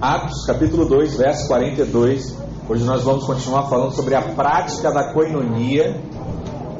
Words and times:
Atos 0.00 0.44
capítulo 0.46 0.84
2, 0.84 1.16
verso 1.16 1.48
42. 1.48 2.36
Hoje 2.68 2.84
nós 2.84 3.02
vamos 3.02 3.24
continuar 3.24 3.66
falando 3.70 3.92
sobre 3.92 4.14
a 4.14 4.20
prática 4.20 4.92
da 4.92 5.10
coinonia, 5.14 5.98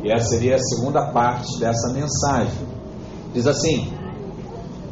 e 0.05 0.13
essa 0.13 0.29
seria 0.29 0.57
a 0.57 0.59
segunda 0.59 1.07
parte 1.13 1.59
dessa 1.59 1.95
mensagem. 1.95 2.69
Diz 3.33 3.47
assim: 3.47 3.91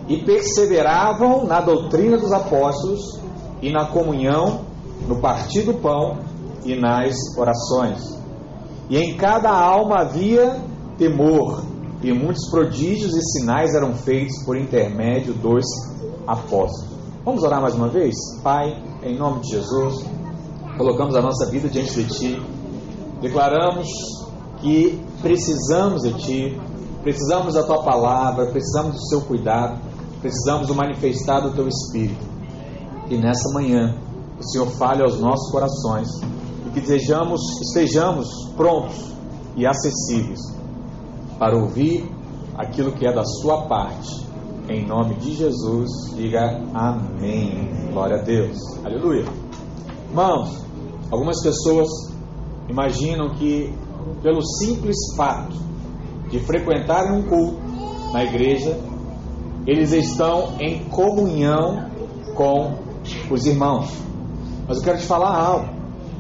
E 0.09 0.25
perseveravam 0.25 1.45
na 1.45 1.61
doutrina 1.61 2.17
dos 2.17 2.33
apóstolos 2.33 3.21
e 3.61 3.71
na 3.71 3.89
comunhão, 3.89 4.63
no 5.07 5.21
partir 5.21 5.61
do 5.65 5.75
pão 5.75 6.21
e 6.65 6.75
nas 6.75 7.15
orações. 7.37 8.19
E 8.89 8.97
em 8.97 9.19
cada 9.19 9.51
alma 9.51 10.01
havia 10.01 10.63
temor, 10.97 11.63
e 12.03 12.11
muitos 12.11 12.49
prodígios 12.49 13.15
e 13.15 13.39
sinais 13.39 13.75
eram 13.75 13.93
feitos 13.95 14.43
por 14.47 14.57
intermédio 14.57 15.35
dos 15.35 15.67
apóstolos. 16.27 16.94
Vamos 17.25 17.43
orar 17.43 17.63
mais 17.63 17.75
uma 17.75 17.89
vez? 17.89 18.15
Pai, 18.43 18.77
em 19.03 19.17
nome 19.17 19.41
de 19.41 19.53
Jesus, 19.53 20.05
colocamos 20.77 21.17
a 21.17 21.23
nossa 21.23 21.47
vida 21.47 21.71
diante 21.71 21.95
de 21.95 22.05
Ti, 22.05 22.43
declaramos 23.23 23.89
que 24.61 25.03
precisamos 25.23 26.03
de 26.03 26.13
Ti, 26.19 26.61
precisamos 27.03 27.55
da 27.55 27.63
Tua 27.63 27.83
palavra, 27.83 28.45
precisamos 28.51 28.97
do 28.97 29.07
Seu 29.07 29.23
cuidado, 29.23 29.81
precisamos 30.21 30.67
do 30.67 30.75
manifestar 30.75 31.41
do 31.41 31.53
Teu 31.53 31.67
Espírito. 31.67 32.23
E 33.09 33.17
nessa 33.17 33.51
manhã, 33.55 33.97
o 34.39 34.45
Senhor 34.47 34.67
fale 34.73 35.03
aos 35.03 35.19
nossos 35.19 35.51
corações 35.51 36.09
e 36.67 36.71
que 36.75 36.81
estejamos, 36.81 37.41
estejamos 37.63 38.29
prontos 38.55 39.15
e 39.57 39.67
acessíveis 39.67 40.41
para 41.39 41.57
ouvir 41.57 42.07
aquilo 42.55 42.93
que 42.93 43.07
é 43.07 43.13
da 43.15 43.25
Sua 43.25 43.63
parte 43.63 44.25
em 44.69 44.87
nome 44.87 45.15
de 45.17 45.35
Jesus, 45.35 45.91
diga 46.17 46.63
amém. 46.73 47.69
Glória 47.93 48.17
a 48.17 48.23
Deus. 48.23 48.59
Aleluia. 48.85 49.25
Irmãos, 50.09 50.65
algumas 51.11 51.43
pessoas 51.43 51.89
imaginam 52.69 53.35
que, 53.35 53.75
pelo 54.23 54.41
simples 54.43 54.97
fato 55.17 55.55
de 56.31 56.41
frequentarem 56.41 57.13
um 57.13 57.23
culto 57.25 57.59
na 58.13 58.25
igreja, 58.25 58.79
eles 59.67 59.93
estão 59.93 60.55
em 60.59 60.85
comunhão 60.85 61.91
com 62.35 62.79
os 63.31 63.47
irmãos. 63.47 63.91
Mas 64.67 64.79
eu 64.79 64.85
quero 64.85 64.99
te 64.99 65.05
falar 65.05 65.37
algo. 65.37 65.69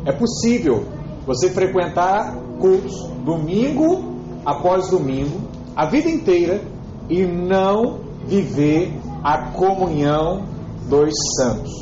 É 0.04 0.12
possível 0.12 0.84
você 1.26 1.48
frequentar 1.48 2.36
cultos 2.60 3.08
domingo 3.24 4.12
após 4.44 4.90
domingo, 4.90 5.40
a 5.74 5.86
vida 5.86 6.10
inteira, 6.10 6.60
e 7.08 7.24
não 7.24 8.03
viver 8.26 8.92
a 9.22 9.52
comunhão 9.52 10.44
dos 10.88 11.14
santos 11.36 11.72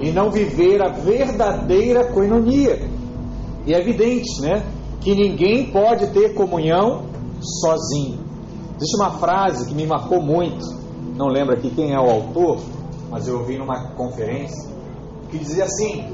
e 0.00 0.10
não 0.10 0.30
viver 0.30 0.82
a 0.82 0.88
verdadeira 0.88 2.12
coinonia. 2.12 2.88
E 3.66 3.72
é 3.72 3.78
evidente, 3.78 4.40
né, 4.40 4.64
que 5.00 5.14
ninguém 5.14 5.70
pode 5.70 6.08
ter 6.08 6.34
comunhão 6.34 7.06
sozinho. 7.40 8.18
Existe 8.76 8.96
uma 8.96 9.12
frase 9.18 9.68
que 9.68 9.74
me 9.74 9.86
marcou 9.86 10.20
muito, 10.20 10.64
não 11.16 11.28
lembro 11.28 11.54
aqui 11.54 11.70
quem 11.70 11.92
é 11.92 12.00
o 12.00 12.10
autor, 12.10 12.60
mas 13.10 13.28
eu 13.28 13.38
ouvi 13.38 13.58
numa 13.58 13.90
conferência, 13.90 14.70
que 15.30 15.38
dizia 15.38 15.64
assim: 15.64 16.04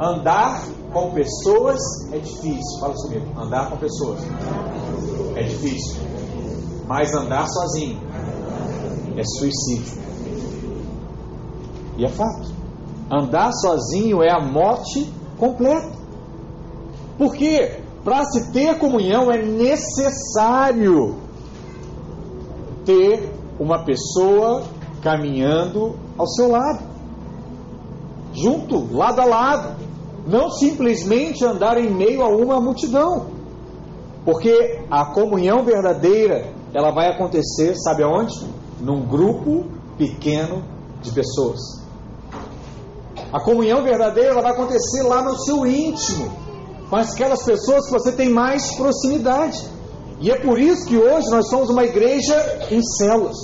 andar 0.00 0.64
com 0.92 1.10
pessoas 1.10 1.80
é 2.12 2.18
difícil. 2.18 2.80
Fala 2.80 2.94
comigo, 2.94 3.26
andar 3.40 3.70
com 3.70 3.76
pessoas 3.78 4.20
é 5.34 5.42
difícil, 5.42 5.96
mas 6.86 7.12
andar 7.14 7.48
sozinho 7.48 7.98
é 9.18 9.24
suicídio. 9.24 10.00
E 11.96 12.04
é 12.04 12.08
fato. 12.08 12.48
Andar 13.10 13.52
sozinho 13.52 14.22
é 14.22 14.30
a 14.30 14.40
morte 14.40 15.12
completa. 15.36 15.98
Porque 17.16 17.80
para 18.04 18.24
se 18.24 18.52
ter 18.52 18.78
comunhão 18.78 19.30
é 19.30 19.42
necessário 19.42 21.16
ter 22.84 23.32
uma 23.58 23.84
pessoa 23.84 24.62
caminhando 25.02 25.96
ao 26.16 26.26
seu 26.26 26.48
lado, 26.48 26.84
junto, 28.32 28.94
lado 28.94 29.20
a 29.20 29.24
lado, 29.24 29.76
não 30.26 30.50
simplesmente 30.50 31.44
andar 31.44 31.76
em 31.76 31.90
meio 31.90 32.22
a 32.22 32.28
uma 32.28 32.60
multidão. 32.60 33.26
Porque 34.24 34.80
a 34.90 35.06
comunhão 35.12 35.64
verdadeira, 35.64 36.52
ela 36.72 36.92
vai 36.92 37.08
acontecer, 37.08 37.74
sabe 37.76 38.02
aonde? 38.02 38.34
Num 38.80 39.06
grupo 39.06 39.66
pequeno 39.96 40.62
de 41.02 41.12
pessoas. 41.12 41.58
A 43.32 43.40
comunhão 43.40 43.82
verdadeira 43.82 44.40
vai 44.40 44.52
acontecer 44.52 45.02
lá 45.02 45.22
no 45.22 45.38
seu 45.38 45.66
íntimo, 45.66 46.32
com 46.88 46.96
aquelas 46.96 47.44
pessoas 47.44 47.86
que 47.86 47.92
você 47.92 48.12
tem 48.12 48.28
mais 48.28 48.74
proximidade. 48.74 49.62
E 50.20 50.30
é 50.30 50.38
por 50.40 50.58
isso 50.58 50.86
que 50.86 50.96
hoje 50.96 51.28
nós 51.30 51.48
somos 51.48 51.68
uma 51.68 51.84
igreja 51.84 52.34
em 52.70 52.82
células, 52.82 53.36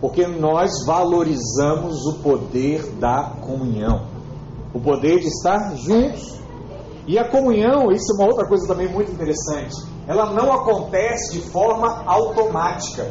porque 0.00 0.26
nós 0.26 0.70
valorizamos 0.86 2.04
o 2.06 2.18
poder 2.22 2.84
da 3.00 3.32
comunhão, 3.40 4.06
o 4.74 4.80
poder 4.80 5.20
de 5.20 5.28
estar 5.28 5.74
juntos. 5.76 6.34
E 7.06 7.18
a 7.18 7.28
comunhão, 7.28 7.90
isso 7.90 8.12
é 8.12 8.16
uma 8.16 8.28
outra 8.28 8.46
coisa 8.46 8.66
também 8.66 8.88
muito 8.88 9.10
interessante, 9.10 9.74
ela 10.06 10.32
não 10.32 10.52
acontece 10.52 11.32
de 11.32 11.40
forma 11.50 12.02
automática. 12.06 13.10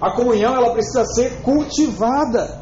A 0.00 0.10
comunhão 0.10 0.54
ela 0.54 0.72
precisa 0.72 1.04
ser 1.04 1.42
cultivada. 1.42 2.60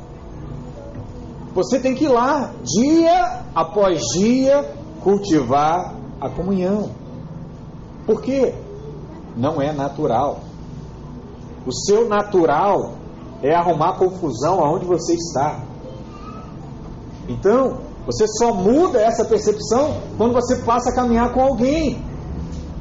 Você 1.55 1.79
tem 1.79 1.95
que 1.95 2.05
ir 2.05 2.09
lá, 2.09 2.53
dia 2.63 3.43
após 3.55 4.01
dia, 4.17 4.75
cultivar 5.03 5.95
a 6.21 6.29
comunhão. 6.29 6.91
Por 8.07 8.21
quê? 8.21 8.55
Não 9.37 9.63
é 9.63 9.73
natural. 9.73 10.41
O 11.67 11.73
seu 11.73 12.09
natural 12.09 12.95
é 13.43 13.55
arrumar 13.55 13.99
confusão 13.99 14.65
aonde 14.65 14.85
você 14.85 15.15
está. 15.15 15.61
Então, 17.29 17.79
você 18.07 18.27
só 18.27 18.55
muda 18.55 18.99
essa 19.01 19.25
percepção 19.25 20.01
quando 20.17 20.33
você 20.33 20.57
passa 20.57 20.91
a 20.91 20.95
caminhar 20.95 21.33
com 21.33 21.41
alguém 21.43 22.03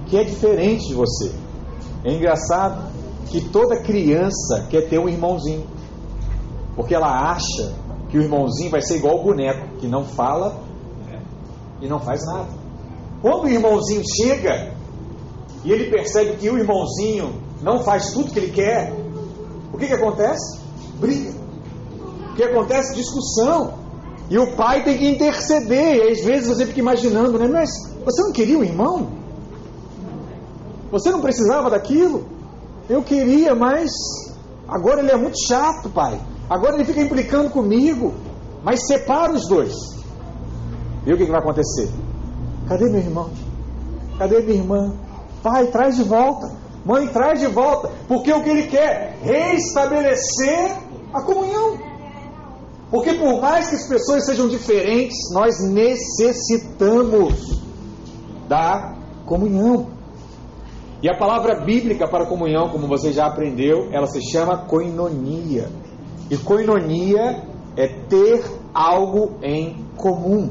que 0.08 0.18
é 0.18 0.24
diferente 0.24 0.88
de 0.88 0.96
você. 0.96 1.34
É 2.04 2.14
engraçado 2.14 2.87
que 3.30 3.42
toda 3.50 3.82
criança 3.82 4.68
quer 4.70 4.88
ter 4.90 5.00
um 5.00 5.08
irmãozinho. 5.08 5.66
Porque 6.76 6.94
ela 6.94 7.32
acha 7.32 7.74
que 8.10 8.18
o 8.18 8.22
irmãozinho 8.22 8.72
vai 8.72 8.82
ser 8.82 8.98
igual 8.98 9.20
o 9.20 9.24
boneco, 9.24 9.78
que 9.80 9.88
não 9.88 10.06
fala 10.06 10.62
e 11.82 11.88
não 11.88 12.00
faz 12.00 12.26
nada. 12.26 12.50
Quando 13.22 13.46
o 13.46 13.50
irmãozinho 13.50 14.04
chega 14.16 14.74
e 15.64 15.72
ele 15.72 15.90
percebe 15.90 16.38
que 16.38 16.50
o 16.50 16.58
irmãozinho 16.58 17.42
não 17.62 17.84
faz 17.84 18.12
tudo 18.12 18.32
que 18.32 18.40
ele 18.40 18.52
quer, 18.52 18.94
o 19.74 19.78
que, 19.78 19.88
que 19.88 19.94
acontece? 19.94 20.60
Briga. 21.00 21.34
O 22.32 22.36
que 22.36 22.44
acontece? 22.44 22.96
Discussão. 22.96 23.74
E 24.30 24.38
o 24.38 24.56
pai 24.56 24.84
tem 24.84 24.98
que 24.98 25.08
interceder. 25.08 25.98
E 25.98 26.12
às 26.12 26.24
vezes 26.24 26.48
você 26.48 26.66
fica 26.66 26.80
imaginando, 26.80 27.38
né? 27.38 27.48
Mas 27.48 27.70
você 28.06 28.22
não 28.22 28.32
queria 28.32 28.58
um 28.58 28.64
irmão? 28.64 29.10
Você 30.92 31.12
não 31.12 31.22
precisava 31.22 31.70
daquilo? 31.70 32.37
Eu 32.90 33.04
queria, 33.04 33.54
mas 33.54 33.92
agora 34.68 35.02
ele 35.02 35.12
é 35.12 35.18
muito 35.18 35.38
chato, 35.48 35.90
pai. 35.90 36.20
Agora 36.50 36.76
ele 36.76 36.86
fica 36.86 37.02
implicando 37.02 37.50
comigo. 37.50 38.14
Mas 38.64 38.86
separa 38.88 39.34
os 39.34 39.48
dois. 39.48 39.74
E 41.06 41.14
o 41.14 41.18
que, 41.18 41.26
que 41.26 41.32
vai 41.32 41.40
acontecer? 41.40 41.90
Cadê 42.68 42.90
meu 42.90 43.00
irmão? 43.00 43.30
Cadê 44.18 44.42
minha 44.42 44.58
irmã? 44.58 44.94
Pai, 45.44 45.68
traz 45.68 45.96
de 45.96 46.04
volta. 46.04 46.52
Mãe, 46.86 47.08
traz 47.08 47.40
de 47.40 47.48
volta. 47.48 47.90
Porque 48.08 48.32
o 48.32 48.44
que 48.44 48.50
ele 48.50 48.68
quer? 48.68 49.18
Restabelecer 49.22 50.78
a 51.14 51.22
comunhão. 51.22 51.78
Porque 52.90 53.14
por 53.14 53.42
mais 53.42 53.68
que 53.70 53.76
as 53.76 53.88
pessoas 53.88 54.26
sejam 54.26 54.48
diferentes, 54.48 55.18
nós 55.34 55.60
necessitamos 55.70 57.62
da 58.48 58.96
comunhão. 59.26 59.97
E 61.08 61.10
a 61.10 61.16
palavra 61.16 61.62
bíblica 61.62 62.06
para 62.06 62.26
comunhão, 62.26 62.68
como 62.68 62.86
você 62.86 63.14
já 63.14 63.28
aprendeu, 63.28 63.88
ela 63.94 64.08
se 64.08 64.20
chama 64.30 64.66
koinonia. 64.66 65.70
E 66.30 66.36
koinonia 66.36 67.46
é 67.78 67.88
ter 67.88 68.44
algo 68.74 69.38
em 69.42 69.86
comum. 69.96 70.50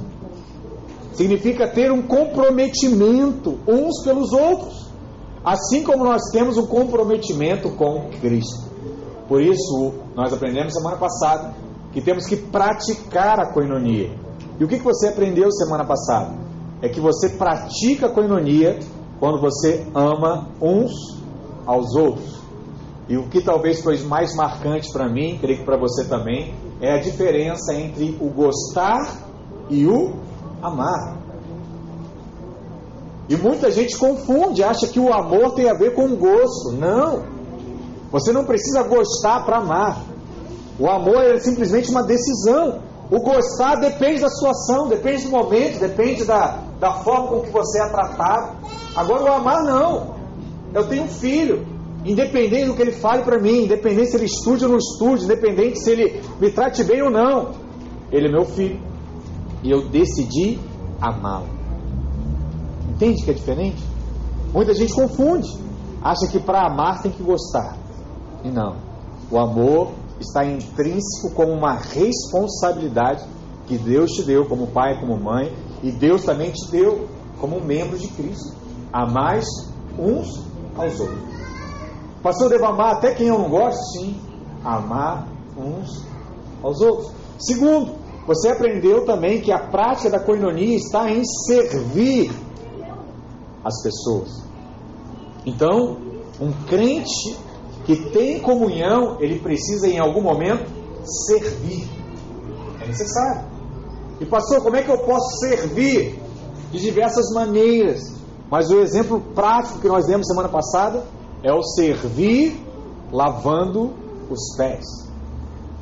Significa 1.12 1.68
ter 1.68 1.92
um 1.92 2.00
comprometimento 2.00 3.58
uns 3.68 4.02
pelos 4.02 4.32
outros. 4.32 4.90
Assim 5.44 5.84
como 5.84 6.04
nós 6.04 6.22
temos 6.32 6.56
um 6.56 6.66
comprometimento 6.66 7.68
com 7.72 8.08
Cristo. 8.22 8.70
Por 9.28 9.42
isso, 9.42 9.92
nós 10.14 10.32
aprendemos 10.32 10.72
semana 10.72 10.96
passada 10.96 11.52
que 11.92 12.00
temos 12.00 12.24
que 12.24 12.36
praticar 12.36 13.40
a 13.40 13.52
koinonia. 13.52 14.10
E 14.58 14.64
o 14.64 14.68
que 14.68 14.78
você 14.78 15.08
aprendeu 15.08 15.52
semana 15.52 15.84
passada? 15.84 16.34
É 16.80 16.88
que 16.88 16.98
você 16.98 17.28
pratica 17.28 18.06
a 18.06 18.10
koinonia 18.10 18.78
quando 19.18 19.40
você 19.40 19.86
ama 19.94 20.48
uns 20.60 20.92
aos 21.66 21.94
outros. 21.94 22.36
E 23.08 23.16
o 23.16 23.28
que 23.28 23.40
talvez 23.40 23.82
foi 23.82 23.98
mais 24.02 24.34
marcante 24.34 24.92
para 24.92 25.08
mim, 25.08 25.38
creio 25.40 25.60
que 25.60 25.64
para 25.64 25.76
você 25.76 26.04
também, 26.04 26.54
é 26.80 26.92
a 26.92 26.98
diferença 26.98 27.72
entre 27.74 28.16
o 28.20 28.28
gostar 28.28 29.16
e 29.70 29.86
o 29.86 30.14
amar. 30.60 31.16
E 33.28 33.36
muita 33.36 33.70
gente 33.70 33.96
confunde, 33.96 34.62
acha 34.62 34.86
que 34.86 35.00
o 35.00 35.12
amor 35.12 35.54
tem 35.54 35.68
a 35.68 35.74
ver 35.74 35.94
com 35.94 36.14
gosto. 36.16 36.72
Não. 36.72 37.24
Você 38.10 38.32
não 38.32 38.44
precisa 38.44 38.84
gostar 38.84 39.44
para 39.44 39.58
amar. 39.58 40.00
O 40.78 40.88
amor 40.88 41.22
é 41.22 41.38
simplesmente 41.38 41.90
uma 41.90 42.04
decisão. 42.04 42.80
O 43.10 43.20
gostar 43.20 43.76
depende 43.76 44.20
da 44.20 44.28
sua 44.28 44.50
ação, 44.50 44.88
depende 44.88 45.24
do 45.24 45.30
momento, 45.30 45.78
depende 45.80 46.24
da, 46.24 46.60
da 46.78 46.92
forma 46.92 47.28
com 47.28 47.40
que 47.42 47.50
você 47.50 47.82
é 47.82 47.88
tratado. 47.88 48.56
Agora, 48.94 49.24
o 49.24 49.32
amar 49.32 49.62
não. 49.64 50.16
Eu 50.74 50.86
tenho 50.88 51.04
um 51.04 51.08
filho, 51.08 51.66
independente 52.04 52.66
do 52.66 52.74
que 52.74 52.82
ele 52.82 52.92
fale 52.92 53.22
para 53.22 53.38
mim, 53.38 53.64
independente 53.64 54.10
se 54.10 54.16
ele 54.16 54.26
estude 54.26 54.64
ou 54.64 54.70
não 54.70 54.78
estude, 54.78 55.24
independente 55.24 55.82
se 55.82 55.90
ele 55.90 56.22
me 56.40 56.50
trate 56.50 56.84
bem 56.84 57.02
ou 57.02 57.10
não, 57.10 57.52
ele 58.10 58.28
é 58.28 58.30
meu 58.30 58.44
filho. 58.44 58.80
E 59.62 59.70
eu 59.70 59.88
decidi 59.88 60.58
amá-lo. 61.00 61.48
Entende 62.90 63.24
que 63.24 63.30
é 63.30 63.34
diferente? 63.34 63.82
Muita 64.52 64.74
gente 64.74 64.92
confunde, 64.92 65.48
acha 66.02 66.26
que 66.28 66.38
para 66.38 66.66
amar 66.66 67.02
tem 67.02 67.10
que 67.10 67.22
gostar. 67.22 67.76
E 68.44 68.48
não. 68.48 68.76
O 69.30 69.38
amor 69.38 69.92
está 70.20 70.44
intrínseco 70.44 71.34
como 71.34 71.52
uma 71.52 71.74
responsabilidade 71.74 73.24
que 73.66 73.76
Deus 73.76 74.12
te 74.12 74.22
deu 74.22 74.46
como 74.46 74.68
pai, 74.68 74.98
como 75.00 75.16
mãe, 75.18 75.52
e 75.82 75.90
Deus 75.90 76.24
também 76.24 76.50
te 76.50 76.70
deu 76.70 77.08
como 77.40 77.60
membro 77.60 77.98
de 77.98 78.08
Cristo. 78.08 78.54
Amar 78.92 79.40
uns 79.98 80.46
aos 80.76 81.00
outros. 81.00 81.36
Pastor, 82.22 82.48
devo 82.48 82.64
amar 82.64 82.96
até 82.96 83.14
quem 83.14 83.28
eu 83.28 83.38
não 83.38 83.48
gosto? 83.48 83.80
Sim. 83.92 84.20
Amar 84.64 85.28
uns 85.56 86.04
aos 86.62 86.80
outros. 86.80 87.12
Segundo, 87.38 87.94
você 88.26 88.48
aprendeu 88.48 89.04
também 89.04 89.40
que 89.40 89.52
a 89.52 89.58
prática 89.58 90.10
da 90.10 90.18
coinonia 90.18 90.76
está 90.76 91.10
em 91.10 91.24
servir 91.24 92.32
as 93.64 93.82
pessoas. 93.82 94.44
Então, 95.44 95.98
um 96.40 96.52
crente 96.66 97.36
que 97.84 98.10
tem 98.10 98.40
comunhão, 98.40 99.18
ele 99.20 99.38
precisa 99.38 99.86
em 99.86 99.98
algum 99.98 100.20
momento 100.20 100.68
servir. 101.26 101.88
É 102.80 102.86
necessário. 102.86 103.55
E 104.20 104.26
pastor, 104.26 104.62
como 104.62 104.76
é 104.76 104.82
que 104.82 104.90
eu 104.90 104.98
posso 104.98 105.38
servir? 105.38 106.20
De 106.70 106.80
diversas 106.80 107.30
maneiras. 107.32 108.00
Mas 108.50 108.70
o 108.70 108.80
exemplo 108.80 109.20
prático 109.34 109.80
que 109.80 109.88
nós 109.88 110.06
demos 110.06 110.26
semana 110.26 110.48
passada 110.48 111.04
é 111.42 111.52
o 111.52 111.62
servir 111.62 112.60
lavando 113.12 113.92
os 114.30 114.56
pés. 114.56 114.84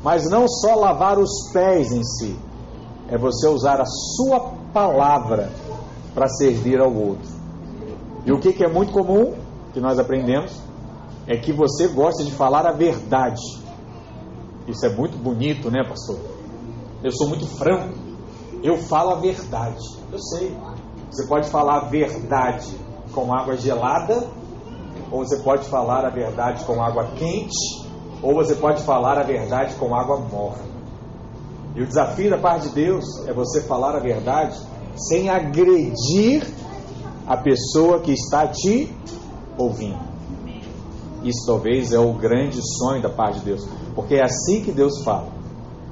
Mas 0.03 0.29
não 0.29 0.47
só 0.49 0.75
lavar 0.75 1.19
os 1.19 1.51
pés 1.53 1.93
em 1.93 2.03
si, 2.03 2.37
é 3.09 3.17
você 3.17 3.49
usar 3.49 3.81
a 3.81 3.87
sua 3.87 4.53
palavra 4.73 5.51
para 6.15 6.29
servir 6.29 6.81
ao 6.81 6.95
outro. 6.95 7.33
E 8.27 8.33
o 8.33 8.39
que, 8.39 8.53
que 8.53 8.65
é 8.65 8.69
muito 8.69 8.93
comum 8.93 9.35
que 9.73 9.81
nós 9.81 9.99
aprendemos? 9.99 10.65
é 11.27 11.37
que 11.37 11.53
você 11.53 11.89
gosta 11.89 12.23
de 12.23 12.31
falar 12.31 12.67
a 12.67 12.73
verdade. 12.73 13.41
Isso 14.67 14.85
é 14.85 14.95
muito 14.95 15.17
bonito, 15.17 15.71
né, 15.71 15.83
pastor? 15.87 16.19
Eu 17.03 17.11
sou 17.13 17.29
muito 17.29 17.47
franco. 17.47 18.04
Eu 18.65 18.79
falo 18.79 19.11
a 19.11 19.17
verdade. 19.17 19.87
Eu 20.11 20.19
sei. 20.19 20.57
Você 21.11 21.27
pode 21.27 21.51
falar 21.51 21.83
a 21.83 21.89
verdade 21.91 22.67
com 23.13 23.31
água 23.33 23.59
gelada, 23.59 24.27
ou 25.13 25.19
você 25.19 25.37
pode 25.37 25.67
falar 25.67 26.07
a 26.07 26.09
verdade 26.09 26.65
com 26.65 26.83
água 26.83 27.09
quente, 27.15 27.87
ou 28.23 28.35
você 28.35 28.55
pode 28.55 28.83
falar 28.83 29.19
a 29.19 29.23
verdade 29.23 29.75
com 29.75 29.95
água 29.95 30.19
morna. 30.19 30.65
E 31.77 31.83
o 31.83 31.87
desafio 31.87 32.31
da 32.31 32.39
parte 32.39 32.69
de 32.69 32.75
Deus 32.75 33.05
é 33.29 33.35
você 33.35 33.61
falar 33.61 33.97
a 33.97 34.01
verdade 34.01 34.59
sem 34.97 35.29
agredir 35.29 36.47
a 37.27 37.37
pessoa 37.37 38.01
que 38.01 38.13
está 38.13 38.49
te 38.49 38.91
ouvindo. 39.59 40.01
Isso 41.23 41.45
talvez 41.47 41.93
é 41.93 41.99
o 41.99 42.15
grande 42.15 42.61
sonho 42.79 43.03
da 43.03 43.11
parte 43.11 43.41
de 43.41 43.45
Deus, 43.45 43.69
porque 43.95 44.15
é 44.15 44.25
assim 44.25 44.63
que 44.63 44.73
Deus 44.73 45.03
fala. 45.05 45.29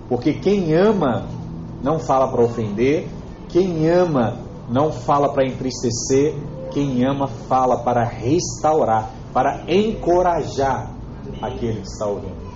Porque 0.08 0.32
quem 0.34 0.74
ama 0.74 1.26
não 1.82 1.98
fala 1.98 2.28
para 2.28 2.42
ofender, 2.42 3.08
quem 3.48 3.88
ama 3.88 4.38
não 4.68 4.92
fala 4.92 5.32
para 5.32 5.46
entristecer, 5.46 6.34
quem 6.70 7.04
ama 7.04 7.26
fala 7.26 7.82
para 7.82 8.04
restaurar, 8.04 9.10
para 9.32 9.64
encorajar 9.68 10.90
aquele 11.40 11.80
que 11.80 11.88
está 11.88 12.06
ouvindo. 12.06 12.52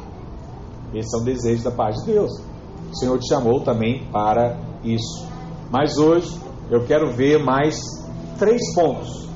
Esse 0.95 1.15
é 1.17 1.21
um 1.21 1.25
desejo 1.25 1.65
da 1.65 1.71
parte 1.71 2.01
de 2.05 2.13
Deus. 2.13 2.31
O 2.91 2.97
Senhor 2.97 3.19
te 3.19 3.29
chamou 3.29 3.61
também 3.61 4.07
para 4.11 4.57
isso. 4.83 5.27
Mas 5.71 5.99
hoje 5.99 6.41
eu 6.71 6.85
quero 6.87 7.13
ver 7.13 7.43
mais 7.43 7.79
três 8.39 8.75
pontos 8.75 9.29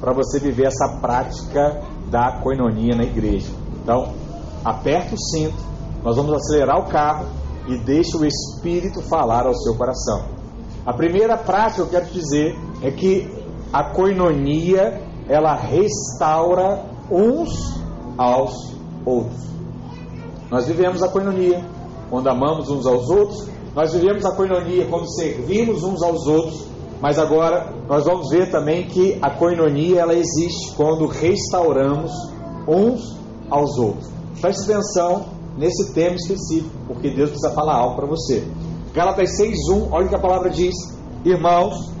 para 0.00 0.12
você 0.12 0.38
viver 0.38 0.66
essa 0.66 0.98
prática 1.00 1.82
da 2.10 2.40
coinonia 2.40 2.94
na 2.94 3.04
igreja. 3.04 3.50
Então, 3.82 4.12
aperta 4.64 5.14
o 5.14 5.18
cinto, 5.18 5.56
nós 6.02 6.16
vamos 6.16 6.32
acelerar 6.34 6.78
o 6.78 6.88
carro 6.88 7.26
e 7.66 7.76
deixe 7.78 8.16
o 8.16 8.24
Espírito 8.24 9.00
falar 9.02 9.46
ao 9.46 9.54
seu 9.54 9.74
coração. 9.76 10.26
A 10.84 10.92
primeira 10.92 11.36
prática 11.36 11.74
que 11.74 11.80
eu 11.80 12.00
quero 12.00 12.12
dizer 12.12 12.56
é 12.82 12.90
que 12.90 13.26
a 13.72 13.84
coinonia 13.84 15.02
ela 15.28 15.54
restaura 15.54 16.84
uns 17.10 17.50
aos 18.18 18.74
outros. 19.04 19.44
Nós 20.50 20.66
vivemos 20.66 21.02
a 21.02 21.08
coinonia 21.08 21.64
quando 22.10 22.28
amamos 22.28 22.68
uns 22.68 22.86
aos 22.86 23.08
outros, 23.08 23.48
nós 23.74 23.92
vivemos 23.92 24.24
a 24.24 24.32
coinonia 24.32 24.86
quando 24.86 25.10
servimos 25.16 25.82
uns 25.82 26.02
aos 26.02 26.26
outros, 26.26 26.66
mas 27.00 27.18
agora 27.18 27.72
nós 27.88 28.04
vamos 28.04 28.30
ver 28.30 28.50
também 28.50 28.86
que 28.86 29.18
a 29.20 29.30
coinonia 29.30 30.02
ela 30.02 30.14
existe 30.14 30.74
quando 30.76 31.06
restauramos 31.06 32.12
uns 32.68 33.18
aos 33.50 33.76
outros. 33.78 34.08
Preste 34.40 34.70
atenção 34.70 35.33
nesse 35.56 35.92
tema 35.92 36.16
específico, 36.16 36.70
porque 36.86 37.10
Deus 37.10 37.30
precisa 37.30 37.54
falar 37.54 37.76
algo 37.76 37.96
para 37.96 38.06
você. 38.06 38.46
Gálatas 38.92 39.36
6:1, 39.38 39.88
olha 39.90 40.06
o 40.06 40.08
que 40.08 40.14
a 40.14 40.20
palavra 40.20 40.50
diz: 40.50 40.74
Irmãos, 41.24 41.92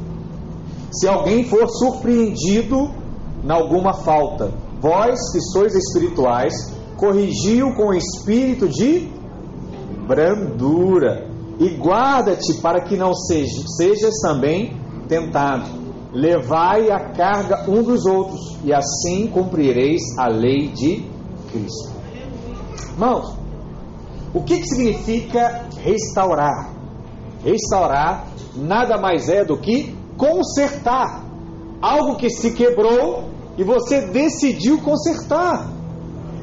se 0.92 1.08
alguém 1.08 1.44
for 1.44 1.68
surpreendido 1.68 2.90
em 3.42 3.50
alguma 3.50 3.92
falta, 3.92 4.52
vós 4.80 5.18
que 5.32 5.40
sois 5.40 5.74
espirituais, 5.74 6.54
corrigiu 6.96 7.74
com 7.74 7.92
espírito 7.92 8.68
de 8.68 9.08
brandura 10.06 11.28
e 11.58 11.68
guarda-te 11.70 12.54
para 12.54 12.80
que 12.80 12.96
não 12.96 13.12
sejas 13.14 14.14
também 14.22 14.76
tentado. 15.08 15.84
Levai 16.12 16.90
a 16.90 17.10
carga 17.10 17.68
um 17.68 17.82
dos 17.82 18.06
outros, 18.06 18.40
e 18.62 18.72
assim 18.72 19.26
cumprireis 19.26 20.00
a 20.16 20.28
lei 20.28 20.68
de 20.68 21.04
Cristo. 21.50 21.92
Irmãos, 22.92 23.43
o 24.34 24.42
que, 24.42 24.58
que 24.58 24.66
significa 24.66 25.66
restaurar? 25.78 26.70
Restaurar 27.44 28.26
nada 28.54 28.98
mais 28.98 29.28
é 29.28 29.44
do 29.44 29.56
que 29.56 29.96
consertar 30.16 31.22
algo 31.80 32.16
que 32.16 32.28
se 32.28 32.52
quebrou 32.52 33.24
e 33.56 33.64
você 33.64 34.06
decidiu 34.08 34.80
consertar. 34.82 35.68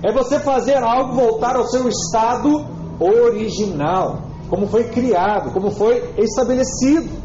É 0.04 0.12
você 0.12 0.40
fazer 0.40 0.78
algo 0.78 1.14
voltar 1.14 1.56
ao 1.56 1.68
seu 1.68 1.88
estado 1.88 2.66
original, 3.00 4.22
como 4.50 4.68
foi 4.68 4.86
criado, 4.86 5.52
como 5.52 5.70
foi 5.70 6.14
estabelecido 6.18 7.22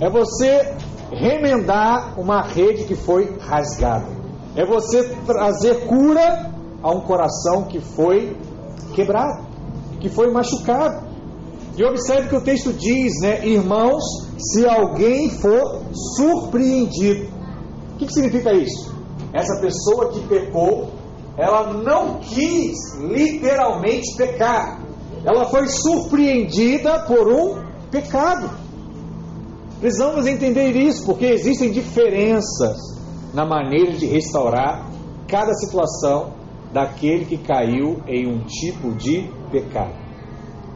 é 0.00 0.08
você 0.08 0.74
remendar 1.12 2.18
uma 2.18 2.40
rede 2.40 2.84
que 2.84 2.94
foi 2.94 3.36
rasgada. 3.38 4.06
É 4.56 4.64
você 4.64 5.14
trazer 5.26 5.86
cura 5.86 6.50
a 6.82 6.90
um 6.90 7.02
coração 7.02 7.64
que 7.64 7.78
foi 7.80 8.34
quebrado, 8.94 9.46
que 10.00 10.08
foi 10.08 10.30
machucado. 10.30 11.08
E 11.76 11.84
observe 11.84 12.28
que 12.28 12.36
o 12.36 12.40
texto 12.40 12.72
diz, 12.72 13.20
né, 13.20 13.46
irmãos, 13.46 14.02
se 14.38 14.66
alguém 14.66 15.30
for 15.30 15.82
surpreendido. 16.16 17.28
O 17.94 17.98
que, 17.98 18.06
que 18.06 18.12
significa 18.12 18.52
isso? 18.52 18.94
Essa 19.32 19.60
pessoa 19.60 20.10
que 20.10 20.20
pecou, 20.26 20.90
ela 21.36 21.72
não 21.72 22.18
quis 22.18 22.76
literalmente 22.98 24.16
pecar. 24.16 24.80
Ela 25.24 25.44
foi 25.46 25.68
surpreendida 25.68 27.00
por 27.06 27.28
um 27.28 27.62
pecado. 27.90 28.50
Precisamos 29.80 30.26
entender 30.26 30.76
isso, 30.76 31.04
porque 31.06 31.26
existem 31.26 31.70
diferenças 31.70 32.76
na 33.32 33.46
maneira 33.46 33.92
de 33.92 34.06
restaurar 34.06 34.90
cada 35.28 35.54
situação 35.54 36.39
daquele 36.72 37.24
que 37.24 37.38
caiu 37.38 38.00
em 38.06 38.26
um 38.26 38.44
tipo 38.44 38.94
de 38.94 39.30
pecado. 39.50 39.94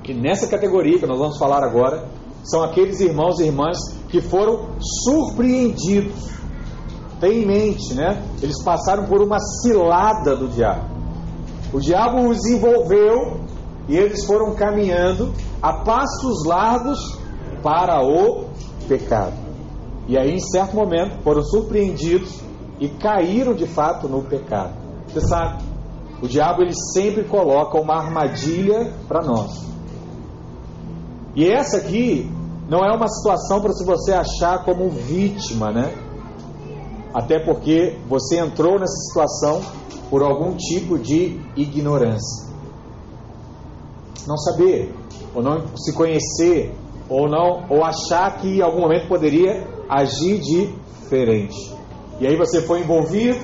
Que 0.03 0.13
nessa 0.13 0.47
categoria 0.49 0.99
que 0.99 1.07
nós 1.07 1.19
vamos 1.19 1.39
falar 1.39 1.65
agora 1.65 2.09
são 2.43 2.63
aqueles 2.63 3.01
irmãos 3.01 3.39
e 3.41 3.45
irmãs 3.45 3.79
que 4.09 4.21
foram 4.21 4.71
surpreendidos. 4.81 6.35
Tem 7.21 7.43
em 7.43 7.47
mente, 7.47 7.95
né? 7.95 8.23
Eles 8.43 8.63
passaram 8.63 9.07
por 9.07 9.23
uma 9.23 9.39
cilada 9.39 10.37
do 10.37 10.49
diabo. 10.49 10.95
O 11.73 11.81
diabo 11.81 12.29
os 12.29 12.45
envolveu 12.47 13.41
e 13.89 13.97
eles 13.97 14.25
foram 14.27 14.55
caminhando 14.55 15.33
a 15.63 15.85
passos 15.85 16.45
largos 16.47 17.19
para 17.63 18.05
o 18.05 18.45
pecado. 18.87 19.35
E 20.07 20.19
aí, 20.19 20.35
em 20.35 20.41
certo 20.41 20.77
momento, 20.77 21.23
foram 21.23 21.43
surpreendidos 21.43 22.41
e 22.79 22.89
caíram 22.89 23.55
de 23.55 23.67
fato 23.67 24.07
no 24.07 24.23
pecado. 24.23 24.75
Você 25.09 25.21
sabe, 25.21 25.63
o 26.23 26.29
diabo 26.29 26.63
ele 26.63 26.75
sempre 26.93 27.25
coloca 27.25 27.79
uma 27.79 27.95
armadilha 27.95 28.93
para 29.09 29.23
nós. 29.23 29.65
E 31.35 31.49
essa 31.49 31.79
aqui 31.79 32.31
não 32.69 32.79
é 32.85 32.95
uma 32.95 33.09
situação 33.09 33.61
para 33.61 33.73
se 33.73 33.85
você 33.85 34.13
achar 34.13 34.65
como 34.65 34.89
vítima, 34.89 35.71
né? 35.71 35.93
Até 37.13 37.39
porque 37.39 37.99
você 38.09 38.39
entrou 38.39 38.79
nessa 38.79 38.97
situação 39.09 39.61
por 40.11 40.23
algum 40.23 40.57
tipo 40.57 40.99
de 40.99 41.41
ignorância. 41.57 42.53
Não 44.27 44.37
saber, 44.37 44.95
ou 45.35 45.43
não 45.43 45.77
se 45.77 45.93
conhecer, 45.93 46.75
ou 47.09 47.29
não, 47.29 47.67
ou 47.69 47.85
achar 47.85 48.39
que 48.39 48.59
em 48.59 48.63
algum 48.63 48.81
momento 48.81 49.09
poderia 49.09 49.67
agir 49.89 50.41
diferente. 50.41 51.75
E 52.21 52.27
aí 52.27 52.37
você 52.37 52.63
foi 52.63 52.81
envolvido, 52.81 53.41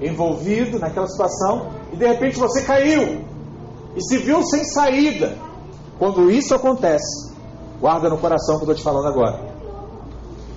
envolvido 0.00 0.78
naquela 0.78 1.06
situação, 1.06 1.68
e 1.92 1.96
de 1.96 2.06
repente 2.06 2.38
você 2.38 2.62
caiu 2.62 3.24
e 3.96 4.02
se 4.02 4.18
viu 4.18 4.42
sem 4.42 4.64
saída. 4.64 5.36
Quando 5.98 6.30
isso 6.30 6.54
acontece, 6.54 7.32
guarda 7.80 8.08
no 8.08 8.18
coração 8.18 8.56
o 8.56 8.58
que 8.58 8.64
eu 8.64 8.72
estou 8.72 8.74
te 8.76 8.82
falando 8.82 9.08
agora. 9.08 9.48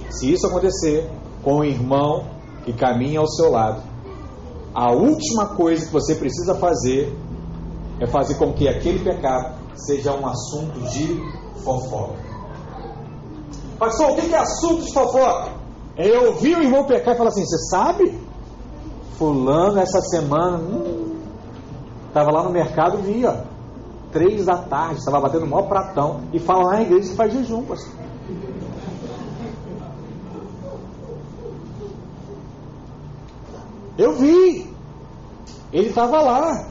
Se 0.09 0.31
isso 0.31 0.45
acontecer 0.45 1.09
com 1.43 1.57
o 1.57 1.65
irmão 1.65 2.25
que 2.63 2.73
caminha 2.73 3.19
ao 3.19 3.27
seu 3.27 3.49
lado, 3.49 3.81
a 4.73 4.91
última 4.91 5.47
coisa 5.55 5.85
que 5.85 5.91
você 5.91 6.15
precisa 6.15 6.55
fazer 6.55 7.15
é 7.99 8.07
fazer 8.07 8.35
com 8.35 8.53
que 8.53 8.67
aquele 8.67 8.99
pecado 8.99 9.55
seja 9.75 10.13
um 10.13 10.25
assunto 10.25 10.79
de 10.91 11.21
fofoca. 11.63 12.31
Pastor, 13.77 14.11
o 14.11 14.15
que 14.15 14.33
é 14.33 14.37
assunto 14.37 14.83
de 14.83 14.93
fofoca? 14.93 15.53
É 15.97 16.17
ouvir 16.19 16.57
o 16.57 16.63
irmão 16.63 16.85
pecar 16.85 17.15
e 17.15 17.17
falar 17.17 17.29
assim: 17.29 17.45
Você 17.45 17.57
sabe? 17.69 18.19
Fulano, 19.17 19.79
essa 19.79 19.99
semana, 20.01 20.59
estava 22.11 22.29
lá 22.29 22.43
no 22.43 22.49
mercado, 22.49 22.97
via, 22.97 23.43
três 24.11 24.45
da 24.45 24.57
tarde, 24.57 24.99
estava 24.99 25.21
batendo 25.21 25.45
o 25.45 25.49
maior 25.49 25.67
pratão, 25.67 26.21
e 26.33 26.39
fala 26.39 26.65
lá 26.65 26.71
na 26.73 26.81
igreja 26.81 27.09
que 27.09 27.15
faz 27.15 27.33
jejum, 27.33 27.63
pastor. 27.63 27.93
Eu 33.97 34.15
vi. 34.15 34.69
Ele 35.71 35.87
estava 35.87 36.21
lá, 36.21 36.67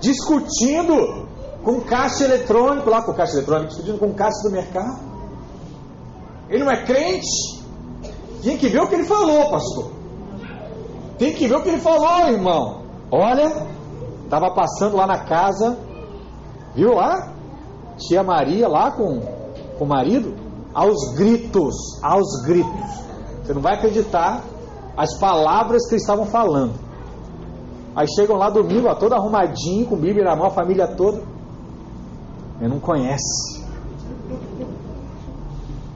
discutindo 0.00 1.26
com 1.62 1.80
caixa 1.82 2.24
eletrônico, 2.24 2.88
lá 2.88 3.02
com 3.02 3.12
caixa 3.12 3.34
eletrônico, 3.34 3.68
discutindo 3.68 3.98
com 3.98 4.14
caixa 4.14 4.42
do 4.44 4.50
mercado. 4.50 5.00
Ele 6.48 6.64
não 6.64 6.72
é 6.72 6.82
crente. 6.82 7.60
Tem 8.42 8.56
que 8.56 8.68
ver 8.68 8.80
o 8.80 8.88
que 8.88 8.94
ele 8.94 9.04
falou, 9.04 9.50
pastor. 9.50 9.90
Tem 11.18 11.34
que 11.34 11.46
ver 11.46 11.56
o 11.56 11.62
que 11.62 11.68
ele 11.68 11.80
falou, 11.80 12.28
irmão. 12.28 12.82
Olha, 13.10 13.66
estava 14.26 14.50
passando 14.52 14.96
lá 14.96 15.06
na 15.06 15.24
casa, 15.24 15.78
viu 16.74 16.92
lá? 16.94 17.32
Tia 17.96 18.22
Maria 18.22 18.68
lá 18.68 18.90
com, 18.90 19.20
com 19.78 19.84
o 19.84 19.88
marido, 19.88 20.34
aos 20.74 21.14
gritos, 21.14 21.74
aos 22.02 22.42
gritos. 22.44 23.06
Você 23.42 23.54
não 23.54 23.62
vai 23.62 23.74
acreditar 23.74 24.42
as 24.96 25.18
palavras 25.18 25.86
que 25.86 25.94
eles 25.94 26.02
estavam 26.02 26.26
falando. 26.26 26.74
Aí 27.94 28.06
chegam 28.14 28.36
lá 28.36 28.50
domingo, 28.50 28.88
ó, 28.88 28.94
todo 28.94 29.14
arrumadinho, 29.14 29.86
com 29.86 29.96
Bíblia 29.96 30.24
na 30.24 30.36
mão, 30.36 30.46
a 30.46 30.50
família 30.50 30.86
toda. 30.88 31.22
Ele 32.60 32.68
não 32.68 32.80
conhece. 32.80 33.64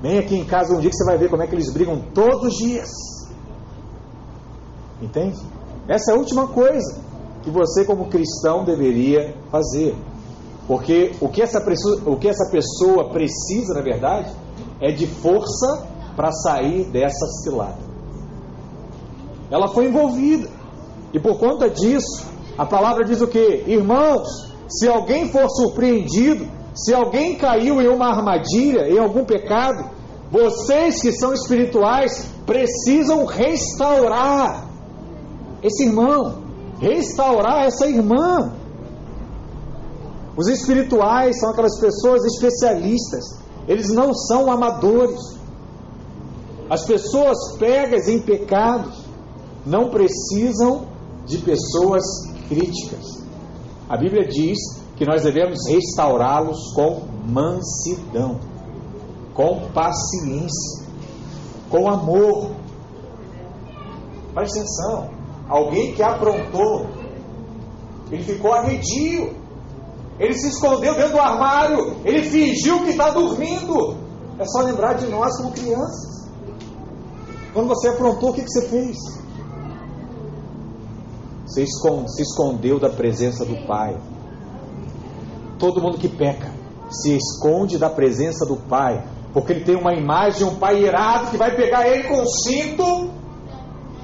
Vem 0.00 0.18
aqui 0.18 0.36
em 0.36 0.44
casa 0.44 0.74
um 0.74 0.80
dia 0.80 0.88
que 0.88 0.96
você 0.96 1.04
vai 1.04 1.18
ver 1.18 1.28
como 1.28 1.42
é 1.42 1.46
que 1.46 1.54
eles 1.54 1.70
brigam 1.72 2.00
todos 2.14 2.44
os 2.44 2.54
dias. 2.54 2.88
Entende? 5.02 5.38
Essa 5.88 6.12
é 6.12 6.14
a 6.14 6.18
última 6.18 6.46
coisa 6.46 7.09
que 7.42 7.50
você, 7.50 7.84
como 7.84 8.06
cristão, 8.06 8.64
deveria 8.64 9.34
fazer. 9.50 9.96
Porque 10.66 11.12
o 11.20 11.28
que 11.28 11.42
essa 11.42 11.60
pessoa, 11.60 12.00
o 12.06 12.16
que 12.16 12.28
essa 12.28 12.50
pessoa 12.50 13.10
precisa, 13.10 13.74
na 13.74 13.80
verdade, 13.80 14.30
é 14.80 14.92
de 14.92 15.06
força 15.06 15.86
para 16.14 16.30
sair 16.32 16.84
dessa 16.84 17.26
cilada. 17.42 17.78
Ela 19.50 19.68
foi 19.68 19.86
envolvida. 19.86 20.48
E 21.12 21.18
por 21.18 21.38
conta 21.38 21.68
disso, 21.68 22.24
a 22.56 22.64
palavra 22.64 23.04
diz 23.04 23.20
o 23.20 23.26
que? 23.26 23.64
Irmãos, 23.66 24.28
se 24.68 24.88
alguém 24.88 25.28
for 25.28 25.48
surpreendido, 25.50 26.46
se 26.74 26.94
alguém 26.94 27.36
caiu 27.36 27.80
em 27.80 27.88
uma 27.88 28.06
armadilha, 28.06 28.88
em 28.88 28.98
algum 28.98 29.24
pecado, 29.24 29.90
vocês 30.30 31.02
que 31.02 31.10
são 31.10 31.32
espirituais 31.34 32.30
precisam 32.46 33.24
restaurar 33.24 34.68
esse 35.62 35.84
irmão, 35.84 36.49
restaurar 36.80 37.66
essa 37.66 37.86
irmã. 37.86 38.52
Os 40.36 40.48
espirituais 40.48 41.38
são 41.38 41.50
aquelas 41.50 41.78
pessoas 41.78 42.24
especialistas, 42.24 43.38
eles 43.68 43.88
não 43.88 44.14
são 44.14 44.50
amadores. 44.50 45.20
As 46.68 46.84
pessoas 46.84 47.36
pegas 47.58 48.08
em 48.08 48.20
pecados 48.20 49.04
não 49.66 49.90
precisam 49.90 50.86
de 51.26 51.38
pessoas 51.38 52.02
críticas. 52.48 53.04
A 53.88 53.96
Bíblia 53.96 54.26
diz 54.26 54.58
que 54.96 55.04
nós 55.04 55.22
devemos 55.22 55.66
restaurá-los 55.68 56.72
com 56.74 57.02
mansidão, 57.26 58.38
com 59.34 59.68
paciência, 59.72 60.86
com 61.68 61.88
amor. 61.88 62.52
Preste 64.32 64.58
atenção, 64.58 65.19
alguém 65.50 65.92
que 65.94 66.02
aprontou, 66.02 66.86
ele 68.10 68.22
ficou 68.22 68.52
arredio, 68.52 69.34
ele 70.18 70.34
se 70.34 70.48
escondeu 70.48 70.94
dentro 70.94 71.12
do 71.12 71.20
armário, 71.20 71.96
ele 72.04 72.22
fingiu 72.22 72.84
que 72.84 72.90
está 72.90 73.10
dormindo. 73.10 73.96
É 74.38 74.44
só 74.46 74.62
lembrar 74.62 74.94
de 74.94 75.06
nós 75.06 75.36
como 75.36 75.52
crianças. 75.52 76.30
Quando 77.52 77.68
você 77.68 77.88
aprontou, 77.88 78.30
o 78.30 78.32
que, 78.32 78.42
que 78.42 78.50
você 78.50 78.68
fez? 78.68 78.96
Você 81.46 81.66
se 81.66 82.22
escondeu 82.22 82.78
da 82.78 82.88
presença 82.88 83.44
do 83.44 83.66
Pai. 83.66 83.98
Todo 85.58 85.82
mundo 85.82 85.98
que 85.98 86.08
peca 86.08 86.50
se 86.90 87.16
esconde 87.16 87.76
da 87.76 87.90
presença 87.90 88.46
do 88.46 88.56
Pai, 88.56 89.04
porque 89.32 89.52
ele 89.52 89.64
tem 89.64 89.76
uma 89.76 89.94
imagem 89.94 90.46
um 90.46 90.56
pai 90.56 90.82
irado 90.82 91.30
que 91.30 91.36
vai 91.36 91.54
pegar 91.54 91.86
ele 91.86 92.04
com 92.04 92.22
o 92.22 92.26
cinto. 92.26 93.19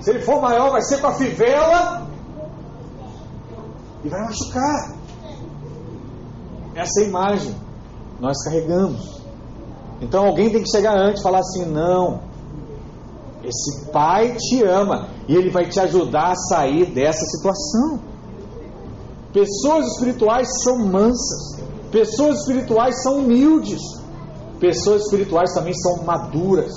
Se 0.07 0.11
ele 0.11 0.23
for 0.23 0.41
maior, 0.41 0.71
vai 0.71 0.83
ser 0.83 1.01
com 1.01 1.09
a 1.09 1.15
fivela 1.15 2.07
e 4.05 4.09
vai 4.09 4.21
machucar. 4.21 4.95
Essa 6.77 7.01
é 7.01 7.09
imagem 7.09 7.57
nós 8.21 8.41
carregamos. 8.45 9.21
Então 10.01 10.25
alguém 10.25 10.49
tem 10.49 10.63
que 10.63 10.71
chegar 10.71 10.97
antes 10.97 11.19
e 11.19 11.23
falar 11.25 11.41
assim: 11.41 11.65
não, 11.65 12.21
esse 13.43 13.87
pai 13.91 14.37
te 14.37 14.63
ama 14.63 15.09
e 15.27 15.35
ele 15.35 15.51
vai 15.51 15.69
te 15.69 15.81
ajudar 15.81 16.31
a 16.31 16.37
sair 16.37 16.87
dessa 16.87 17.25
situação. 17.27 17.99
Pessoas 19.33 19.89
espirituais 19.89 20.47
são 20.63 20.87
mansas, 20.87 21.61
pessoas 21.91 22.43
espirituais 22.43 23.03
são 23.03 23.19
humildes, 23.19 23.81
pessoas 24.61 25.03
espirituais 25.03 25.53
também 25.53 25.75
são 25.75 26.05
maduras 26.05 26.71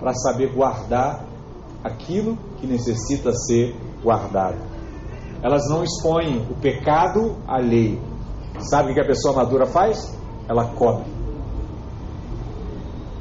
para 0.00 0.14
saber 0.14 0.54
guardar 0.54 1.27
aquilo 1.82 2.36
que 2.58 2.66
necessita 2.66 3.32
ser 3.32 3.74
guardado. 4.02 4.56
Elas 5.42 5.68
não 5.68 5.84
expõem 5.84 6.46
o 6.50 6.54
pecado 6.54 7.36
alheio. 7.46 8.00
Sabe 8.58 8.90
o 8.90 8.94
que 8.94 9.00
a 9.00 9.06
pessoa 9.06 9.34
madura 9.34 9.66
faz? 9.66 10.16
Ela 10.48 10.64
cobre. 10.74 11.04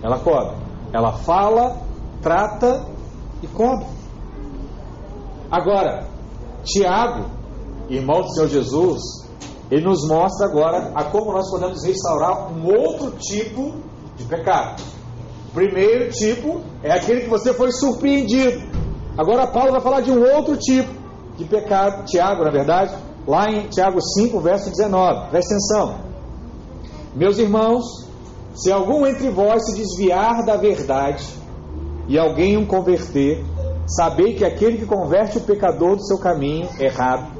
Ela 0.01 0.19
cobre. 0.19 0.55
Ela 0.93 1.13
fala 1.13 1.77
trata 2.21 2.85
e 3.41 3.47
come. 3.47 3.85
Agora, 5.51 6.07
Tiago, 6.63 7.25
irmão 7.89 8.21
do 8.21 8.33
Senhor 8.33 8.49
Jesus, 8.49 9.01
ele 9.69 9.85
nos 9.85 10.07
mostra 10.07 10.47
agora 10.47 10.91
a 10.95 11.05
como 11.05 11.31
nós 11.31 11.49
podemos 11.49 11.83
restaurar 11.85 12.51
um 12.51 12.65
outro 12.65 13.11
tipo 13.11 13.75
de 14.15 14.23
pecado. 14.25 14.81
Primeiro 15.57 16.11
tipo 16.11 16.61
é 16.83 16.91
aquele 16.91 17.21
que 17.21 17.29
você 17.29 17.51
foi 17.51 17.71
surpreendido. 17.71 18.61
Agora 19.17 19.47
Paulo 19.47 19.71
vai 19.71 19.81
falar 19.81 20.01
de 20.01 20.11
um 20.11 20.21
outro 20.21 20.55
tipo 20.55 20.87
de 21.35 21.45
pecado, 21.45 22.05
Tiago, 22.05 22.43
na 22.43 22.51
verdade, 22.51 22.95
lá 23.27 23.49
em 23.49 23.67
Tiago 23.67 23.99
5, 23.99 24.39
verso 24.39 24.69
19. 24.69 25.31
Presta 25.31 25.55
atenção. 25.55 25.95
Meus 27.15 27.39
irmãos, 27.39 27.85
se 28.53 28.71
algum 28.71 29.03
entre 29.07 29.31
vós 29.31 29.65
se 29.65 29.75
desviar 29.75 30.45
da 30.45 30.57
verdade 30.57 31.27
e 32.07 32.19
alguém 32.19 32.55
o 32.55 32.67
converter, 32.67 33.43
sabei 33.87 34.35
que 34.35 34.45
aquele 34.45 34.77
que 34.77 34.85
converte 34.85 35.39
o 35.39 35.41
pecador 35.41 35.95
do 35.95 36.05
seu 36.05 36.19
caminho 36.19 36.69
errado 36.79 37.31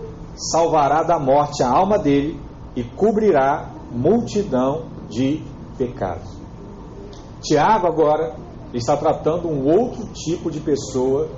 salvará 0.52 1.04
da 1.04 1.20
morte 1.20 1.62
a 1.62 1.70
alma 1.70 2.00
dele 2.00 2.42
e 2.76 2.84
cobrirá 2.84 3.70
multidão 3.92 4.88
de 5.08 5.44
pecados. 5.78 6.37
Tiago 7.48 7.88
agora 7.88 8.36
está 8.74 8.98
tratando 8.98 9.48
um 9.48 9.66
outro 9.66 10.06
tipo 10.14 10.52
de 10.52 10.60
pessoa 10.60 11.30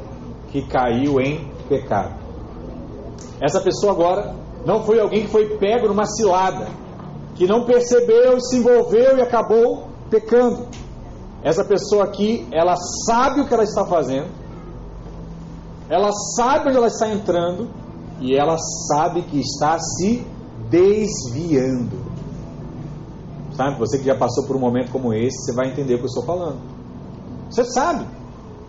que 0.52 0.66
caiu 0.66 1.20
em 1.20 1.48
pecado. 1.68 2.16
Essa 3.40 3.62
pessoa 3.62 3.94
agora 3.94 4.36
não 4.66 4.84
foi 4.84 5.00
alguém 5.00 5.22
que 5.22 5.32
foi 5.32 5.58
pego 5.58 5.88
numa 5.88 6.06
cilada, 6.06 6.68
que 7.36 7.46
não 7.46 7.66
percebeu, 7.66 8.40
se 8.42 8.58
envolveu 8.58 9.18
e 9.18 9.22
acabou 9.22 9.88
pecando. 10.10 10.68
Essa 11.44 11.64
pessoa 11.64 12.04
aqui, 12.04 12.48
ela 12.52 12.76
sabe 13.06 13.42
o 13.42 13.48
que 13.48 13.54
ela 13.54 13.64
está 13.64 13.86
fazendo, 13.86 14.28
ela 15.90 16.12
sabe 16.36 16.70
onde 16.70 16.78
ela 16.78 16.88
está 16.88 17.08
entrando 17.08 17.70
e 18.20 18.36
ela 18.36 18.58
sabe 18.88 19.22
que 19.22 19.40
está 19.40 19.78
se 19.80 20.26
desviando. 20.70 22.09
Sabe? 23.60 23.78
Você 23.78 23.98
que 23.98 24.06
já 24.06 24.16
passou 24.16 24.46
por 24.46 24.56
um 24.56 24.60
momento 24.60 24.90
como 24.90 25.14
esse, 25.14 25.38
você 25.44 25.54
vai 25.54 25.68
entender 25.68 25.96
o 25.96 25.98
que 25.98 26.04
eu 26.04 26.08
estou 26.08 26.24
falando. 26.24 26.62
Você 27.50 27.66
sabe 27.66 28.06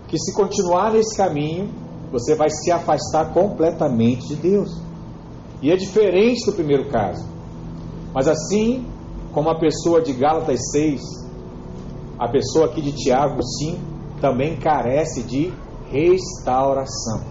que 0.09 0.19
se 0.19 0.35
continuar 0.35 0.93
nesse 0.93 1.17
caminho, 1.17 1.71
você 2.11 2.35
vai 2.35 2.51
se 2.51 2.73
afastar 2.73 3.33
completamente 3.33 4.27
de 4.27 4.35
Deus. 4.35 4.83
E 5.63 5.71
é 5.71 5.77
diferente 5.77 6.45
do 6.45 6.53
primeiro 6.55 6.89
caso. 6.91 7.25
Mas 8.13 8.27
assim 8.27 8.85
como 9.33 9.49
a 9.51 9.61
pessoa 9.61 10.03
de 10.03 10.13
Gálatas 10.13 10.59
6, 10.73 11.01
a 12.19 12.27
pessoa 12.27 12.67
aqui 12.67 12.83
de 12.83 12.91
Tiago 12.91 13.41
5 13.41 13.79
também 14.21 14.57
carece 14.57 15.23
de 15.23 15.53
restauração. 15.89 17.23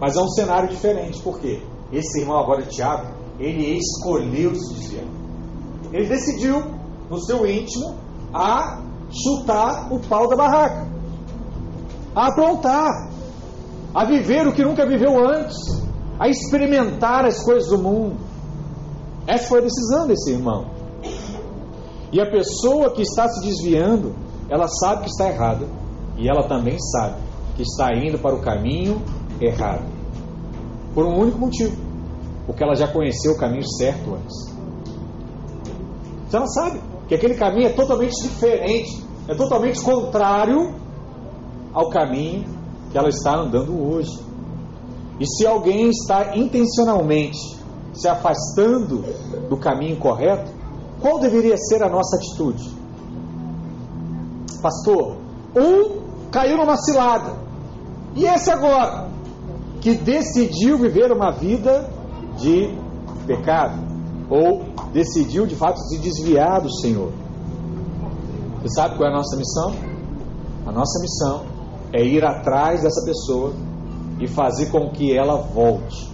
Mas 0.00 0.16
é 0.16 0.20
um 0.20 0.28
cenário 0.28 0.68
diferente, 0.68 1.22
porque 1.22 1.62
esse 1.92 2.20
irmão 2.20 2.36
agora 2.36 2.62
Tiago, 2.62 3.14
ele 3.38 3.78
escolheu 3.78 4.56
se 4.56 4.74
desviar. 4.74 5.23
Ele 5.94 6.08
decidiu, 6.08 6.60
no 7.08 7.20
seu 7.20 7.46
íntimo, 7.46 7.94
a 8.34 8.82
chutar 9.12 9.92
o 9.92 10.00
pau 10.00 10.28
da 10.28 10.34
barraca, 10.34 10.88
a 12.16 12.26
aprontar, 12.26 13.10
a 13.94 14.04
viver 14.04 14.44
o 14.44 14.52
que 14.52 14.64
nunca 14.64 14.84
viveu 14.84 15.24
antes, 15.24 15.56
a 16.18 16.28
experimentar 16.28 17.24
as 17.24 17.44
coisas 17.44 17.68
do 17.68 17.78
mundo. 17.78 18.16
Essa 19.24 19.46
foi 19.46 19.60
a 19.60 19.62
decisão 19.62 20.08
desse 20.08 20.32
irmão. 20.32 20.66
E 22.10 22.20
a 22.20 22.28
pessoa 22.28 22.90
que 22.90 23.02
está 23.02 23.28
se 23.28 23.46
desviando, 23.46 24.16
ela 24.50 24.66
sabe 24.66 25.04
que 25.04 25.10
está 25.10 25.28
errada, 25.28 25.64
e 26.16 26.28
ela 26.28 26.48
também 26.48 26.76
sabe 26.76 27.22
que 27.54 27.62
está 27.62 27.94
indo 27.94 28.18
para 28.18 28.34
o 28.34 28.40
caminho 28.40 29.00
errado. 29.40 29.84
Por 30.92 31.06
um 31.06 31.20
único 31.20 31.38
motivo: 31.38 31.76
porque 32.46 32.64
ela 32.64 32.74
já 32.74 32.88
conheceu 32.88 33.34
o 33.34 33.38
caminho 33.38 33.64
certo 33.78 34.14
antes. 34.14 34.53
Então 36.34 36.42
ela 36.42 36.50
sabe 36.50 36.80
que 37.06 37.14
aquele 37.14 37.34
caminho 37.34 37.68
é 37.68 37.72
totalmente 37.72 38.20
diferente, 38.20 39.06
é 39.28 39.36
totalmente 39.36 39.80
contrário 39.80 40.74
ao 41.72 41.90
caminho 41.90 42.44
que 42.90 42.98
ela 42.98 43.08
está 43.08 43.36
andando 43.36 43.72
hoje. 43.80 44.10
E 45.20 45.26
se 45.28 45.46
alguém 45.46 45.90
está 45.90 46.36
intencionalmente 46.36 47.38
se 47.92 48.08
afastando 48.08 49.04
do 49.48 49.56
caminho 49.56 49.96
correto, 49.96 50.50
qual 51.00 51.20
deveria 51.20 51.56
ser 51.56 51.84
a 51.84 51.88
nossa 51.88 52.16
atitude? 52.16 52.68
Pastor, 54.60 55.14
um 55.54 56.00
caiu 56.32 56.56
numa 56.56 56.76
cilada. 56.78 57.32
E 58.16 58.24
esse 58.24 58.50
agora, 58.50 59.08
que 59.80 59.94
decidiu 59.94 60.78
viver 60.78 61.12
uma 61.12 61.30
vida 61.30 61.88
de 62.36 62.76
pecado, 63.24 63.78
ou 64.28 64.73
decidiu 64.94 65.44
de 65.44 65.56
fato 65.56 65.80
se 65.80 65.98
desviar 65.98 66.62
do 66.62 66.72
Senhor. 66.72 67.12
Você 68.62 68.68
sabe 68.76 68.96
qual 68.96 69.10
é 69.10 69.12
a 69.12 69.16
nossa 69.16 69.36
missão? 69.36 69.74
A 70.64 70.70
nossa 70.72 71.00
missão 71.00 71.44
é 71.92 72.02
ir 72.02 72.24
atrás 72.24 72.82
dessa 72.82 73.04
pessoa 73.04 73.52
e 74.20 74.28
fazer 74.28 74.66
com 74.66 74.90
que 74.90 75.12
ela 75.14 75.36
volte. 75.36 76.08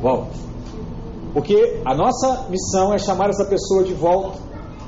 Volte. 0.00 0.40
Porque 1.32 1.80
a 1.84 1.94
nossa 1.94 2.48
missão 2.50 2.92
é 2.92 2.98
chamar 2.98 3.30
essa 3.30 3.44
pessoa 3.44 3.84
de 3.84 3.94
volta 3.94 4.38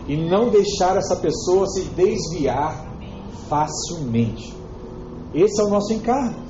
e 0.08 0.16
não 0.16 0.50
deixar 0.50 0.96
essa 0.96 1.16
pessoa 1.16 1.66
se 1.68 1.84
desviar 1.84 2.86
facilmente. 3.48 4.52
Esse 5.32 5.62
é 5.62 5.64
o 5.64 5.70
nosso 5.70 5.92
encargo. 5.92 6.42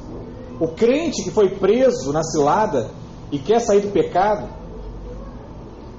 O 0.59 0.69
crente 0.69 1.23
que 1.23 1.31
foi 1.31 1.51
preso 1.51 2.13
na 2.13 2.23
cilada 2.23 2.91
e 3.31 3.39
quer 3.39 3.61
sair 3.61 3.81
do 3.81 3.93
pecado, 3.93 4.49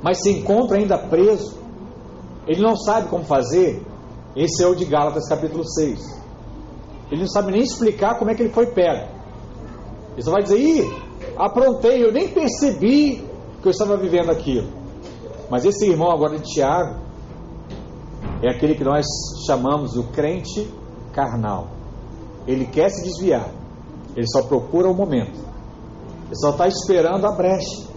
mas 0.05 0.21
se 0.21 0.29
encontra 0.29 0.77
ainda 0.77 0.99
preso, 0.99 1.57
ele 2.45 2.61
não 2.61 2.77
sabe 2.77 3.09
como 3.09 3.23
fazer. 3.23 3.81
Esse 4.35 4.63
é 4.63 4.67
o 4.67 4.75
de 4.75 4.85
Gálatas 4.85 5.27
capítulo 5.27 5.67
6. 5.67 5.99
Ele 7.09 7.21
não 7.21 7.27
sabe 7.27 7.51
nem 7.51 7.63
explicar 7.63 8.19
como 8.19 8.29
é 8.29 8.35
que 8.35 8.43
ele 8.43 8.53
foi 8.53 8.67
pego. 8.67 9.07
Ele 10.13 10.21
só 10.21 10.29
vai 10.29 10.43
dizer: 10.43 10.59
Ih, 10.59 10.93
aprontei, 11.35 12.05
eu 12.05 12.11
nem 12.11 12.27
percebi 12.27 13.27
que 13.59 13.67
eu 13.67 13.71
estava 13.71 13.97
vivendo 13.97 14.29
aquilo. 14.29 14.67
Mas 15.49 15.65
esse 15.65 15.89
irmão 15.89 16.11
agora 16.11 16.37
de 16.37 16.53
Tiago 16.53 16.99
é 18.43 18.51
aquele 18.51 18.75
que 18.75 18.83
nós 18.83 19.07
chamamos 19.47 19.97
o 19.97 20.03
crente 20.11 20.69
carnal. 21.13 21.69
Ele 22.45 22.67
quer 22.67 22.89
se 22.89 23.03
desviar, 23.03 23.49
ele 24.15 24.27
só 24.27 24.43
procura 24.43 24.87
o 24.87 24.93
momento, 24.93 25.39
ele 26.27 26.35
só 26.35 26.51
está 26.51 26.67
esperando 26.67 27.25
a 27.25 27.31
brecha. 27.31 27.87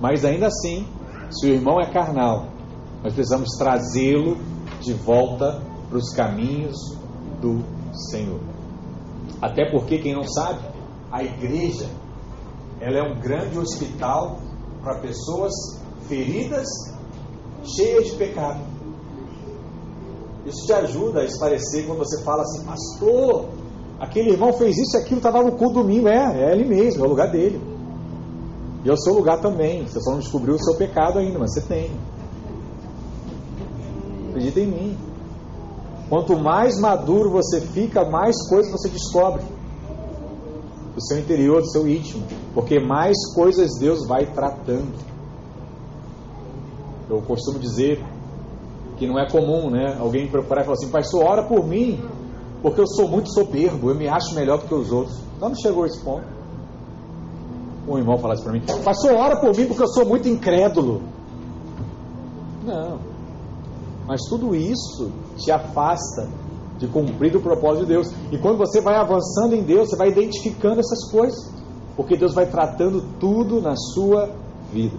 Mas 0.00 0.24
ainda 0.24 0.48
assim, 0.48 0.84
se 1.32 1.46
o 1.46 1.48
irmão 1.48 1.80
é 1.80 1.90
carnal, 1.90 2.48
nós 3.02 3.14
precisamos 3.14 3.48
trazê-lo 3.58 4.36
de 4.80 4.92
volta 4.92 5.62
para 5.88 5.98
os 5.98 6.12
caminhos 6.14 6.76
do 7.40 7.62
Senhor. 8.10 8.40
Até 9.40 9.70
porque, 9.70 9.98
quem 9.98 10.14
não 10.14 10.24
sabe, 10.24 10.60
a 11.10 11.22
igreja 11.24 11.88
ela 12.80 12.98
é 12.98 13.02
um 13.02 13.20
grande 13.20 13.58
hospital 13.58 14.38
para 14.82 14.98
pessoas 14.98 15.52
feridas, 16.08 16.66
cheias 17.64 18.10
de 18.10 18.16
pecado. 18.16 18.60
Isso 20.44 20.66
te 20.66 20.72
ajuda 20.72 21.20
a 21.20 21.24
esclarecer 21.24 21.86
quando 21.86 21.98
você 21.98 22.22
fala 22.24 22.42
assim, 22.42 22.64
pastor, 22.64 23.48
aquele 24.00 24.30
irmão 24.30 24.52
fez 24.52 24.76
isso 24.76 24.96
e 24.96 25.00
aquilo, 25.00 25.18
estava 25.18 25.42
no 25.42 25.52
cu 25.52 25.72
domingo. 25.72 26.08
É, 26.08 26.50
é 26.50 26.52
ele 26.52 26.64
mesmo, 26.64 27.04
é 27.04 27.06
o 27.06 27.10
lugar 27.10 27.30
dele. 27.30 27.71
E 28.84 28.88
é 28.88 28.92
o 28.92 28.96
seu 28.96 29.14
lugar 29.14 29.40
também. 29.40 29.86
Você 29.86 30.00
só 30.00 30.12
não 30.12 30.18
descobriu 30.18 30.54
o 30.54 30.62
seu 30.62 30.76
pecado 30.76 31.18
ainda, 31.18 31.38
mas 31.38 31.54
você 31.54 31.60
tem. 31.60 31.90
Acredita 34.30 34.60
em 34.60 34.66
mim. 34.66 34.98
Quanto 36.08 36.36
mais 36.36 36.78
maduro 36.78 37.30
você 37.30 37.60
fica, 37.60 38.04
mais 38.04 38.36
coisas 38.48 38.70
você 38.70 38.88
descobre 38.88 39.42
do 40.94 41.02
seu 41.06 41.18
interior, 41.18 41.62
do 41.62 41.70
seu 41.70 41.88
íntimo, 41.88 42.22
porque 42.52 42.78
mais 42.78 43.16
coisas 43.34 43.78
Deus 43.78 44.06
vai 44.06 44.26
tratando. 44.26 44.92
Eu 47.08 47.22
costumo 47.22 47.58
dizer 47.58 48.04
que 48.98 49.06
não 49.06 49.18
é 49.18 49.28
comum, 49.30 49.70
né? 49.70 49.96
Alguém 49.98 50.28
procurar 50.28 50.62
e 50.62 50.64
falar 50.64 50.76
assim, 50.76 50.90
pastor, 50.90 51.24
ora 51.24 51.42
por 51.44 51.66
mim, 51.66 51.98
porque 52.60 52.80
eu 52.80 52.86
sou 52.86 53.08
muito 53.08 53.32
soberbo, 53.32 53.90
eu 53.90 53.94
me 53.94 54.06
acho 54.06 54.34
melhor 54.34 54.58
do 54.58 54.66
que 54.66 54.74
os 54.74 54.92
outros. 54.92 55.18
Não 55.40 55.54
chegou 55.54 55.84
a 55.84 55.86
esse 55.86 56.02
ponto. 56.04 56.41
Um 57.86 57.98
irmão 57.98 58.16
falar 58.18 58.34
isso 58.34 58.44
para 58.44 58.52
mim, 58.52 58.62
pastor, 58.84 59.12
ora 59.14 59.40
por 59.40 59.56
mim 59.56 59.66
porque 59.66 59.82
eu 59.82 59.88
sou 59.88 60.06
muito 60.06 60.28
incrédulo. 60.28 61.02
Não. 62.64 62.98
Mas 64.06 64.20
tudo 64.28 64.54
isso 64.54 65.10
te 65.36 65.50
afasta 65.50 66.28
de 66.78 66.86
cumprir 66.86 67.34
o 67.36 67.40
propósito 67.40 67.86
de 67.86 67.92
Deus. 67.92 68.12
E 68.30 68.38
quando 68.38 68.58
você 68.58 68.80
vai 68.80 68.96
avançando 68.96 69.54
em 69.54 69.62
Deus, 69.62 69.90
você 69.90 69.96
vai 69.96 70.08
identificando 70.08 70.80
essas 70.80 71.10
coisas, 71.10 71.52
porque 71.96 72.16
Deus 72.16 72.34
vai 72.34 72.46
tratando 72.46 73.02
tudo 73.18 73.60
na 73.60 73.76
sua 73.76 74.30
vida. 74.72 74.96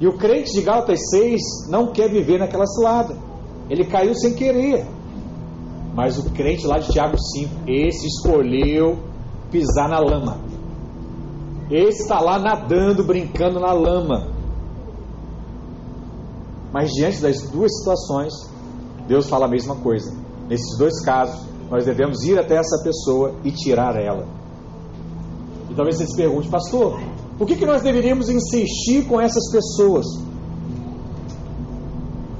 E 0.00 0.06
o 0.06 0.16
crente 0.18 0.52
de 0.52 0.62
Gálatas 0.62 0.98
6 1.10 1.40
não 1.68 1.92
quer 1.92 2.10
viver 2.10 2.38
naquela 2.38 2.66
cilada. 2.66 3.16
Ele 3.70 3.84
caiu 3.84 4.14
sem 4.14 4.34
querer. 4.34 4.84
Mas 5.94 6.18
o 6.18 6.30
crente 6.30 6.66
lá 6.66 6.78
de 6.78 6.90
Tiago 6.90 7.16
5, 7.16 7.54
esse 7.68 8.06
escolheu 8.06 8.98
pisar 9.50 9.88
na 9.88 10.00
lama. 10.00 10.51
Esse 11.72 12.02
está 12.02 12.20
lá 12.20 12.38
nadando, 12.38 13.02
brincando 13.02 13.58
na 13.58 13.72
lama. 13.72 14.28
Mas 16.70 16.90
diante 16.90 17.22
das 17.22 17.40
duas 17.48 17.74
situações, 17.78 18.30
Deus 19.08 19.26
fala 19.26 19.46
a 19.46 19.48
mesma 19.48 19.76
coisa. 19.76 20.14
Nesses 20.50 20.76
dois 20.76 21.02
casos, 21.02 21.48
nós 21.70 21.86
devemos 21.86 22.22
ir 22.24 22.38
até 22.38 22.56
essa 22.56 22.84
pessoa 22.84 23.36
e 23.42 23.50
tirar 23.50 23.96
ela. 23.96 24.28
E 25.70 25.74
talvez 25.74 25.96
você 25.96 26.06
se 26.06 26.14
pergunte, 26.14 26.50
pastor, 26.50 27.00
por 27.38 27.46
que, 27.46 27.56
que 27.56 27.64
nós 27.64 27.80
deveríamos 27.80 28.28
insistir 28.28 29.06
com 29.06 29.18
essas 29.18 29.50
pessoas? 29.50 30.04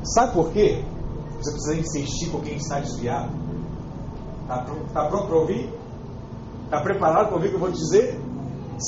Sabe 0.02 0.34
por 0.34 0.52
quê? 0.52 0.84
Você 1.40 1.52
precisa 1.52 1.74
insistir 1.74 2.30
com 2.30 2.40
quem 2.40 2.56
está 2.56 2.80
desviado. 2.80 3.32
Está 4.42 4.66
tá 4.92 5.08
pronto 5.08 5.26
para 5.26 5.36
ouvir? 5.38 5.72
Está 6.66 6.82
preparado 6.82 7.28
para 7.28 7.36
ouvir 7.36 7.46
o 7.46 7.50
que 7.50 7.56
eu 7.56 7.60
vou 7.60 7.72
te 7.72 7.78
dizer? 7.78 8.20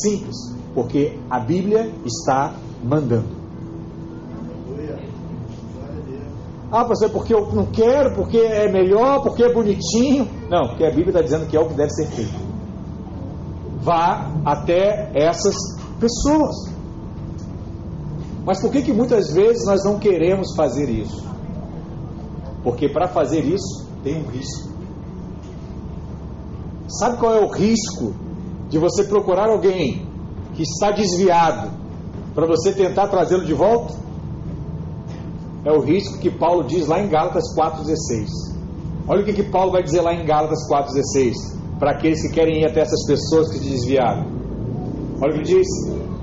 Simples, 0.02 0.36
porque 0.74 1.18
a 1.30 1.38
Bíblia 1.38 1.90
está 2.04 2.54
mandando. 2.82 3.44
Ah, 6.72 6.84
pastor, 6.84 7.08
é 7.08 7.12
porque 7.12 7.32
eu 7.32 7.52
não 7.52 7.66
quero, 7.66 8.16
porque 8.16 8.36
é 8.36 8.68
melhor, 8.68 9.22
porque 9.22 9.44
é 9.44 9.52
bonitinho. 9.52 10.28
Não, 10.50 10.66
porque 10.68 10.84
a 10.84 10.90
Bíblia 10.90 11.10
está 11.10 11.22
dizendo 11.22 11.46
que 11.46 11.56
é 11.56 11.60
o 11.60 11.68
que 11.68 11.74
deve 11.74 11.90
ser 11.90 12.06
feito. 12.08 12.34
Vá 13.80 14.28
até 14.44 15.10
essas 15.14 15.54
pessoas. 16.00 16.74
Mas 18.44 18.60
por 18.60 18.72
que, 18.72 18.82
que 18.82 18.92
muitas 18.92 19.32
vezes 19.32 19.64
nós 19.64 19.84
não 19.84 20.00
queremos 20.00 20.48
fazer 20.56 20.90
isso? 20.90 21.24
Porque 22.64 22.88
para 22.88 23.06
fazer 23.06 23.44
isso 23.44 23.86
tem 24.02 24.20
um 24.20 24.26
risco. 24.26 24.68
Sabe 26.88 27.18
qual 27.18 27.34
é 27.34 27.40
o 27.40 27.48
risco 27.48 28.14
de 28.74 28.78
você 28.80 29.04
procurar 29.04 29.48
alguém 29.48 30.04
que 30.52 30.64
está 30.64 30.90
desviado 30.90 31.70
para 32.34 32.44
você 32.44 32.72
tentar 32.72 33.06
trazê-lo 33.06 33.44
de 33.44 33.54
volta? 33.54 33.94
É 35.64 35.70
o 35.70 35.78
risco 35.78 36.18
que 36.18 36.28
Paulo 36.28 36.64
diz 36.64 36.88
lá 36.88 37.00
em 37.00 37.08
Gálatas 37.08 37.44
4,16. 37.56 38.26
Olha 39.06 39.22
o 39.22 39.24
que, 39.24 39.32
que 39.32 39.44
Paulo 39.44 39.70
vai 39.70 39.80
dizer 39.84 40.00
lá 40.00 40.12
em 40.12 40.26
Gálatas 40.26 40.58
4,16 40.68 41.34
para 41.78 41.92
aqueles 41.92 42.20
que 42.20 42.34
querem 42.34 42.62
ir 42.62 42.66
até 42.66 42.80
essas 42.80 43.06
pessoas 43.06 43.48
que 43.52 43.58
se 43.58 43.64
desviaram. 43.64 44.26
Olha 45.22 45.30
o 45.30 45.34
que 45.34 45.52
ele 45.52 45.60
diz: 45.60 45.68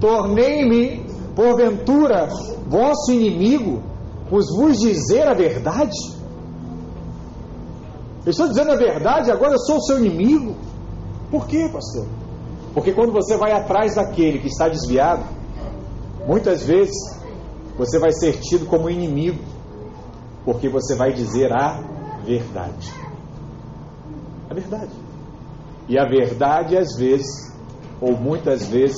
Tornei-me, 0.01 1.05
porventura, 1.33 2.27
vosso 2.67 3.13
inimigo, 3.13 3.81
por 4.29 4.41
vos 4.57 4.77
dizer 4.77 5.25
a 5.25 5.33
verdade? 5.33 5.97
Eu 8.25 8.31
estou 8.31 8.49
dizendo 8.49 8.71
a 8.73 8.75
verdade, 8.75 9.31
agora 9.31 9.53
eu 9.53 9.59
sou 9.59 9.77
o 9.77 9.81
seu 9.83 10.05
inimigo. 10.05 10.53
Por 11.31 11.47
quê, 11.47 11.69
pastor? 11.71 12.05
Porque 12.73 12.93
quando 12.93 13.11
você 13.11 13.35
vai 13.35 13.51
atrás 13.51 13.95
daquele 13.95 14.39
que 14.39 14.47
está 14.47 14.69
desviado, 14.69 15.23
muitas 16.25 16.63
vezes 16.63 16.95
você 17.77 17.99
vai 17.99 18.11
ser 18.11 18.39
tido 18.39 18.65
como 18.65 18.89
inimigo, 18.89 19.43
porque 20.45 20.69
você 20.69 20.95
vai 20.95 21.11
dizer 21.11 21.51
a 21.51 21.81
verdade. 22.25 22.93
A 24.49 24.53
verdade. 24.53 24.91
E 25.87 25.97
a 25.97 26.05
verdade, 26.05 26.77
às 26.77 26.95
vezes, 26.95 27.27
ou 27.99 28.15
muitas 28.15 28.67
vezes, 28.67 28.97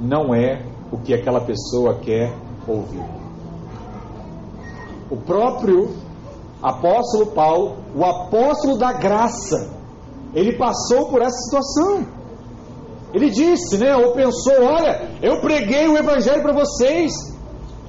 não 0.00 0.34
é 0.34 0.64
o 0.90 0.98
que 0.98 1.14
aquela 1.14 1.40
pessoa 1.40 1.98
quer 2.00 2.34
ouvir. 2.66 3.04
O 5.10 5.16
próprio 5.16 5.94
apóstolo 6.62 7.26
Paulo, 7.26 7.76
o 7.94 8.04
apóstolo 8.04 8.78
da 8.78 8.92
graça, 8.92 9.70
ele 10.34 10.56
passou 10.56 11.08
por 11.08 11.20
essa 11.20 11.36
situação. 11.36 12.21
Ele 13.12 13.30
disse, 13.30 13.76
né, 13.78 13.94
ou 13.94 14.12
pensou: 14.12 14.64
Olha, 14.64 15.10
eu 15.22 15.40
preguei 15.40 15.86
o 15.86 15.96
evangelho 15.96 16.42
para 16.42 16.52
vocês, 16.52 17.12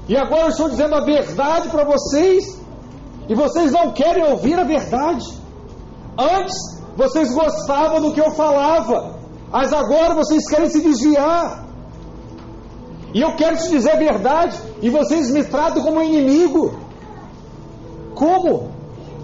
e 0.08 0.18
agora 0.18 0.44
eu 0.44 0.50
estou 0.50 0.70
dizendo 0.70 0.96
a 0.96 1.02
verdade 1.06 1.70
para 1.70 1.86
vocês, 1.86 2.62
e 3.30 3.36
vocês 3.36 3.72
não 3.72 3.92
querem 3.92 4.24
ouvir 4.26 4.60
a 4.60 4.64
verdade. 4.64 5.26
Antes 6.20 6.56
vocês 6.96 7.34
gostavam 7.34 8.02
do 8.02 8.14
que 8.14 8.20
eu 8.20 8.32
falava, 8.32 9.18
mas 9.50 9.72
agora 9.72 10.14
vocês 10.14 10.48
querem 10.50 10.70
se 10.70 10.82
desviar. 10.82 11.64
E 13.14 13.22
eu 13.22 13.36
quero 13.36 13.56
te 13.58 13.70
dizer 13.70 13.92
a 13.92 13.98
verdade, 13.98 14.60
e 14.82 14.90
vocês 14.90 15.32
me 15.32 15.44
tratam 15.44 15.84
como 15.84 16.02
inimigo. 16.02 16.78
Como? 18.14 18.72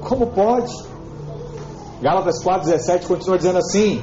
Como 0.02 0.28
pode? 0.28 0.72
Gálatas 2.02 2.42
4,17 2.44 3.08
continua 3.08 3.38
dizendo 3.38 3.58
assim: 3.58 4.02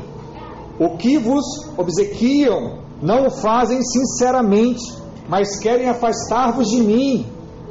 O 0.79 0.97
que 0.97 1.19
vos 1.19 1.45
obsequiam 1.77 2.79
não 3.01 3.27
o 3.27 3.31
fazem 3.31 3.81
sinceramente, 3.83 4.83
mas 5.29 5.59
querem 5.59 5.89
afastar-vos 5.89 6.69
de 6.69 6.83
mim, 6.83 7.27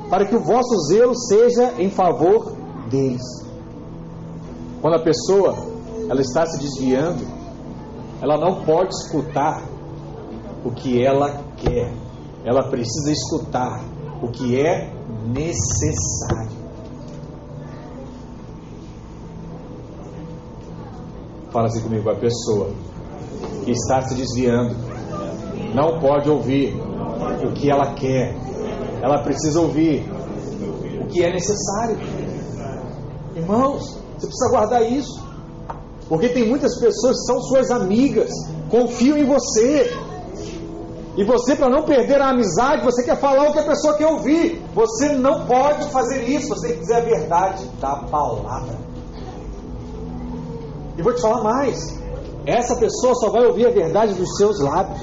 para 0.10 0.26
que 0.26 0.36
o 0.36 0.44
vosso 0.44 0.76
zelo 0.88 1.16
seja 1.16 1.74
em 1.78 1.90
favor 1.90 2.54
deles. 2.90 3.24
Quando 4.82 4.96
a 4.96 5.04
pessoa 5.04 5.56
ela 6.10 6.22
está 6.22 6.46
se 6.46 6.60
desviando, 6.60 7.26
ela 8.22 8.38
não 8.38 8.64
pode 8.64 8.90
escutar 8.90 9.64
o 10.64 10.72
que 10.72 11.04
ela 11.04 11.44
quer, 11.58 11.94
ela 12.44 12.70
precisa 12.70 13.12
escutar 13.12 13.84
o 14.22 14.30
que 14.30 14.60
é 14.60 14.92
necessário. 15.28 16.66
Fala 21.52 21.68
assim 21.68 21.82
comigo, 21.82 22.10
a 22.10 22.16
pessoa 22.16 22.70
que 23.66 23.72
está 23.72 24.02
se 24.04 24.14
desviando 24.14 24.76
não 25.74 26.00
pode 26.00 26.30
ouvir 26.30 26.74
o 27.44 27.52
que 27.54 27.70
ela 27.70 27.94
quer, 27.96 28.36
ela 29.02 29.22
precisa 29.24 29.60
ouvir 29.60 30.06
o 31.02 31.08
que 31.08 31.24
é 31.24 31.34
necessário. 31.34 31.98
Irmãos, 33.36 34.00
você 34.18 34.28
precisa 34.28 34.50
guardar 34.50 34.90
isso, 34.90 35.22
porque 36.08 36.30
tem 36.30 36.48
muitas 36.48 36.80
pessoas 36.80 37.18
que 37.20 37.26
são 37.26 37.42
suas 37.42 37.72
amigas, 37.72 38.32
confiam 38.70 39.18
em 39.18 39.26
você, 39.26 39.92
e 41.18 41.24
você, 41.24 41.56
para 41.56 41.70
não 41.70 41.84
perder 41.84 42.22
a 42.22 42.30
amizade, 42.30 42.84
você 42.84 43.02
quer 43.04 43.18
falar 43.18 43.50
o 43.50 43.54
que 43.54 43.60
a 43.60 43.64
pessoa 43.64 43.96
quer 43.96 44.06
ouvir. 44.06 44.62
Você 44.74 45.14
não 45.14 45.46
pode 45.46 45.86
fazer 45.90 46.24
isso. 46.24 46.50
Você 46.50 46.68
tem 46.68 46.76
que 46.76 46.82
dizer 46.82 46.96
a 46.96 47.00
verdade 47.00 47.66
da 47.80 47.96
palavra. 47.96 48.76
E 50.98 51.02
vou 51.02 51.14
te 51.14 51.22
falar 51.22 51.42
mais: 51.42 51.98
essa 52.46 52.76
pessoa 52.76 53.16
só 53.16 53.30
vai 53.30 53.46
ouvir 53.46 53.68
a 53.68 53.72
verdade 53.72 54.14
dos 54.14 54.38
seus 54.38 54.60
lábios. 54.60 55.02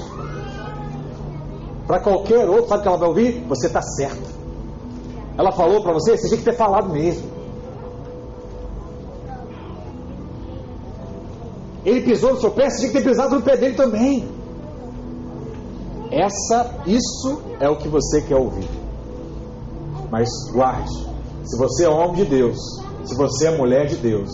Para 1.85 1.99
qualquer 1.99 2.47
outro, 2.49 2.69
sabe 2.69 2.79
o 2.79 2.81
que 2.83 2.87
ela 2.87 2.97
vai 2.97 3.07
ouvir? 3.09 3.45
Você 3.49 3.67
está 3.67 3.81
certo. 3.81 4.33
Ela 5.37 5.51
falou 5.51 5.81
para 5.81 5.93
você, 5.93 6.17
você 6.17 6.27
tinha 6.27 6.37
que 6.37 6.45
ter 6.45 6.55
falado 6.55 6.89
mesmo. 6.89 7.29
Ele 11.85 12.01
pisou 12.01 12.33
no 12.33 12.39
seu 12.39 12.51
pé, 12.51 12.69
você 12.69 12.79
tinha 12.79 12.91
que 12.91 12.97
ter 12.97 13.09
pisado 13.09 13.35
no 13.35 13.41
pé 13.41 13.57
dele 13.57 13.75
também. 13.75 14.25
Essa, 16.09 16.71
isso 16.85 17.41
é 17.59 17.67
o 17.67 17.75
que 17.75 17.89
você 17.89 18.21
quer 18.21 18.37
ouvir. 18.37 18.69
Mas 20.09 20.29
guarde, 20.53 20.93
se 21.43 21.57
você 21.57 21.85
é 21.85 21.89
homem 21.89 22.23
de 22.23 22.25
Deus, 22.25 22.57
se 23.03 23.15
você 23.15 23.47
é 23.47 23.57
mulher 23.57 23.87
de 23.87 23.97
Deus, 23.97 24.29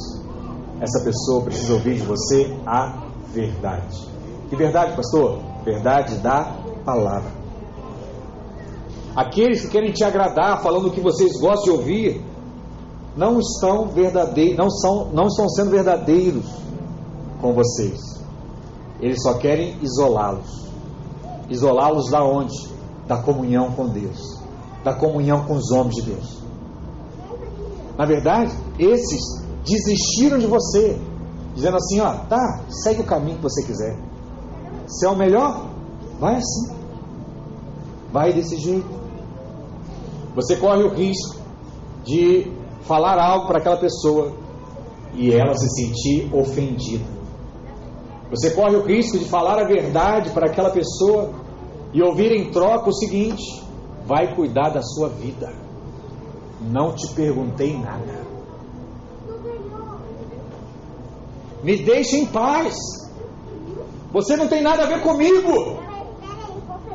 essa 0.82 1.04
pessoa 1.04 1.44
precisa 1.44 1.74
ouvir 1.74 1.96
de 1.96 2.04
você 2.04 2.56
a 2.66 3.04
verdade. 3.34 4.08
Que 4.50 4.56
verdade, 4.56 4.96
pastor? 4.96 5.40
Verdade 5.64 6.16
da 6.18 6.56
palavra. 6.86 7.32
Aqueles 9.16 9.62
que 9.62 9.70
querem 9.70 9.92
te 9.92 10.04
agradar, 10.04 10.62
falando 10.62 10.88
o 10.88 10.92
que 10.92 11.02
vocês 11.02 11.34
gostam 11.40 11.64
de 11.64 11.72
ouvir, 11.72 12.26
não 13.16 13.40
estão 13.40 13.88
verdadeiros, 13.90 14.58
não 14.58 14.70
são, 14.70 15.10
não 15.12 15.28
estão 15.28 15.50
sendo 15.50 15.72
verdadeiros 15.72 16.46
com 17.42 17.54
vocês. 17.54 18.00
Eles 19.02 19.22
só 19.22 19.34
querem 19.36 19.78
isolá-los. 19.82 20.70
Isolá-los 21.50 22.10
da 22.10 22.24
onde? 22.24 22.56
Da 23.08 23.18
comunhão 23.18 23.72
com 23.72 23.88
Deus, 23.88 24.40
da 24.84 24.94
comunhão 24.94 25.44
com 25.46 25.56
os 25.56 25.72
homens 25.72 25.96
de 25.96 26.02
Deus. 26.04 26.40
Na 27.98 28.06
verdade, 28.06 28.54
esses 28.78 29.49
desistiram 29.70 30.38
de 30.38 30.48
você, 30.48 31.00
dizendo 31.56 31.78
assim: 31.78 32.00
ó, 32.00 32.14
tá, 32.28 32.62
segue 32.70 33.02
o 33.02 33.06
caminho 33.06 33.38
que 33.38 33.44
você 33.44 33.66
quiser. 33.66 33.98
Se 34.88 35.06
é 35.06 35.10
o 35.10 35.16
melhor, 35.16 35.70
vai 36.20 36.36
assim, 36.36 36.76
vai 38.12 38.34
desse 38.34 38.58
jeito. 38.58 38.88
Você 40.36 40.56
corre 40.56 40.84
o 40.84 40.94
risco 40.94 41.38
de 42.04 42.52
falar 42.82 43.20
algo 43.20 43.48
para 43.48 43.60
aquela 43.60 43.78
pessoa 43.78 44.34
e 45.14 45.32
ela 45.32 45.56
se 45.56 45.70
sentir 45.70 46.30
ofendida. 46.34 47.06
Você 48.30 48.52
corre 48.52 48.76
o 48.76 48.86
risco 48.86 49.18
de 49.18 49.26
falar 49.26 49.60
a 49.60 49.66
verdade 49.66 50.30
para 50.32 50.48
aquela 50.48 50.70
pessoa 50.70 51.32
e 51.94 52.02
ouvir 52.02 52.32
em 52.32 52.52
troca 52.52 52.90
o 52.90 52.94
seguinte: 52.94 53.44
vai 54.06 54.36
cuidar 54.36 54.70
da 54.70 54.82
sua 54.82 55.10
vida. 55.10 55.52
Não 56.62 56.94
te 56.94 57.08
perguntei 57.14 57.76
nada. 57.78 58.29
Me 61.64 61.84
deixe 61.84 62.18
em 62.18 62.26
paz. 62.26 62.76
Você 64.12 64.36
não 64.36 64.48
tem 64.48 64.62
nada 64.62 64.84
a 64.84 64.88
ver 64.88 65.02
comigo. 65.02 65.80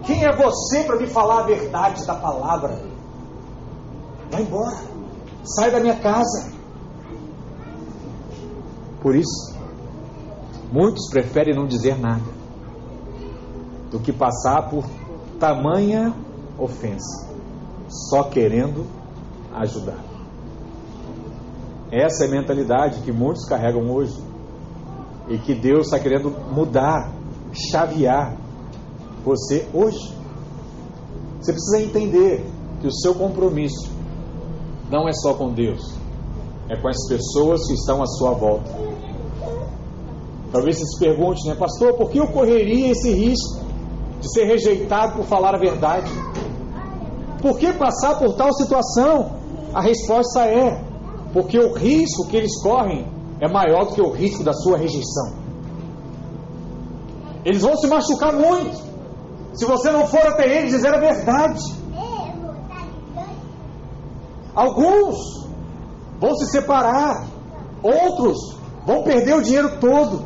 Quem 0.05 0.25
é 0.25 0.35
você 0.35 0.85
para 0.85 0.97
me 0.97 1.07
falar 1.07 1.41
a 1.41 1.47
verdade 1.47 2.07
da 2.07 2.15
palavra? 2.15 2.81
Vai 4.31 4.43
embora. 4.43 4.77
Sai 5.45 5.71
da 5.71 5.81
minha 5.81 5.97
casa. 5.97 6.53
Por 9.01 9.15
isso, 9.15 9.55
muitos 10.73 11.09
preferem 11.11 11.55
não 11.55 11.67
dizer 11.67 11.99
nada 11.99 12.25
do 13.91 14.01
que 14.01 14.13
passar 14.13 14.71
por 14.71 14.85
tamanha 15.39 16.15
ofensa, 16.59 17.29
só 17.89 18.25
querendo 18.25 18.87
ajudar. 19.55 20.03
Essa 21.93 22.25
é 22.25 22.29
a 22.29 22.31
mentalidade 22.31 23.03
que 23.03 23.13
muitos 23.13 23.45
carregam 23.47 23.91
hoje 23.91 24.34
e 25.29 25.39
que 25.39 25.55
Deus 25.55 25.87
está 25.87 25.99
querendo 25.99 26.31
mudar, 26.53 27.13
chavear 27.71 28.37
você 29.25 29.67
hoje. 29.73 30.15
Você 31.41 31.53
precisa 31.53 31.83
entender 31.83 32.45
que 32.81 32.87
o 32.87 32.93
seu 32.93 33.15
compromisso 33.15 33.91
não 34.91 35.09
é 35.09 35.13
só 35.13 35.35
com 35.35 35.53
Deus, 35.53 35.81
é 36.69 36.77
com 36.77 36.89
as 36.89 37.09
pessoas 37.09 37.67
que 37.67 37.75
estão 37.75 38.03
à 38.03 38.07
sua 38.07 38.33
volta. 38.33 38.71
Talvez 40.53 40.79
você 40.79 40.85
se 40.85 40.99
pergunte, 40.99 41.49
né, 41.49 41.55
pastor, 41.55 41.95
por 41.95 42.11
que 42.11 42.19
eu 42.19 42.29
correria 42.29 42.93
esse 42.93 43.11
risco 43.13 43.65
de 44.21 44.33
ser 44.33 44.45
rejeitado 44.45 45.17
por 45.17 45.25
falar 45.25 45.55
a 45.55 45.59
verdade? 45.59 46.11
Por 47.43 47.59
que 47.59 47.73
passar 47.73 48.19
por 48.19 48.35
tal 48.37 48.53
situação? 48.53 49.33
A 49.75 49.83
resposta 49.83 50.47
é: 50.47 50.83
porque 51.33 51.59
o 51.59 51.75
risco 51.75 52.29
que 52.29 52.37
eles 52.37 52.63
correm 52.63 53.14
é 53.41 53.49
maior 53.49 53.87
do 53.87 53.95
que 53.95 54.01
o 54.01 54.11
risco 54.11 54.43
da 54.45 54.53
sua 54.53 54.77
rejeição. 54.79 55.35
Eles 57.45 57.63
vão 57.63 57.77
se 57.77 57.87
machucar 57.87 58.33
muito 58.33 58.83
se 59.55 59.65
você 59.65 59.91
não 59.91 60.07
for 60.07 60.27
até 60.27 60.59
eles 60.59 60.71
dizer 60.73 60.93
a 60.95 60.99
verdade. 60.99 61.63
Alguns 64.55 65.17
vão 66.21 66.35
se 66.37 66.47
separar, 66.47 67.27
outros 67.83 68.57
vão 68.87 69.03
perder 69.03 69.35
o 69.35 69.43
dinheiro 69.43 69.79
todo, 69.81 70.25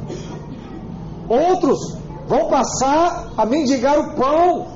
outros 1.28 1.96
vão 2.26 2.48
passar 2.48 3.32
a 3.36 3.46
mendigar 3.46 3.98
o 3.98 4.14
pão. 4.14 4.66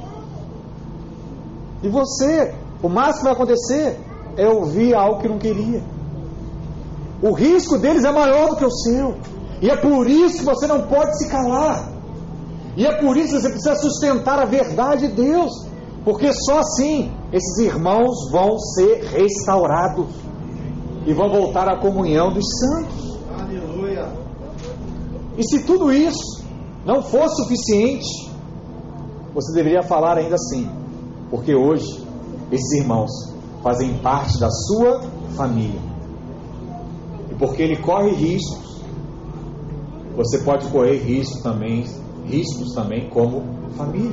E 1.83 1.89
você, 1.89 2.55
o 2.83 2.89
máximo 2.89 3.19
que 3.19 3.25
vai 3.25 3.33
acontecer 3.33 4.01
é 4.37 4.47
ouvir 4.49 4.95
algo 4.95 5.21
que 5.21 5.29
não 5.29 5.39
queria. 5.39 5.83
O 7.23 7.33
risco 7.33 7.79
deles 7.79 8.05
é 8.05 8.11
maior 8.11 8.51
do 8.51 8.57
que 8.57 8.65
o 8.65 8.71
seu. 8.71 9.15
E 9.61 9.71
é 9.71 9.77
por 9.77 10.09
isso 10.09 10.39
que 10.39 10.45
você 10.45 10.67
não 10.67 10.89
pode 10.89 11.17
se 11.19 11.29
calar. 11.29 11.89
E 12.77 12.85
é 12.85 13.01
por 13.01 13.17
isso 13.17 13.37
que 13.37 13.43
você 13.43 13.51
precisa 13.51 13.77
sustentar 13.77 14.41
a 14.41 14.45
verdade 14.45 15.07
de 15.07 15.15
Deus. 15.15 15.53
Porque 16.05 16.33
só 16.33 16.59
assim 16.59 17.13
esses 17.33 17.59
irmãos 17.59 18.29
vão 18.33 18.59
ser 18.59 19.05
restaurados 19.05 20.09
e 21.07 21.15
vão 21.15 21.31
voltar 21.31 21.69
à 21.69 21.79
comunhão 21.79 22.33
dos 22.33 22.45
santos. 22.59 23.19
Aleluia. 23.41 24.09
E 25.39 25.45
se 25.45 25.63
tudo 25.63 25.93
isso 25.93 26.45
não 26.85 27.03
for 27.03 27.29
suficiente, 27.29 28.33
você 29.33 29.55
deveria 29.55 29.83
falar 29.83 30.19
ainda 30.19 30.35
assim, 30.35 30.69
porque 31.31 31.55
hoje 31.55 32.05
esses 32.51 32.81
irmãos 32.81 33.11
fazem 33.63 33.97
parte 33.99 34.39
da 34.41 34.51
sua 34.51 35.03
família. 35.37 35.92
E 37.33 37.35
porque 37.35 37.63
ele 37.63 37.77
corre 37.77 38.11
riscos, 38.11 38.83
você 40.15 40.39
pode 40.41 40.69
correr 40.69 40.99
riscos 40.99 41.43
também, 41.43 41.87
riscos 42.27 42.75
também 42.75 43.09
como 43.09 43.43
família. 43.75 44.13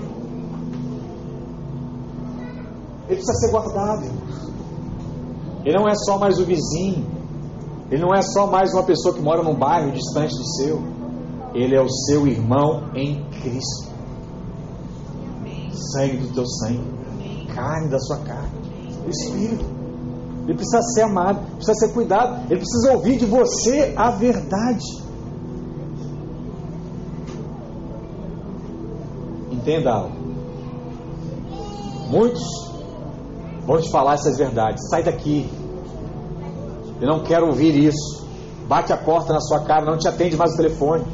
Ele 3.08 3.16
precisa 3.16 3.34
ser 3.34 3.52
guardado. 3.52 4.06
Ele 5.66 5.78
não 5.78 5.90
é 5.90 5.96
só 5.96 6.18
mais 6.18 6.40
o 6.40 6.46
vizinho. 6.46 7.06
Ele 7.92 8.02
não 8.02 8.14
é 8.14 8.22
só 8.22 8.48
mais 8.48 8.72
uma 8.74 8.84
pessoa 8.84 9.14
que 9.14 9.22
mora 9.22 9.44
num 9.44 9.56
bairro 9.56 9.92
distante 9.92 10.34
do 10.38 10.48
seu. 10.56 10.82
Ele 11.54 11.76
é 11.76 11.82
o 11.82 11.90
seu 11.90 12.26
irmão 12.26 12.90
em 12.96 13.22
Cristo. 13.42 13.90
Sangue 15.92 16.18
do 16.18 16.34
teu 16.34 16.46
sangue, 16.46 16.84
carne 17.54 17.90
da 17.90 18.00
sua 18.00 18.20
carne, 18.20 18.52
o 19.06 19.10
Espírito. 19.10 19.79
Ele 20.50 20.58
precisa 20.58 20.82
ser 20.82 21.04
amado, 21.04 21.40
precisa 21.56 21.74
ser 21.76 21.94
cuidado, 21.94 22.42
ele 22.50 22.60
precisa 22.60 22.92
ouvir 22.94 23.18
de 23.18 23.26
você 23.26 23.94
a 23.96 24.10
verdade. 24.10 24.86
Entenda 29.52 29.92
algo. 29.92 30.18
Muitos 32.10 32.70
Vou 33.70 33.80
te 33.80 33.92
falar 33.92 34.16
essas 34.16 34.36
verdades. 34.36 34.90
Sai 34.90 35.04
daqui. 35.04 35.48
Eu 37.00 37.08
não 37.08 37.22
quero 37.22 37.46
ouvir 37.46 37.76
isso. 37.78 38.28
Bate 38.68 38.92
a 38.92 38.98
porta 38.98 39.32
na 39.32 39.40
sua 39.40 39.60
cara, 39.60 39.86
não 39.86 39.96
te 39.96 40.08
atende 40.08 40.36
mais 40.36 40.56
o 40.56 40.58
telefone. 40.58 41.06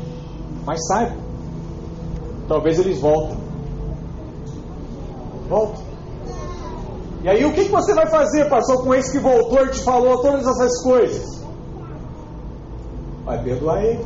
Mas 0.65 0.80
sai. 0.88 1.13
Talvez 2.48 2.80
eles 2.80 2.98
voltem. 3.02 3.38
Volta. 5.50 5.85
E 7.26 7.28
aí 7.28 7.44
o 7.44 7.52
que, 7.54 7.66
que 7.66 7.72
você 7.72 7.92
vai 7.96 8.06
fazer, 8.06 8.48
pastor, 8.48 8.84
com 8.84 8.94
esse 8.94 9.14
que 9.14 9.18
voltou 9.18 9.66
e 9.66 9.72
te 9.72 9.82
falou 9.82 10.22
todas 10.22 10.46
essas 10.46 10.84
coisas? 10.84 11.44
Vai 13.26 13.42
perdoar 13.44 13.84
ele. 13.84 14.06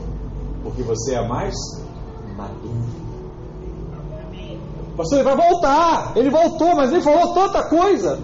Porque 0.64 0.82
você 0.84 1.16
é 1.16 1.28
mais 1.28 1.54
maduro. 2.38 2.86
Pastor, 4.96 5.20
ele 5.20 5.26
vai 5.26 5.36
voltar. 5.36 6.14
Ele 6.16 6.30
voltou, 6.30 6.74
mas 6.78 6.94
ele 6.94 7.02
falou 7.02 7.34
tanta 7.34 7.68
coisa. 7.68 8.20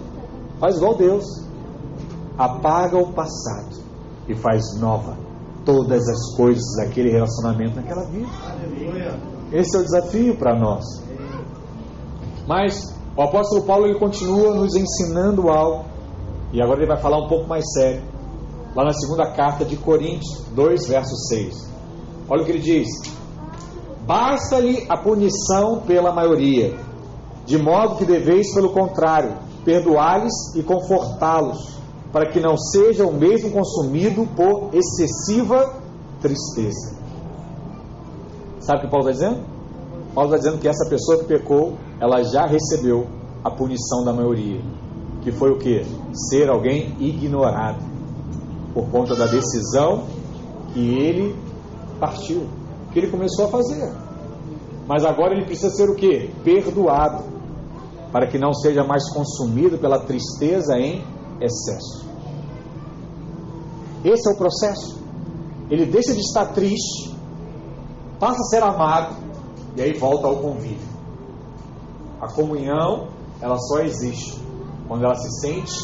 Faz 0.58 0.76
igual 0.78 0.94
Deus. 0.96 1.26
Apaga 2.38 2.96
o 2.96 3.12
passado 3.12 3.76
e 4.26 4.34
faz 4.34 4.80
nova 4.80 5.14
todas 5.66 6.08
as 6.08 6.36
coisas 6.38 6.64
daquele 6.78 7.10
relacionamento 7.10 7.76
naquela 7.76 8.06
vida. 8.06 8.30
Esse 9.52 9.76
é 9.76 9.80
o 9.80 9.82
desafio 9.82 10.38
para 10.38 10.58
nós. 10.58 10.84
Mas 12.48 12.95
o 13.16 13.22
apóstolo 13.22 13.62
Paulo 13.62 13.86
ele 13.86 13.98
continua 13.98 14.54
nos 14.54 14.74
ensinando 14.74 15.48
algo. 15.48 15.86
E 16.52 16.60
agora 16.60 16.80
ele 16.80 16.86
vai 16.86 17.00
falar 17.00 17.18
um 17.18 17.28
pouco 17.28 17.48
mais 17.48 17.64
sério. 17.72 18.02
Lá 18.74 18.84
na 18.84 18.92
segunda 18.92 19.30
carta 19.32 19.64
de 19.64 19.76
Coríntios 19.76 20.44
2, 20.54 20.86
verso 20.86 21.16
6. 21.28 21.72
Olha 22.28 22.42
o 22.42 22.44
que 22.44 22.52
ele 22.52 22.60
diz: 22.60 22.88
Basta-lhe 24.06 24.84
a 24.88 24.98
punição 24.98 25.80
pela 25.80 26.12
maioria, 26.12 26.78
de 27.46 27.56
modo 27.56 27.96
que 27.96 28.04
deveis, 28.04 28.52
pelo 28.52 28.70
contrário, 28.70 29.34
perdoar-lhes 29.64 30.54
e 30.54 30.62
confortá-los, 30.62 31.80
para 32.12 32.30
que 32.30 32.38
não 32.38 32.56
sejam 32.58 33.12
mesmo 33.12 33.50
consumidos 33.50 34.28
por 34.36 34.74
excessiva 34.74 35.74
tristeza. 36.20 36.96
Sabe 38.60 38.80
o 38.80 38.82
que 38.82 38.90
Paulo 38.90 39.08
está 39.08 39.28
dizendo? 39.28 39.55
Paulo 40.16 40.34
está 40.34 40.38
dizendo 40.38 40.58
que 40.62 40.66
essa 40.66 40.88
pessoa 40.88 41.18
que 41.18 41.26
pecou, 41.26 41.76
ela 42.00 42.22
já 42.22 42.46
recebeu 42.46 43.06
a 43.44 43.50
punição 43.50 44.02
da 44.02 44.14
maioria, 44.14 44.62
que 45.20 45.30
foi 45.30 45.50
o 45.50 45.58
que? 45.58 45.84
Ser 46.30 46.48
alguém 46.48 46.96
ignorado, 46.98 47.84
por 48.72 48.88
conta 48.88 49.14
da 49.14 49.26
decisão 49.26 50.04
que 50.72 50.80
ele 50.80 51.36
partiu, 52.00 52.46
que 52.94 52.98
ele 52.98 53.10
começou 53.10 53.44
a 53.44 53.48
fazer. 53.48 53.92
Mas 54.88 55.04
agora 55.04 55.34
ele 55.34 55.44
precisa 55.44 55.68
ser 55.68 55.90
o 55.90 55.94
que? 55.94 56.30
Perdoado 56.42 57.22
para 58.10 58.26
que 58.26 58.38
não 58.38 58.54
seja 58.54 58.82
mais 58.82 59.12
consumido 59.12 59.76
pela 59.76 59.98
tristeza 59.98 60.78
em 60.78 61.04
excesso. 61.42 62.06
Esse 64.02 64.30
é 64.30 64.32
o 64.32 64.38
processo. 64.38 64.98
Ele 65.70 65.84
deixa 65.84 66.14
de 66.14 66.20
estar 66.20 66.46
triste, 66.54 67.14
passa 68.18 68.40
a 68.40 68.44
ser 68.44 68.62
amado 68.62 69.25
e 69.76 69.82
aí 69.82 69.92
volta 69.92 70.26
ao 70.26 70.36
convívio. 70.36 70.96
A 72.20 72.28
comunhão, 72.28 73.08
ela 73.40 73.58
só 73.58 73.80
existe 73.80 74.40
quando 74.88 75.04
ela 75.04 75.14
se 75.14 75.40
sente 75.40 75.74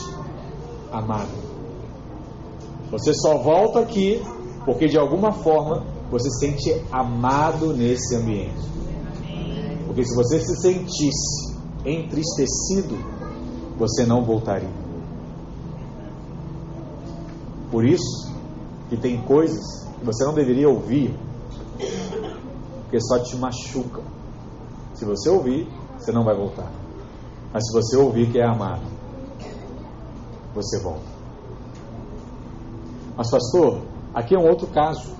amada. 0.91 1.43
Você 2.91 3.13
só 3.15 3.37
volta 3.39 3.81
aqui 3.81 4.23
porque 4.65 4.87
de 4.87 4.99
alguma 4.99 5.33
forma 5.33 5.85
você 6.11 6.31
se 6.31 6.47
sente 6.47 6.83
amado 6.91 7.73
nesse 7.75 8.17
ambiente. 8.17 8.73
Porque 9.87 10.05
se 10.05 10.15
você 10.15 10.41
se 10.41 10.57
sentisse 10.61 11.57
entristecido, 11.85 12.97
você 13.79 14.07
não 14.07 14.25
voltaria. 14.25 14.71
Por 17.71 17.85
isso 17.85 18.31
que 18.89 18.97
tem 18.97 19.21
coisas 19.23 19.63
que 19.99 20.05
você 20.05 20.25
não 20.25 20.35
deveria 20.35 20.69
ouvir, 20.69 21.15
porque 22.93 23.01
só 23.01 23.19
te 23.21 23.35
machucam. 23.37 24.05
Se 24.93 25.07
você 25.07 25.31
ouvir, 25.31 25.67
você 25.97 26.13
não 26.13 26.25
vai 26.25 26.37
voltar. 26.37 26.71
Mas 27.51 27.67
se 27.67 27.73
você 27.73 27.97
ouvir 27.97 28.31
que 28.31 28.39
é 28.39 28.45
amado, 28.45 28.83
você 30.55 30.79
volta. 30.83 31.01
Mas, 33.17 33.31
pastor, 33.31 33.81
aqui 34.13 34.35
é 34.35 34.39
um 34.39 34.47
outro 34.47 34.67
caso. 34.67 35.11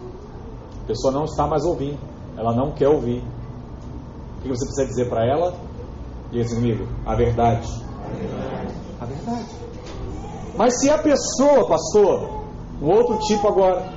A 0.83 0.87
pessoa 0.87 1.15
não 1.15 1.25
está 1.25 1.47
mais 1.47 1.65
ouvindo, 1.65 1.99
ela 2.37 2.55
não 2.55 2.73
quer 2.73 2.89
ouvir. 2.89 3.25
O 4.37 4.43
que 4.43 4.49
você 4.49 4.67
precisa 4.67 4.87
dizer 4.89 5.09
para 5.09 5.25
ela? 5.25 5.55
Diga 6.31 6.45
assim 6.45 6.87
a 7.07 7.15
verdade. 7.15 7.69
A 9.01 9.07
verdade. 9.07 9.49
Mas 10.59 10.79
se 10.79 10.91
a 10.91 10.99
pessoa, 10.99 11.67
pastor, 11.67 12.43
um 12.83 12.91
outro 12.91 13.19
tipo 13.21 13.49
agora, 13.49 13.91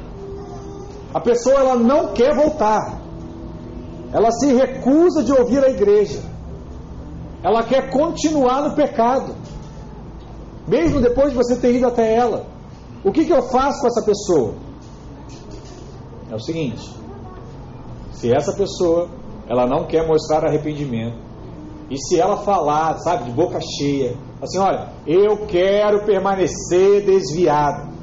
a 1.14 1.20
pessoa 1.20 1.56
ela 1.60 1.76
não 1.76 2.14
quer 2.14 2.34
voltar, 2.34 3.05
ela 4.14 4.32
se 4.32 4.54
recusa 4.54 5.24
de 5.24 5.32
ouvir 5.32 5.64
a 5.64 5.70
igreja, 5.70 6.22
ela 7.44 7.64
quer 7.64 7.90
continuar 7.90 8.70
no 8.70 8.76
pecado, 8.76 9.36
mesmo 10.68 11.02
depois 11.02 11.32
de 11.32 11.38
você 11.38 11.56
ter 11.56 11.76
ido 11.76 11.88
até 11.88 12.16
ela. 12.16 12.46
O 13.04 13.12
que, 13.12 13.26
que 13.26 13.34
eu 13.34 13.44
faço 13.44 13.82
com 13.82 13.88
essa 13.88 14.04
pessoa? 14.04 14.56
É 16.32 16.36
o 16.36 16.40
seguinte: 16.40 16.90
se 18.14 18.34
essa 18.34 18.54
pessoa 18.54 19.10
ela 19.48 19.68
não 19.68 19.86
quer 19.86 20.08
mostrar 20.08 20.44
arrependimento, 20.46 21.24
E 21.88 21.98
se 21.98 22.20
ela 22.20 22.38
falar, 22.38 22.98
sabe, 22.98 23.26
de 23.26 23.32
boca 23.32 23.60
cheia, 23.62 24.18
assim, 24.42 24.58
olha, 24.58 24.90
eu 25.06 25.46
quero 25.46 26.04
permanecer 26.04 27.06
desviado, 27.06 27.94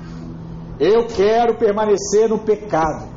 eu 0.79 1.09
quero 1.09 1.59
permanecer 1.59 2.29
no 2.29 2.39
pecado, 2.39 3.09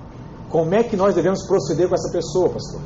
como 0.56 0.74
é 0.74 0.84
que 0.84 0.96
nós 0.96 1.14
devemos 1.14 1.46
proceder 1.46 1.90
com 1.90 1.96
essa 1.96 2.10
pessoa, 2.14 2.48
pastor? 2.48 2.80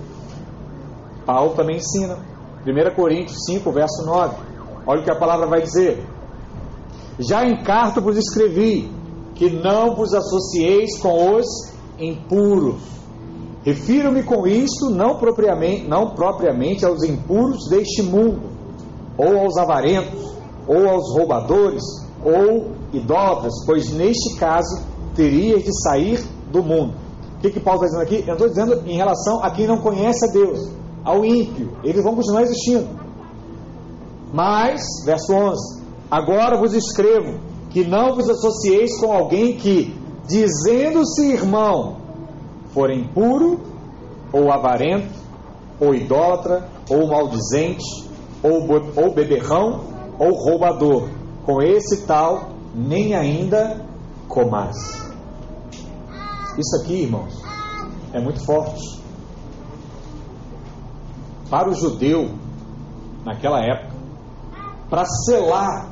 Paulo 1.23 1.53
também 1.53 1.77
ensina, 1.77 2.17
1 2.65 2.95
Coríntios 2.95 3.37
5, 3.45 3.71
verso 3.71 4.03
9, 4.03 4.37
olha 4.87 5.01
o 5.01 5.03
que 5.03 5.11
a 5.11 5.15
palavra 5.15 5.45
vai 5.45 5.61
dizer: 5.61 6.03
Já 7.19 7.45
em 7.45 7.61
carta 7.63 8.01
vos 8.01 8.17
escrevi 8.17 8.91
que 9.35 9.51
não 9.51 9.95
vos 9.95 10.15
associeis 10.15 10.99
com 10.99 11.35
os 11.35 11.45
impuros 11.99 12.81
Refiro-me 13.63 14.23
com 14.23 14.47
isto 14.47 14.89
não 14.89 15.19
propriamente, 15.19 15.87
não 15.87 16.15
propriamente 16.15 16.83
aos 16.83 17.03
impuros 17.03 17.69
deste 17.69 18.01
mundo, 18.01 18.49
ou 19.15 19.37
aos 19.37 19.57
avarentos, 19.57 20.33
ou 20.65 20.89
aos 20.89 21.13
roubadores, 21.13 21.83
ou 22.25 22.71
idólatras, 22.91 23.53
pois 23.67 23.91
neste 23.91 24.39
caso 24.39 24.81
terias 25.13 25.61
de 25.61 25.83
sair 25.83 26.19
do 26.51 26.63
mundo. 26.63 27.08
O 27.39 27.41
que, 27.41 27.51
que 27.51 27.59
Paulo 27.61 27.85
está 27.85 28.01
dizendo 28.01 28.03
aqui? 28.03 28.27
Eu 28.27 28.33
estou 28.33 28.49
dizendo 28.49 28.83
em 28.85 28.97
relação 28.97 29.41
a 29.41 29.49
quem 29.49 29.65
não 29.65 29.77
conhece 29.77 30.25
a 30.25 30.31
Deus, 30.33 30.69
ao 31.05 31.23
ímpio. 31.23 31.71
Eles 31.85 32.03
vão 32.03 32.13
continuar 32.13 32.41
existindo. 32.41 32.89
Mas, 34.33 34.81
verso 35.05 35.33
11: 35.33 35.81
Agora 36.11 36.57
vos 36.57 36.73
escrevo 36.73 37.39
que 37.69 37.85
não 37.85 38.13
vos 38.13 38.29
associeis 38.29 38.99
com 38.99 39.13
alguém 39.13 39.55
que, 39.55 39.97
dizendo-se 40.27 41.31
irmão, 41.31 41.95
for 42.73 42.91
impuro, 42.91 43.61
ou 44.33 44.51
avarento, 44.51 45.17
ou 45.79 45.95
idólatra, 45.95 46.67
ou 46.89 47.07
maldizente, 47.07 48.05
ou, 48.43 48.67
ou 49.01 49.13
beberrão, 49.13 49.85
ou 50.19 50.33
roubador. 50.33 51.07
Com 51.45 51.61
esse 51.61 52.05
tal, 52.05 52.49
nem 52.75 53.15
ainda 53.15 53.85
comás. 54.27 55.08
Isso 56.59 56.75
aqui, 56.81 57.03
irmãos, 57.03 57.41
é 58.11 58.19
muito 58.19 58.43
forte. 58.45 59.01
Para 61.49 61.69
o 61.69 61.73
judeu, 61.73 62.31
naquela 63.23 63.61
época, 63.61 63.95
para 64.89 65.05
selar 65.05 65.89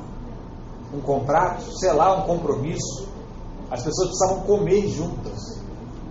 um 0.92 1.00
contrato, 1.00 1.62
selar 1.78 2.20
um 2.20 2.26
compromisso, 2.26 3.08
as 3.70 3.82
pessoas 3.82 4.08
precisavam 4.08 4.42
comer 4.42 4.88
juntas. 4.88 5.58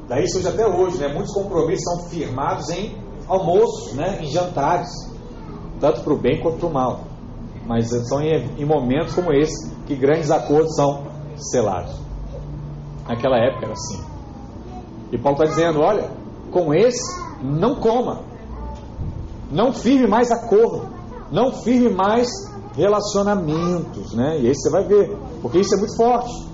Daí 0.08 0.28
surge 0.28 0.48
até 0.48 0.66
hoje, 0.66 0.98
né? 0.98 1.08
Muitos 1.14 1.36
compromissos 1.36 1.84
são 1.84 2.10
firmados 2.10 2.68
em 2.70 2.98
almoços, 3.28 3.94
né? 3.94 4.20
em 4.24 4.26
jantares, 4.26 4.90
tanto 5.80 6.02
para 6.02 6.14
o 6.14 6.18
bem 6.18 6.42
quanto 6.42 6.58
para 6.58 6.68
o 6.68 6.74
mal. 6.74 7.02
Mas 7.68 7.90
são 8.08 8.22
em, 8.22 8.66
momentos 8.66 9.14
como 9.14 9.32
esse 9.32 9.72
que 9.86 9.96
grandes 9.96 10.32
acordos 10.32 10.76
são 10.76 11.04
selados. 11.36 11.94
Naquela 13.08 13.38
época 13.38 13.66
era 13.66 13.74
assim. 13.74 14.07
E 15.12 15.18
Paulo 15.18 15.42
está 15.42 15.56
dizendo: 15.56 15.82
olha, 15.82 16.10
com 16.52 16.74
esse 16.74 17.22
não 17.42 17.76
coma, 17.76 18.22
não 19.52 19.72
firme 19.72 20.08
mais 20.08 20.32
acordo, 20.32 20.88
não 21.32 21.52
firme 21.52 21.90
mais 21.90 22.28
relacionamentos, 22.76 24.14
né? 24.14 24.40
E 24.40 24.48
aí 24.48 24.54
você 24.56 24.70
vai 24.70 24.84
ver, 24.84 25.18
porque 25.42 25.60
isso 25.60 25.74
é 25.76 25.78
muito 25.78 25.96
forte. 25.96 26.48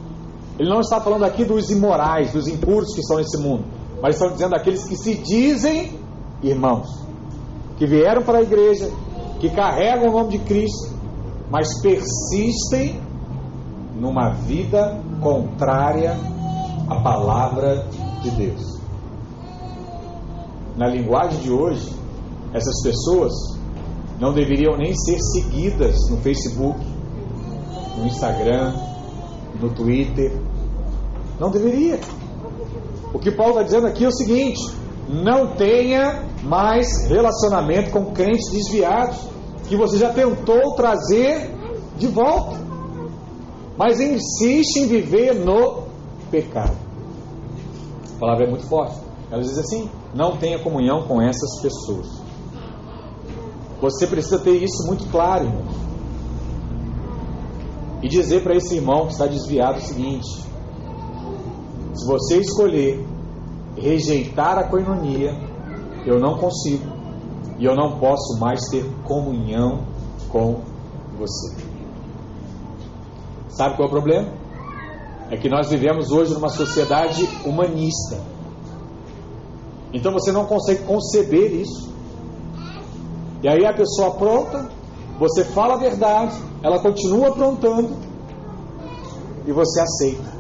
Ele 0.57 0.69
não 0.69 0.79
está 0.79 1.01
falando 1.01 1.23
aqui 1.23 1.43
dos 1.43 1.69
imorais, 1.71 2.31
dos 2.31 2.47
impuros 2.47 2.93
que 2.93 3.01
estão 3.01 3.17
nesse 3.17 3.37
mundo, 3.37 3.65
mas 4.01 4.15
está 4.15 4.27
dizendo 4.27 4.51
daqueles 4.51 4.83
que 4.85 4.95
se 4.95 5.15
dizem 5.15 5.99
irmãos, 6.41 6.87
que 7.77 7.85
vieram 7.85 8.21
para 8.21 8.39
a 8.39 8.41
igreja, 8.41 8.89
que 9.39 9.49
carregam 9.49 10.09
o 10.09 10.11
nome 10.11 10.37
de 10.37 10.39
Cristo, 10.39 10.93
mas 11.49 11.81
persistem 11.81 13.01
numa 13.95 14.29
vida 14.29 14.99
contrária 15.21 16.17
à 16.89 16.95
palavra 17.01 17.85
de 17.89 18.02
Deus. 18.31 18.79
Na 20.75 20.88
linguagem 20.88 21.39
de 21.41 21.51
hoje, 21.51 21.93
essas 22.53 22.81
pessoas 22.81 23.31
não 24.19 24.33
deveriam 24.33 24.77
nem 24.77 24.95
ser 24.95 25.19
seguidas 25.19 25.95
no 26.09 26.17
Facebook, 26.17 26.79
no 27.97 28.07
Instagram, 28.07 28.73
no 29.59 29.69
Twitter. 29.69 30.36
Não 31.39 31.49
deveria. 31.49 31.99
O 33.13 33.19
que 33.19 33.31
Paulo 33.31 33.53
está 33.53 33.63
dizendo 33.63 33.88
aqui 33.88 34.05
é 34.05 34.07
o 34.07 34.12
seguinte: 34.12 34.62
não 35.07 35.55
tenha 35.55 36.23
mais 36.43 37.07
relacionamento 37.07 37.91
com 37.91 38.05
crentes 38.13 38.51
desviados, 38.51 39.17
que 39.67 39.75
você 39.75 39.97
já 39.97 40.12
tentou 40.12 40.75
trazer 40.75 41.51
de 41.97 42.07
volta, 42.07 42.57
mas 43.77 43.99
insiste 43.99 44.77
em 44.77 44.88
viver 44.88 45.33
no 45.33 45.83
pecado. 46.31 46.83
A 48.15 48.19
palavra 48.19 48.45
é 48.45 48.49
muito 48.49 48.67
forte. 48.67 48.97
Ela 49.32 49.41
diz 49.41 49.58
assim: 49.58 49.89
não 50.13 50.38
tenha 50.38 50.60
comunhão 50.60 51.04
com 51.08 51.21
essas 51.21 51.62
pessoas. 51.62 52.08
Você 53.82 54.08
precisa 54.08 54.39
ter 54.39 54.63
isso 54.63 54.88
muito 54.88 55.10
claro, 55.10 55.45
irmãos 55.45 55.84
e 58.04 58.10
dizer 58.10 58.43
para 58.43 58.56
esse 58.56 58.76
irmão 58.76 59.08
que 59.08 59.13
está 59.13 59.26
desviado 59.26 59.78
o 59.78 59.82
seguinte: 59.82 60.28
se 61.93 62.06
você 62.06 62.38
escolher 62.38 63.08
rejeitar 63.78 64.58
a 64.60 64.67
coinonia, 64.67 65.32
eu 66.06 66.19
não 66.19 66.38
consigo 66.38 66.86
e 67.58 67.63
eu 67.63 67.76
não 67.76 67.97
posso 67.97 68.38
mais 68.39 68.60
ter 68.69 68.84
comunhão 69.06 69.86
com 70.30 70.62
você. 71.17 71.56
Sabe 73.47 73.78
qual 73.78 73.86
é 73.86 73.88
o 73.88 73.91
problema? 73.91 74.42
É 75.34 75.38
que 75.38 75.50
nós 75.50 75.67
vivemos 75.67 76.12
hoje 76.12 76.32
numa 76.32 76.48
sociedade 76.48 77.28
humanista. 77.43 78.22
Então 79.91 80.13
você 80.13 80.32
não 80.32 80.46
consegue 80.46 80.84
conceber 80.84 81.52
isso. 81.54 81.91
E 83.41 83.48
aí 83.48 83.65
a 83.65 83.74
pessoa 83.74 84.12
pronta, 84.12 84.69
você 85.19 85.43
fala 85.43 85.74
a 85.74 85.78
verdade, 85.78 86.36
ela 86.62 86.80
continua 86.80 87.30
aprontando 87.30 87.98
e 89.48 89.52
você 89.52 89.82
aceita. 89.82 90.32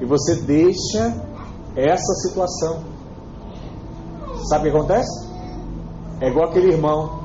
E 0.00 0.04
você 0.06 0.34
deixa 0.42 1.24
essa 1.76 2.14
situação. 2.14 2.82
Sabe 4.50 4.68
o 4.68 4.72
que 4.72 4.76
acontece? 4.76 5.30
É 6.20 6.28
igual 6.28 6.48
aquele 6.48 6.72
irmão 6.72 7.20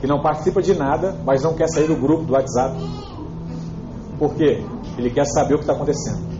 que 0.00 0.06
não 0.06 0.22
participa 0.22 0.62
de 0.62 0.72
nada, 0.74 1.14
mas 1.26 1.42
não 1.42 1.52
quer 1.52 1.68
sair 1.68 1.86
do 1.86 1.94
grupo 1.94 2.24
do 2.24 2.32
WhatsApp. 2.32 2.74
Por 4.18 4.34
quê? 4.34 4.64
Ele 4.96 5.10
quer 5.10 5.24
saber 5.26 5.54
o 5.54 5.58
que 5.58 5.64
está 5.64 5.72
acontecendo. 5.72 6.34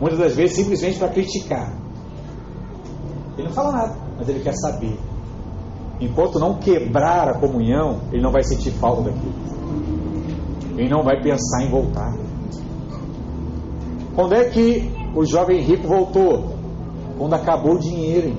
Muitas 0.00 0.18
das 0.18 0.34
vezes 0.34 0.56
simplesmente 0.56 0.98
para 0.98 1.08
criticar. 1.08 1.72
Ele 3.36 3.48
não 3.48 3.54
fala 3.54 3.72
nada, 3.72 3.96
mas 4.18 4.28
ele 4.28 4.40
quer 4.40 4.54
saber. 4.54 4.98
Enquanto 6.00 6.38
não 6.38 6.54
quebrar 6.54 7.28
a 7.28 7.34
comunhão, 7.34 8.00
ele 8.12 8.22
não 8.22 8.30
vai 8.30 8.42
sentir 8.44 8.70
falta 8.72 9.02
daquilo. 9.02 9.34
Ele 10.76 10.88
não 10.90 11.02
vai 11.02 11.22
pensar 11.22 11.62
em 11.62 11.70
voltar. 11.70 12.14
Quando 14.14 14.34
é 14.34 14.44
que 14.44 14.90
o 15.14 15.24
jovem 15.24 15.60
rico 15.62 15.88
voltou? 15.88 16.56
Quando 17.18 17.34
acabou 17.34 17.74
o 17.74 17.78
dinheiro. 17.78 18.36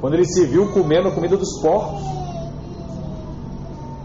Quando 0.00 0.14
ele 0.14 0.26
se 0.26 0.44
viu 0.46 0.70
comendo 0.72 1.08
a 1.08 1.14
comida 1.14 1.36
dos 1.36 1.60
porcos. 1.62 2.19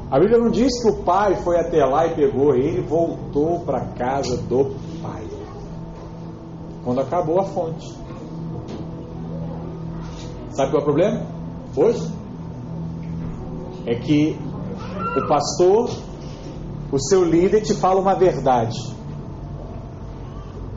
A 0.09 0.19
Bíblia 0.19 0.37
não 0.37 0.51
diz 0.51 0.81
que 0.81 0.89
o 0.89 1.03
pai 1.03 1.35
foi 1.37 1.59
até 1.59 1.83
lá 1.83 2.05
e 2.05 2.13
pegou 2.13 2.55
ele 2.55 2.81
voltou 2.81 3.61
para 3.61 3.79
a 3.79 3.85
casa 3.93 4.37
do 4.37 4.75
pai. 5.01 5.25
Quando 6.83 7.01
acabou 7.01 7.39
a 7.39 7.43
fonte. 7.45 7.91
Sabe 10.51 10.71
qual 10.71 10.79
é 10.79 10.81
o 10.81 10.85
problema? 10.85 11.25
Hoje? 11.75 12.13
É 13.87 13.95
que 13.95 14.37
o 15.17 15.27
pastor, 15.27 15.89
o 16.91 16.99
seu 16.99 17.23
líder, 17.23 17.61
te 17.61 17.73
fala 17.73 17.99
uma 17.99 18.13
verdade. 18.13 18.77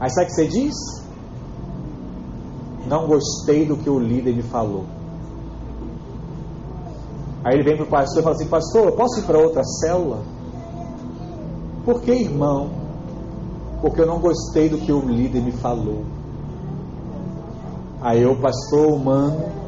Aí 0.00 0.10
sabe 0.10 0.26
o 0.26 0.28
que 0.30 0.34
você 0.34 0.48
diz? 0.48 0.74
Não 2.86 3.06
gostei 3.06 3.66
do 3.66 3.76
que 3.76 3.90
o 3.90 3.98
líder 3.98 4.34
me 4.34 4.42
falou. 4.42 4.97
Aí 7.44 7.54
ele 7.54 7.62
vem 7.62 7.76
para 7.76 7.84
o 7.84 7.88
pastor 7.88 8.20
e 8.20 8.22
fala 8.22 8.34
assim: 8.34 8.48
Pastor, 8.48 8.92
posso 8.92 9.20
ir 9.20 9.22
para 9.24 9.38
outra 9.38 9.62
célula? 9.64 10.22
Por 11.84 12.02
que, 12.02 12.12
irmão? 12.12 12.70
Porque 13.80 14.00
eu 14.00 14.06
não 14.06 14.18
gostei 14.18 14.68
do 14.68 14.78
que 14.78 14.92
o 14.92 15.00
líder 15.00 15.40
me 15.40 15.52
falou. 15.52 16.04
Aí 18.00 18.24
o 18.26 18.36
pastor 18.36 18.88
humano 18.88 19.58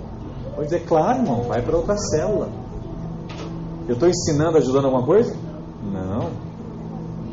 Pode 0.60 0.68
dizer, 0.68 0.84
claro, 0.84 1.20
irmão, 1.20 1.44
vai 1.44 1.62
para 1.62 1.74
outra 1.74 1.96
célula. 1.96 2.50
Eu 3.88 3.94
estou 3.94 4.06
ensinando, 4.06 4.58
ajudando 4.58 4.84
alguma 4.84 5.06
coisa? 5.06 5.34
Não. 5.90 6.26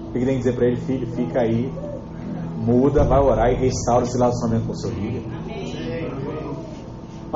O 0.07 0.13
que 0.13 0.19
tem 0.19 0.27
que 0.27 0.37
dizer 0.37 0.55
para 0.55 0.67
ele, 0.67 0.77
filho? 0.77 1.07
Fica 1.07 1.41
aí, 1.41 1.69
muda, 2.57 3.03
vai 3.03 3.19
orar 3.19 3.51
e 3.51 3.55
restaura 3.55 4.05
esse 4.05 4.17
relacionamento 4.17 4.67
com 4.67 4.71
o 4.71 4.77
seu 4.77 4.91
líder. 4.91 5.23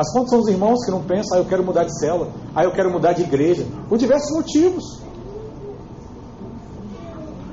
Mas 0.02 0.12
quantos 0.14 0.32
são 0.32 0.40
os 0.40 0.48
irmãos 0.48 0.84
que 0.84 0.90
não 0.90 1.04
pensam, 1.04 1.38
ah, 1.38 1.42
eu 1.42 1.46
quero 1.46 1.64
mudar 1.64 1.84
de 1.84 1.96
célula, 2.00 2.32
ah, 2.56 2.64
eu 2.64 2.72
quero 2.72 2.90
mudar 2.90 3.14
de 3.14 3.22
igreja, 3.22 3.64
por 3.88 4.00
diversos 4.00 4.32
motivos. 4.32 4.84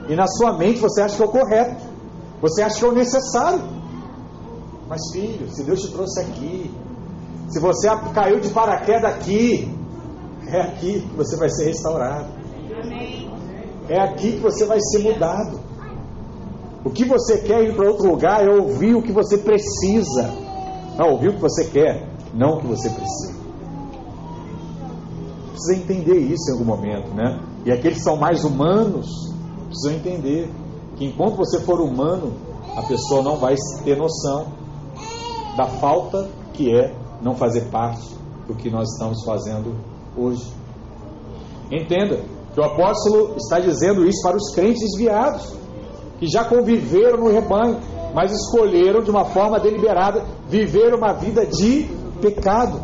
E 0.09 0.17
na 0.17 0.27
sua 0.27 0.57
mente 0.57 0.81
você 0.81 1.03
acha 1.03 1.15
que 1.15 1.23
é 1.23 1.27
o 1.27 1.29
correto, 1.29 1.85
você 2.41 2.63
acha 2.63 2.79
que 2.79 2.85
é 2.87 2.89
o 2.89 2.93
necessário. 2.93 3.61
Mas 4.89 4.99
filho, 5.13 5.47
se 5.51 5.63
Deus 5.63 5.83
te 5.83 5.93
trouxe 5.93 6.21
aqui, 6.21 6.75
se 7.51 7.61
você 7.61 7.87
caiu 8.15 8.41
de 8.41 8.49
paraquedas 8.49 9.13
aqui, 9.13 9.71
é 10.47 10.63
aqui 10.63 11.03
que 11.03 11.17
você 11.19 11.37
vai 11.37 11.51
ser 11.51 11.67
restaurado. 11.67 12.29
É 13.91 14.01
aqui 14.01 14.33
que 14.33 14.41
você 14.41 14.65
vai 14.65 14.81
ser 14.81 15.01
mudado. 15.01 15.61
O 16.83 16.89
que 16.89 17.05
você 17.05 17.43
quer 17.43 17.63
ir 17.65 17.77
para 17.77 17.91
outro 17.91 18.09
lugar 18.09 18.43
é 18.43 18.51
ouvir 18.51 18.95
o 18.95 19.03
que 19.03 19.13
você 19.13 19.37
precisa. 19.37 20.33
Não 20.97 21.11
ouvir 21.11 21.29
o 21.29 21.35
que 21.35 21.43
você 21.43 21.67
quer, 21.67 22.08
não 22.35 22.57
o 22.57 22.61
que 22.61 22.67
você 22.67 22.91
precisa. 22.91 23.39
Precisa 25.51 25.75
entender 25.77 26.19
isso 26.19 26.51
em 26.51 26.53
algum 26.53 26.65
momento, 26.65 27.15
né? 27.15 27.41
E 27.65 27.73
aqueles 27.73 27.99
que 27.99 28.05
são 28.05 28.17
mais 28.17 28.45
humanos 28.45 29.07
precisam 29.67 29.93
entender 29.93 30.51
que 30.97 31.05
enquanto 31.05 31.37
você 31.37 31.61
for 31.61 31.81
humano, 31.81 32.33
a 32.77 32.83
pessoa 32.83 33.23
não 33.23 33.37
vai 33.37 33.55
ter 33.85 33.97
noção 33.97 34.47
da 35.57 35.67
falta 35.67 36.29
que 36.53 36.75
é 36.75 36.95
não 37.23 37.35
fazer 37.35 37.63
parte 37.71 38.17
do 38.47 38.55
que 38.55 38.71
nós 38.71 38.89
estamos 38.93 39.25
fazendo 39.25 39.75
hoje. 40.17 40.53
Entenda 41.71 42.21
que 42.55 42.61
o 42.61 42.65
apóstolo 42.65 43.37
está 43.37 43.61
dizendo 43.61 44.07
isso 44.07 44.23
para 44.23 44.37
os 44.37 44.55
crentes 44.55 44.81
desviados, 44.81 45.55
que 46.19 46.27
já 46.27 46.45
conviveram 46.45 47.19
no 47.19 47.31
rebanho, 47.31 47.79
mas 48.15 48.33
escolheram 48.33 49.03
de 49.03 49.11
uma 49.11 49.25
forma 49.27 49.61
deliberada 49.61 50.25
viver 50.49 50.95
uma 50.95 51.13
vida 51.13 51.45
de 51.45 51.89
pecado. 52.19 52.81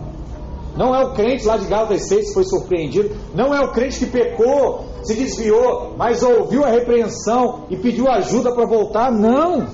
Não 0.77 0.95
é 0.95 1.05
o 1.05 1.13
crente 1.13 1.47
lá 1.47 1.57
de 1.57 1.67
Gálatas 1.67 2.09
6 2.09 2.29
que 2.29 2.35
foi 2.35 2.45
surpreendido, 2.45 3.15
não 3.35 3.55
é 3.55 3.61
o 3.61 3.71
crente 3.71 4.01
que 4.01 4.07
pecou, 4.07 4.85
se 5.05 5.15
desviou, 5.15 5.95
mas 5.97 6.23
ouviu 6.23 6.65
a 6.65 6.69
repreensão 6.69 7.67
e 7.71 7.77
pediu 7.77 8.09
ajuda 8.09 8.53
para 8.53 8.67
voltar, 8.67 9.13
não. 9.13 9.67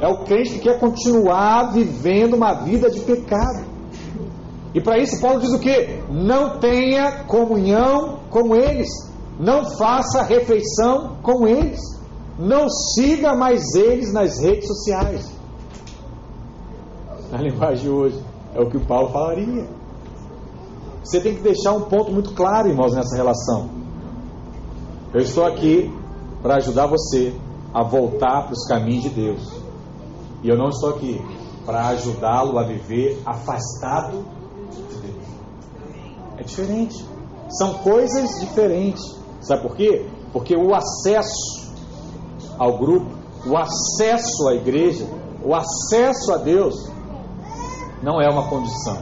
É 0.00 0.06
o 0.06 0.18
crente 0.24 0.50
que 0.50 0.60
quer 0.60 0.78
continuar 0.78 1.72
vivendo 1.72 2.34
uma 2.34 2.52
vida 2.62 2.88
de 2.90 3.00
pecado. 3.00 3.64
E 4.74 4.80
para 4.80 4.98
isso 4.98 5.20
Paulo 5.20 5.40
diz 5.40 5.52
o 5.52 5.58
que? 5.58 6.02
Não 6.10 6.60
tenha 6.60 7.24
comunhão 7.24 8.20
com 8.28 8.54
eles, 8.54 8.88
não 9.40 9.64
faça 9.76 10.22
refeição 10.22 11.16
com 11.22 11.48
eles, 11.48 11.80
não 12.38 12.68
siga 12.68 13.34
mais 13.34 13.74
eles 13.74 14.12
nas 14.12 14.38
redes 14.38 14.68
sociais. 14.68 15.34
Na 17.32 17.38
linguagem 17.38 17.84
de 17.84 17.90
hoje, 17.90 18.22
é 18.56 18.60
o 18.60 18.70
que 18.70 18.76
o 18.76 18.80
Paulo 18.80 19.10
falaria. 19.10 19.68
Você 21.04 21.20
tem 21.20 21.36
que 21.36 21.42
deixar 21.42 21.72
um 21.72 21.82
ponto 21.82 22.10
muito 22.10 22.32
claro, 22.32 22.68
irmãos, 22.68 22.94
nessa 22.94 23.14
relação. 23.14 23.68
Eu 25.12 25.20
estou 25.20 25.44
aqui 25.44 25.92
para 26.42 26.56
ajudar 26.56 26.86
você 26.86 27.34
a 27.72 27.82
voltar 27.82 28.44
para 28.44 28.52
os 28.52 28.66
caminhos 28.66 29.04
de 29.04 29.10
Deus. 29.10 29.52
E 30.42 30.48
eu 30.48 30.56
não 30.56 30.68
estou 30.68 30.90
aqui 30.90 31.20
para 31.64 31.88
ajudá-lo 31.88 32.58
a 32.58 32.64
viver 32.64 33.20
afastado 33.26 34.24
de 34.70 34.96
Deus. 34.98 35.24
É 36.38 36.42
diferente. 36.42 37.04
São 37.50 37.74
coisas 37.74 38.40
diferentes. 38.40 39.02
Sabe 39.42 39.62
por 39.62 39.76
quê? 39.76 40.06
Porque 40.32 40.56
o 40.56 40.74
acesso 40.74 41.74
ao 42.58 42.78
grupo, 42.78 43.06
o 43.46 43.56
acesso 43.56 44.48
à 44.48 44.54
igreja, 44.54 45.06
o 45.44 45.54
acesso 45.54 46.32
a 46.32 46.38
Deus 46.38 46.95
não 48.06 48.20
é 48.22 48.30
uma 48.30 48.48
condição. 48.48 48.98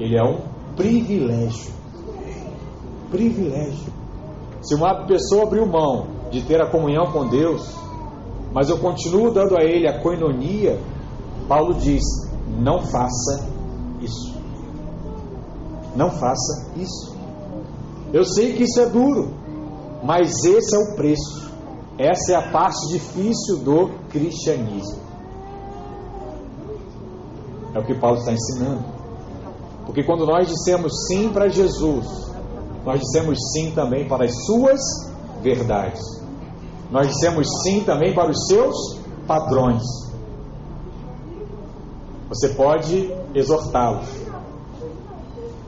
Ele 0.00 0.16
é 0.16 0.22
um 0.24 0.40
privilégio. 0.74 1.72
Privilégio. 3.08 3.92
Se 4.60 4.74
uma 4.74 5.06
pessoa 5.06 5.44
abriu 5.44 5.64
mão 5.64 6.08
de 6.28 6.42
ter 6.42 6.60
a 6.60 6.68
comunhão 6.68 7.12
com 7.12 7.28
Deus, 7.28 7.72
mas 8.52 8.68
eu 8.68 8.78
continuo 8.78 9.30
dando 9.30 9.56
a 9.56 9.62
ele 9.62 9.86
a 9.86 10.02
coinonia, 10.02 10.80
Paulo 11.46 11.74
diz: 11.74 12.02
não 12.58 12.80
faça 12.80 13.48
isso. 14.00 14.34
Não 15.94 16.10
faça 16.10 16.72
isso. 16.76 17.16
Eu 18.12 18.24
sei 18.24 18.54
que 18.54 18.64
isso 18.64 18.80
é 18.80 18.86
duro, 18.86 19.30
mas 20.02 20.32
esse 20.44 20.74
é 20.74 20.78
o 20.78 20.96
preço. 20.96 21.48
Essa 21.96 22.32
é 22.32 22.34
a 22.34 22.50
parte 22.50 22.88
difícil 22.88 23.58
do 23.58 23.90
cristianismo. 24.08 24.99
É 27.74 27.78
o 27.78 27.84
que 27.84 27.94
Paulo 27.94 28.18
está 28.18 28.32
ensinando. 28.32 28.84
Porque 29.86 30.02
quando 30.02 30.26
nós 30.26 30.48
dissemos 30.48 30.92
sim 31.08 31.30
para 31.30 31.48
Jesus, 31.48 32.06
nós 32.84 33.00
dissemos 33.00 33.38
sim 33.52 33.72
também 33.72 34.06
para 34.06 34.24
as 34.24 34.44
suas 34.46 34.80
verdades. 35.42 36.00
Nós 36.90 37.08
dissemos 37.08 37.48
sim 37.62 37.82
também 37.84 38.14
para 38.14 38.30
os 38.30 38.46
seus 38.46 38.98
padrões. 39.26 39.82
Você 42.28 42.50
pode 42.50 43.12
exortá-los. 43.34 44.06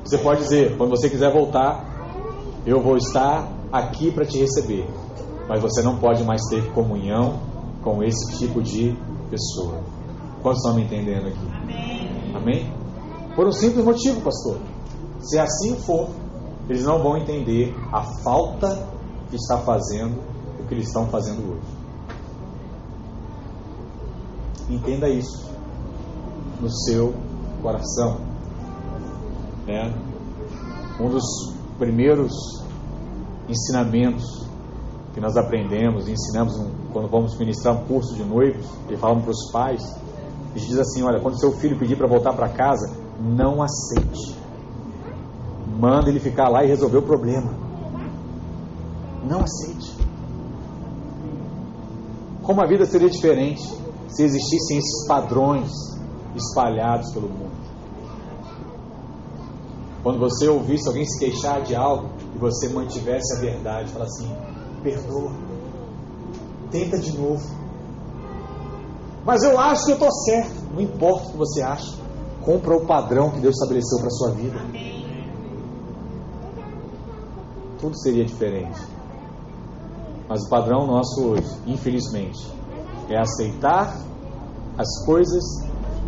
Você 0.04 0.18
pode 0.18 0.42
dizer, 0.42 0.76
quando 0.76 0.90
você 0.90 1.08
quiser 1.08 1.32
voltar, 1.32 1.84
eu 2.66 2.80
vou 2.80 2.96
estar 2.96 3.48
aqui 3.72 4.10
para 4.10 4.24
te 4.24 4.38
receber. 4.38 4.88
Mas 5.48 5.60
você 5.60 5.82
não 5.82 5.96
pode 5.98 6.22
mais 6.24 6.40
ter 6.48 6.72
comunhão 6.72 7.40
com 7.82 8.02
esse 8.02 8.38
tipo 8.38 8.62
de 8.62 8.96
pessoa. 9.30 9.80
Quantos 10.42 10.60
estão 10.60 10.74
me 10.74 10.82
entendendo 10.82 11.28
aqui? 11.28 11.48
Amém? 11.62 11.91
Amém? 12.42 12.72
Por 13.36 13.46
um 13.46 13.52
simples 13.52 13.84
motivo, 13.84 14.20
pastor. 14.20 14.58
Se 15.20 15.38
assim 15.38 15.76
for, 15.76 16.08
eles 16.68 16.84
não 16.84 17.00
vão 17.00 17.16
entender 17.16 17.72
a 17.92 18.02
falta 18.22 18.88
que 19.30 19.36
está 19.36 19.58
fazendo 19.58 20.20
o 20.58 20.66
que 20.66 20.74
eles 20.74 20.88
estão 20.88 21.06
fazendo 21.06 21.52
hoje. 21.52 21.82
Entenda 24.68 25.08
isso 25.08 25.48
no 26.60 26.68
seu 26.68 27.14
coração. 27.62 28.18
Né? 29.64 29.94
Um 31.00 31.08
dos 31.08 31.24
primeiros 31.78 32.32
ensinamentos 33.48 34.24
que 35.14 35.20
nós 35.20 35.36
aprendemos 35.36 36.08
ensinamos 36.08 36.54
quando 36.92 37.08
vamos 37.08 37.38
ministrar 37.38 37.76
um 37.76 37.84
curso 37.84 38.14
de 38.16 38.24
noivos 38.24 38.66
e 38.90 38.96
falamos 38.96 39.24
para 39.24 39.30
os 39.30 39.52
pais, 39.52 40.01
gente 40.58 40.68
diz 40.68 40.78
assim: 40.78 41.02
olha, 41.02 41.20
quando 41.20 41.38
seu 41.38 41.52
filho 41.52 41.78
pedir 41.78 41.96
para 41.96 42.06
voltar 42.06 42.32
para 42.34 42.48
casa, 42.48 42.90
não 43.20 43.62
aceite. 43.62 44.36
Manda 45.78 46.08
ele 46.08 46.20
ficar 46.20 46.48
lá 46.48 46.64
e 46.64 46.68
resolver 46.68 46.98
o 46.98 47.02
problema. 47.02 47.50
Não 49.28 49.40
aceite. 49.40 49.96
Como 52.42 52.60
a 52.60 52.66
vida 52.66 52.84
seria 52.84 53.08
diferente 53.08 53.62
se 54.08 54.24
existissem 54.24 54.78
esses 54.78 55.06
padrões 55.06 55.70
espalhados 56.34 57.12
pelo 57.12 57.28
mundo? 57.28 57.52
Quando 60.02 60.18
você 60.18 60.48
ouvisse 60.48 60.88
alguém 60.88 61.04
se 61.04 61.18
queixar 61.18 61.62
de 61.62 61.76
algo 61.76 62.10
e 62.34 62.38
você 62.38 62.68
mantivesse 62.68 63.36
a 63.36 63.40
verdade, 63.40 63.92
fala 63.92 64.04
assim: 64.04 64.28
perdoa, 64.82 65.32
tenta 66.70 66.98
de 66.98 67.16
novo. 67.16 67.61
Mas 69.24 69.42
eu 69.42 69.58
acho 69.58 69.84
que 69.84 69.92
eu 69.92 69.96
estou 69.96 70.10
certo. 70.10 70.62
Não 70.72 70.80
importa 70.80 71.28
o 71.28 71.30
que 71.32 71.36
você 71.36 71.62
acha, 71.62 71.96
compra 72.44 72.76
o 72.76 72.86
padrão 72.86 73.30
que 73.30 73.40
Deus 73.40 73.54
estabeleceu 73.54 73.98
para 73.98 74.08
a 74.08 74.10
sua 74.10 74.30
vida. 74.30 74.58
Tudo 77.80 77.98
seria 77.98 78.24
diferente. 78.24 78.80
Mas 80.28 80.44
o 80.44 80.48
padrão 80.48 80.86
nosso 80.86 81.20
hoje, 81.22 81.48
infelizmente, 81.66 82.40
é 83.08 83.18
aceitar 83.18 83.96
as 84.78 85.04
coisas 85.04 85.42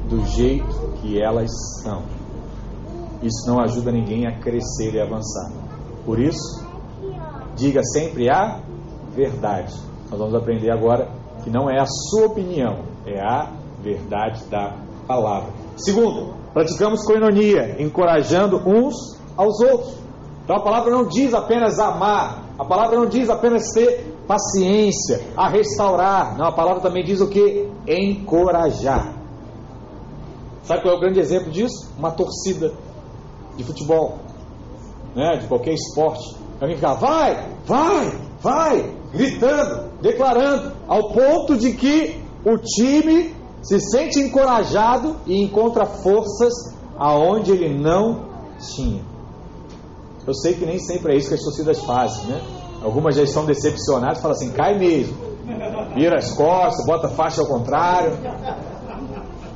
do 0.08 0.24
jeito 0.26 0.92
que 1.00 1.20
elas 1.20 1.50
são. 1.82 2.02
Isso 3.22 3.46
não 3.46 3.60
ajuda 3.60 3.90
ninguém 3.90 4.26
a 4.26 4.38
crescer 4.38 4.94
e 4.94 5.00
avançar. 5.00 5.50
Por 6.04 6.20
isso, 6.20 6.64
diga 7.56 7.82
sempre 7.82 8.30
a 8.30 8.60
verdade. 9.14 9.74
Nós 10.10 10.18
vamos 10.18 10.34
aprender 10.34 10.70
agora 10.70 11.08
que 11.45 11.51
não 11.51 11.70
é 11.70 11.78
a 11.78 11.86
sua 11.86 12.26
opinião, 12.26 12.78
é 13.07 13.20
a 13.20 13.53
verdade 13.80 14.45
da 14.47 14.74
palavra. 15.07 15.53
Segundo, 15.76 16.34
praticamos 16.55 17.05
coinonia, 17.05 17.76
encorajando 17.80 18.57
uns 18.66 18.95
aos 19.36 19.61
outros. 19.61 19.95
Então 20.42 20.57
a 20.57 20.62
palavra 20.62 20.90
não 20.90 21.07
diz 21.07 21.34
apenas 21.34 21.78
amar, 21.78 22.42
a 22.59 22.64
palavra 22.64 22.99
não 22.99 23.07
diz 23.07 23.28
apenas 23.28 23.70
ter 23.72 24.14
paciência, 24.26 25.20
a 25.36 25.49
restaurar. 25.49 26.36
Não, 26.38 26.47
a 26.47 26.53
palavra 26.53 26.80
também 26.80 27.05
diz 27.05 27.20
o 27.20 27.28
que? 27.28 27.68
Encorajar. 27.86 29.12
Sabe 30.62 30.82
qual 30.82 30.95
é 30.95 30.97
o 30.97 31.01
grande 31.01 31.20
exemplo 31.20 31.51
disso? 31.51 31.92
Uma 31.99 32.11
torcida 32.11 32.72
de 33.57 33.64
futebol, 33.64 34.18
né? 35.14 35.36
de 35.36 35.47
qualquer 35.47 35.74
esporte. 35.74 36.36
Alguém 36.59 36.76
fica, 36.76 36.95
vai, 36.95 37.51
vai, 37.66 38.18
vai, 38.40 38.95
gritando, 39.14 39.90
declarando, 40.02 40.72
ao 40.88 41.10
ponto 41.12 41.56
de 41.56 41.72
que 41.72 42.20
o 42.44 42.58
time 42.58 43.34
se 43.62 43.80
sente 43.80 44.18
encorajado 44.20 45.16
e 45.26 45.42
encontra 45.42 45.86
forças 45.86 46.52
aonde 46.98 47.52
ele 47.52 47.80
não 47.80 48.26
tinha. 48.58 49.02
Eu 50.26 50.34
sei 50.34 50.54
que 50.54 50.66
nem 50.66 50.78
sempre 50.78 51.14
é 51.14 51.16
isso 51.16 51.28
que 51.28 51.34
as 51.34 51.42
torcidas 51.42 51.80
fazem, 51.80 52.26
né? 52.26 52.40
Algumas 52.82 53.14
já 53.14 53.22
estão 53.22 53.46
decepcionadas 53.46 54.20
falam 54.20 54.36
assim: 54.36 54.50
cai 54.50 54.78
mesmo, 54.78 55.16
vira 55.94 56.18
as 56.18 56.32
costas, 56.32 56.84
bota 56.84 57.08
faixa 57.08 57.40
ao 57.40 57.46
contrário. 57.46 58.12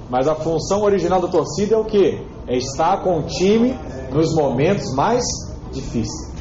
Mas 0.09 0.27
a 0.27 0.35
função 0.35 0.83
original 0.83 1.21
da 1.21 1.29
torcida 1.29 1.75
é 1.75 1.79
o 1.79 1.85
que? 1.85 2.27
É 2.47 2.57
estar 2.57 3.03
com 3.03 3.19
o 3.19 3.23
time 3.25 3.79
nos 4.11 4.35
momentos 4.35 4.95
mais 4.95 5.23
difíceis. 5.71 6.33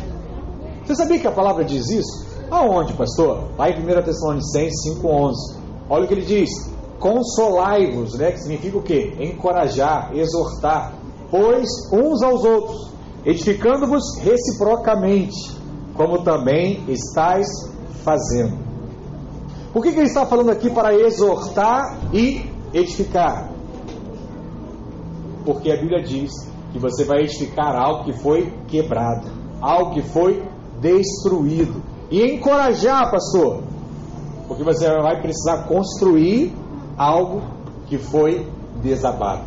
Você 0.86 0.96
sabia 0.96 1.20
que 1.20 1.28
a 1.28 1.32
palavra 1.32 1.66
diz 1.66 1.90
isso? 1.90 2.27
Aonde, 2.50 2.94
pastor? 2.94 3.50
Lá 3.58 3.70
em 3.70 3.74
1 3.74 4.04
Tessalonicenses 4.04 5.02
5,11. 5.02 5.34
Olha 5.90 6.06
o 6.06 6.08
que 6.08 6.14
ele 6.14 6.26
diz: 6.26 6.50
Consolai-vos, 7.00 8.16
né? 8.16 8.32
Que 8.32 8.40
significa 8.40 8.78
o 8.78 8.82
quê? 8.82 9.14
Encorajar, 9.20 10.12
exortar, 10.16 10.94
pois 11.30 11.70
uns 11.92 12.24
aos 12.24 12.44
outros, 12.44 12.92
edificando-vos 13.26 14.18
reciprocamente, 14.20 15.58
como 15.94 16.24
também 16.24 16.84
estáis 16.88 17.48
fazendo. 18.04 18.58
Por 19.74 19.84
que, 19.84 19.92
que 19.92 20.00
ele 20.00 20.08
está 20.08 20.26
falando 20.26 20.50
aqui 20.50 20.70
para 20.70 20.96
exortar 20.96 22.00
e 22.14 22.50
edificar? 22.74 23.52
Porque 25.46 25.72
a 25.72 25.78
Bíblia 25.78 26.02
diz 26.02 26.32
que 26.72 26.80
você 26.80 27.04
vai 27.04 27.20
edificar 27.20 27.76
algo 27.76 28.06
que 28.06 28.14
foi 28.14 28.52
quebrado, 28.68 29.28
algo 29.62 29.94
que 29.94 30.02
foi 30.02 30.44
destruído. 30.80 31.82
E 32.10 32.22
encorajar, 32.36 33.12
pastor, 33.12 33.64
porque 34.48 34.64
você 34.64 34.88
vai 35.02 35.22
precisar 35.22 35.64
construir 35.68 36.56
algo 36.98 37.42
que 37.88 37.98
foi 37.98 38.48
desabado. 38.82 39.44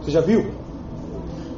Você 0.00 0.10
já 0.12 0.20
viu? 0.20 0.52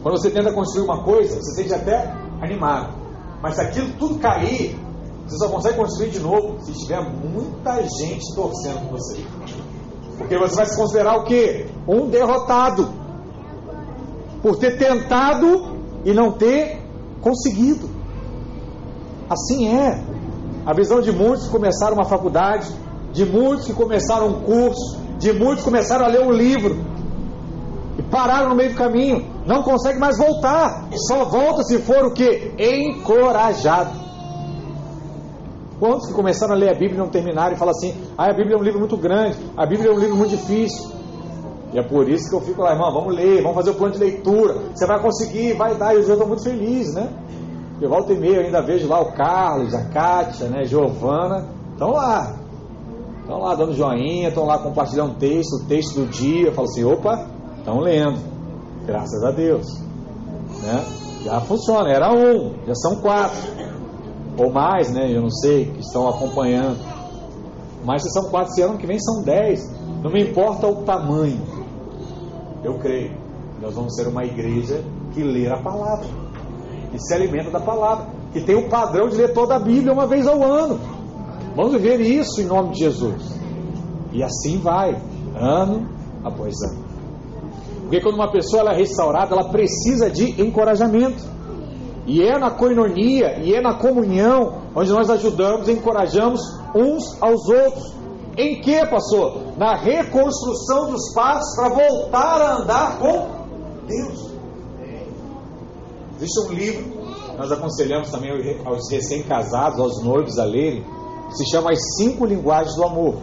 Quando 0.03 0.19
você 0.19 0.31
tenta 0.31 0.53
construir 0.53 0.85
uma 0.85 1.03
coisa, 1.03 1.37
você 1.37 1.63
sente 1.63 1.75
até 1.75 2.15
animado. 2.41 2.95
Mas 3.43 3.57
se 3.57 3.61
aquilo 3.61 3.93
tudo 3.99 4.19
cair, 4.19 4.79
você 5.27 5.37
só 5.37 5.49
consegue 5.49 5.77
construir 5.77 6.11
de 6.11 6.21
novo 6.21 6.59
se 6.63 6.73
tiver 6.73 7.01
muita 7.01 7.83
gente 7.83 8.35
torcendo 8.35 8.89
por 8.89 8.99
você. 8.99 9.23
Porque 10.17 10.39
você 10.39 10.57
vai 10.57 10.67
se 10.67 10.77
considerar 10.77 11.19
o 11.19 11.25
quê? 11.25 11.67
Um 11.87 12.09
derrotado. 12.09 12.89
Por 14.43 14.57
ter 14.57 14.79
tentado 14.79 15.77
e 16.05 16.15
não 16.15 16.33
ter 16.33 16.81
conseguido. 17.21 17.98
Assim 19.29 19.69
é. 19.69 20.03
A 20.65 20.73
visão 20.73 21.01
de 21.01 21.13
muitos 21.13 21.47
que 21.47 21.51
começaram 21.51 21.95
uma 21.95 22.05
faculdade, 22.05 22.69
de 23.13 23.25
muitos 23.25 23.67
que 23.67 23.73
começaram 23.73 24.29
um 24.29 24.41
curso, 24.41 24.99
de 25.19 25.33
muitos 25.33 25.59
que 25.59 25.65
começaram 25.65 26.05
a 26.05 26.09
ler 26.09 26.23
um 26.23 26.31
livro 26.31 26.77
e 27.99 28.03
pararam 28.03 28.51
no 28.51 28.55
meio 28.55 28.71
do 28.71 28.77
caminho, 28.77 29.25
não 29.47 29.63
consegue 29.63 29.99
mais 29.99 30.17
voltar, 30.17 30.89
só 31.09 31.25
volta 31.25 31.63
se 31.65 31.79
for 31.79 32.05
o 32.05 32.13
que? 32.13 32.53
Encorajado. 32.59 33.91
Quantos 35.81 36.09
que 36.09 36.13
começaram 36.13 36.55
a 36.55 36.57
ler 36.57 36.71
a 36.71 36.75
Bíblia 36.75 36.95
e 36.95 36.99
não 36.99 37.09
terminaram 37.09 37.55
e 37.55 37.57
falam 37.57 37.73
assim: 37.73 37.95
ah, 38.17 38.31
a 38.31 38.33
Bíblia 38.33 38.57
é 38.57 38.59
um 38.59 38.63
livro 38.63 38.79
muito 38.81 38.97
grande, 38.97 39.37
a 39.57 39.65
Bíblia 39.65 39.91
é 39.91 39.95
um 39.95 39.99
livro 39.99 40.17
muito 40.17 40.31
difícil. 40.31 40.91
E 41.73 41.79
é 41.79 41.83
por 41.83 42.09
isso 42.09 42.31
que 42.31 42.35
eu 42.35 42.41
fico 42.41 42.63
lá, 42.63 42.73
irmão, 42.73 42.93
vamos 42.93 43.15
ler, 43.15 43.43
vamos 43.43 43.57
fazer 43.57 43.71
o 43.71 43.75
plano 43.75 43.93
de 43.93 44.01
leitura, 44.01 44.55
você 44.75 44.87
vai 44.87 45.01
conseguir, 45.01 45.53
vai 45.53 45.75
dar, 45.75 45.93
e 45.93 45.99
eu 45.99 46.01
estou 46.01 46.27
muito 46.27 46.43
feliz, 46.43 46.95
né? 46.95 47.11
Eu 47.81 47.89
volto 47.89 48.13
e 48.13 48.19
meio, 48.19 48.41
ainda 48.41 48.61
vejo 48.61 48.89
lá 48.89 49.01
o 49.01 49.13
Carlos, 49.13 49.73
a 49.73 49.85
Kátia, 49.85 50.49
né, 50.49 50.65
Giovana, 50.65 51.47
estão 51.73 51.93
lá. 51.93 52.35
Estão 53.21 53.39
lá 53.39 53.55
dando 53.55 53.73
joinha, 53.73 54.29
estão 54.29 54.45
lá 54.45 54.59
compartilhando 54.59 55.15
texto, 55.17 55.63
o 55.63 55.65
texto 55.67 56.01
do 56.01 56.07
dia. 56.07 56.47
Eu 56.47 56.53
falo 56.53 56.67
assim, 56.67 56.85
opa, 56.85 57.27
estão 57.59 57.79
lendo. 57.79 58.19
Graças 58.85 59.23
a 59.23 59.31
Deus. 59.31 59.67
Né? 60.63 60.85
Já 61.25 61.41
funciona, 61.43 61.89
era 61.91 62.13
um, 62.13 62.55
já 62.67 62.75
são 62.75 62.97
quatro. 62.97 63.39
Ou 64.39 64.53
mais, 64.53 64.91
né? 64.93 65.15
Eu 65.15 65.23
não 65.23 65.31
sei, 65.31 65.67
que 65.67 65.81
estão 65.81 66.09
acompanhando. 66.09 66.79
Mas 67.85 68.03
se 68.03 68.11
são 68.11 68.29
quatro, 68.31 68.55
se 68.55 68.63
ano 68.63 68.79
que 68.79 68.87
vem 68.87 68.99
são 68.99 69.23
dez. 69.23 69.61
Não 70.03 70.11
me 70.11 70.23
importa 70.23 70.67
o 70.67 70.83
tamanho. 70.83 71.41
Eu 72.65 72.79
creio. 72.79 73.17
Nós 73.61 73.75
vamos 73.75 73.95
ser 73.95 74.09
uma 74.09 74.25
igreja 74.25 74.83
que 75.13 75.23
lê 75.23 75.49
a 75.49 75.59
palavra 75.59 76.07
que 76.91 76.99
se 76.99 77.15
alimenta 77.15 77.51
da 77.51 77.61
palavra, 77.61 78.07
que 78.33 78.41
tem 78.41 78.57
o 78.57 78.69
padrão 78.69 79.09
de 79.09 79.17
ler 79.17 79.33
toda 79.33 79.57
a 79.57 79.59
Bíblia 79.59 79.93
uma 79.93 80.07
vez 80.07 80.27
ao 80.27 80.43
ano. 80.43 80.81
Vamos 81.55 81.73
viver 81.73 82.01
isso 82.01 82.41
em 82.41 82.47
nome 82.47 82.71
de 82.71 82.81
Jesus. 82.81 83.39
E 84.13 84.23
assim 84.23 84.59
vai, 84.59 85.01
ano 85.35 85.89
após 86.25 86.55
ano. 86.63 86.89
Porque 87.83 88.01
quando 88.01 88.17
uma 88.17 88.31
pessoa 88.31 88.61
ela 88.61 88.73
é 88.75 88.77
restaurada, 88.77 89.35
ela 89.35 89.49
precisa 89.49 90.11
de 90.11 90.41
encorajamento. 90.41 91.25
E 92.07 92.23
é 92.23 92.39
na 92.39 92.51
coinonia, 92.51 93.39
e 93.39 93.55
é 93.55 93.61
na 93.61 93.75
comunhão, 93.75 94.63
onde 94.75 94.91
nós 94.91 95.11
ajudamos 95.11 95.69
e 95.69 95.73
encorajamos 95.73 96.41
uns 96.75 97.21
aos 97.21 97.49
outros. 97.49 97.95
Em 98.37 98.61
que, 98.61 98.87
pastor? 98.87 99.43
Na 99.57 99.75
reconstrução 99.75 100.91
dos 100.91 101.13
passos 101.13 101.57
para 101.57 101.69
voltar 101.71 102.41
a 102.41 102.57
andar 102.59 102.99
com 102.99 103.27
Deus. 103.87 104.38
Existe 106.21 106.41
um 106.41 106.53
livro, 106.53 106.85
nós 107.37 107.53
aconselhamos 107.53 108.11
também 108.11 108.31
aos 108.65 108.91
recém-casados, 108.91 109.79
aos 109.79 110.03
noivos 110.03 110.37
a 110.37 110.45
lerem, 110.45 110.85
que 111.29 111.37
se 111.37 111.49
chama 111.49 111.71
As 111.71 111.79
Cinco 111.97 112.27
Linguagens 112.27 112.75
do 112.75 112.85
Amor, 112.85 113.19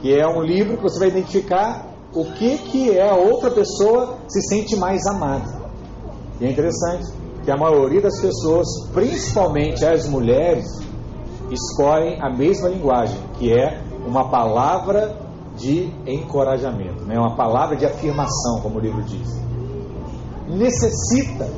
que 0.00 0.12
é 0.12 0.26
um 0.26 0.42
livro 0.42 0.76
que 0.76 0.82
você 0.82 0.98
vai 0.98 1.08
identificar 1.08 1.94
o 2.14 2.26
que, 2.32 2.58
que 2.58 2.90
é 2.90 3.08
a 3.08 3.16
outra 3.16 3.50
pessoa 3.50 4.18
se 4.28 4.42
sente 4.42 4.76
mais 4.76 5.06
amada. 5.06 5.64
E 6.38 6.44
é 6.44 6.50
interessante 6.50 7.10
que 7.42 7.50
a 7.50 7.56
maioria 7.56 8.02
das 8.02 8.20
pessoas, 8.20 8.66
principalmente 8.92 9.82
as 9.82 10.06
mulheres, 10.06 10.66
escolhem 11.50 12.20
a 12.20 12.28
mesma 12.28 12.68
linguagem, 12.68 13.18
que 13.38 13.50
é 13.50 13.82
uma 14.06 14.28
palavra 14.28 15.16
de 15.56 15.90
encorajamento, 16.06 17.02
né? 17.04 17.18
uma 17.18 17.34
palavra 17.34 17.76
de 17.76 17.86
afirmação, 17.86 18.60
como 18.60 18.78
o 18.78 18.80
livro 18.80 19.02
diz. 19.04 19.42
Necessita 20.46 21.48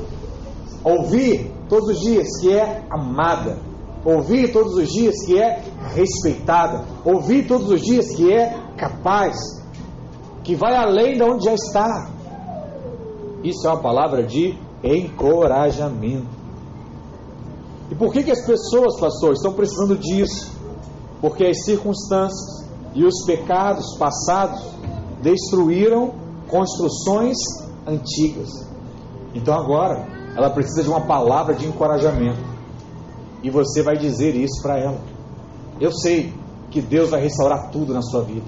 Ouvir 0.87 1.51
todos 1.69 1.89
os 1.89 2.01
dias 2.01 2.29
que 2.41 2.53
é 2.53 2.85
amada. 2.89 3.59
Ouvir 4.05 4.53
todos 4.53 4.75
os 4.77 4.89
dias 4.89 5.17
que 5.27 5.37
é 5.37 5.61
respeitada. 5.93 6.85
Ouvir 7.05 7.49
todos 7.49 7.69
os 7.69 7.81
dias 7.81 8.15
que 8.15 8.33
é 8.33 8.57
capaz. 8.77 9.35
Que 10.45 10.55
vai 10.55 10.77
além 10.77 11.17
de 11.17 11.25
onde 11.25 11.47
já 11.47 11.55
está. 11.55 12.09
Isso 13.43 13.67
é 13.67 13.71
uma 13.71 13.83
palavra 13.83 14.23
de 14.23 14.57
encorajamento. 14.85 16.29
E 17.91 17.95
por 17.97 18.13
que, 18.13 18.23
que 18.23 18.31
as 18.31 18.47
pessoas, 18.47 19.01
pastor, 19.01 19.33
estão 19.33 19.55
precisando 19.55 19.99
disso? 19.99 20.53
Porque 21.21 21.47
as 21.47 21.65
circunstâncias 21.65 22.65
e 22.95 23.05
os 23.05 23.25
pecados 23.27 23.97
passados 23.99 24.63
destruíram 25.21 26.15
construções 26.49 27.37
antigas. 27.85 28.51
Então 29.35 29.53
agora 29.53 30.16
ela 30.37 30.51
precisa 30.51 30.83
de 30.83 30.89
uma 30.89 31.07
palavra 31.07 31.55
de 31.55 31.67
encorajamento. 31.67 32.39
E 33.43 33.49
você 33.49 33.83
vai 33.83 33.97
dizer 33.97 34.35
isso 34.35 34.63
para 34.63 34.79
ela. 34.79 34.99
Eu 35.81 35.91
sei 35.93 36.33
que 36.71 36.81
Deus 36.81 37.11
vai 37.11 37.23
restaurar 37.23 37.71
tudo 37.71 37.95
na 37.95 38.03
sua 38.03 38.23
vida. 38.23 38.45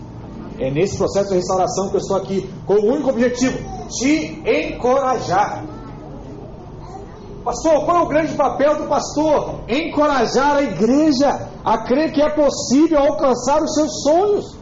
É 0.58 0.70
nesse 0.70 0.96
processo 0.98 1.28
de 1.30 1.36
restauração 1.36 1.88
que 1.88 1.96
eu 1.96 2.00
estou 2.00 2.16
aqui, 2.16 2.50
com 2.66 2.74
o 2.74 2.92
único 2.92 3.10
objetivo: 3.10 3.58
te 3.88 4.42
encorajar. 4.44 5.64
Pastor, 7.44 7.84
qual 7.84 7.96
é 7.98 8.00
o 8.00 8.08
grande 8.08 8.34
papel 8.34 8.76
do 8.76 8.88
pastor? 8.88 9.60
Encorajar 9.68 10.56
a 10.56 10.62
igreja 10.62 11.48
a 11.64 11.78
crer 11.78 12.12
que 12.12 12.20
é 12.20 12.28
possível 12.28 12.98
alcançar 12.98 13.62
os 13.62 13.72
seus 13.72 14.02
sonhos 14.02 14.57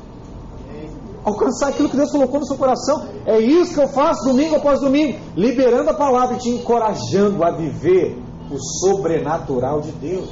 alcançar 1.27 1.71
aquilo 1.71 1.89
que 1.89 1.97
Deus 1.97 2.13
colocou 2.13 2.39
no 2.39 2.47
seu 2.47 2.57
coração. 2.57 3.05
É 3.27 3.41
isso 3.41 3.75
que 3.75 3.81
eu 3.81 3.89
faço 3.89 4.25
domingo 4.25 4.55
após 4.55 4.81
domingo, 4.81 5.19
liberando 5.37 5.91
a 5.91 5.95
palavra 5.95 6.37
e 6.37 6.39
te 6.39 6.51
encorajando 6.51 7.45
a 7.45 7.51
viver 7.51 8.17
o 8.49 8.57
sobrenatural 8.57 9.81
de 9.81 9.91
Deus. 9.91 10.29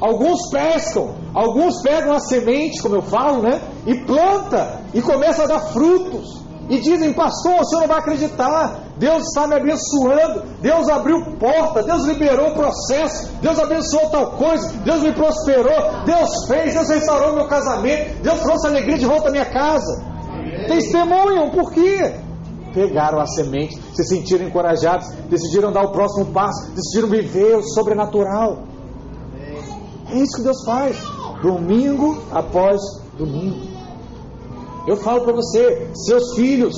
Alguns 0.00 0.50
pescam, 0.50 1.14
alguns 1.34 1.80
pegam 1.82 2.12
a 2.12 2.18
semente, 2.18 2.80
como 2.80 2.96
eu 2.96 3.02
falo, 3.02 3.42
né? 3.42 3.60
E 3.86 3.94
planta 4.04 4.80
e 4.94 5.02
começa 5.02 5.44
a 5.44 5.46
dar 5.46 5.60
frutos. 5.60 6.43
E 6.68 6.80
dizem, 6.80 7.12
pastor, 7.12 7.60
o 7.60 7.64
senhor 7.64 7.82
não 7.82 7.88
vai 7.88 7.98
acreditar. 7.98 8.80
Deus 8.96 9.24
está 9.24 9.46
me 9.46 9.54
abençoando. 9.54 10.42
Deus 10.60 10.88
abriu 10.88 11.22
porta. 11.38 11.82
Deus 11.82 12.04
liberou 12.04 12.48
o 12.48 12.54
processo. 12.54 13.30
Deus 13.42 13.58
abençoou 13.58 14.08
tal 14.10 14.30
coisa. 14.32 14.68
Deus 14.78 15.02
me 15.02 15.12
prosperou. 15.12 16.04
Deus 16.04 16.46
fez. 16.46 16.72
Deus 16.74 16.88
restaurou 16.88 17.34
meu 17.34 17.46
casamento. 17.46 18.22
Deus 18.22 18.40
trouxe 18.40 18.66
alegria 18.66 18.96
de 18.96 19.04
volta 19.04 19.28
à 19.28 19.30
minha 19.30 19.44
casa. 19.44 20.14
Testemunham, 20.66 21.50
por 21.50 21.72
quê? 21.72 22.14
Pegaram 22.72 23.20
a 23.20 23.26
semente, 23.26 23.80
se 23.94 24.02
sentiram 24.04 24.46
encorajados, 24.46 25.08
decidiram 25.30 25.70
dar 25.70 25.82
o 25.82 25.92
próximo 25.92 26.26
passo, 26.32 26.72
decidiram 26.72 27.08
viver 27.08 27.56
o 27.56 27.62
sobrenatural. 27.62 28.64
É 30.10 30.16
isso 30.16 30.36
que 30.36 30.42
Deus 30.42 30.64
faz, 30.64 30.96
domingo 31.40 32.20
após 32.32 32.80
domingo. 33.16 33.73
Eu 34.86 34.96
falo 34.96 35.22
para 35.22 35.32
você, 35.32 35.88
seus 35.94 36.34
filhos 36.34 36.74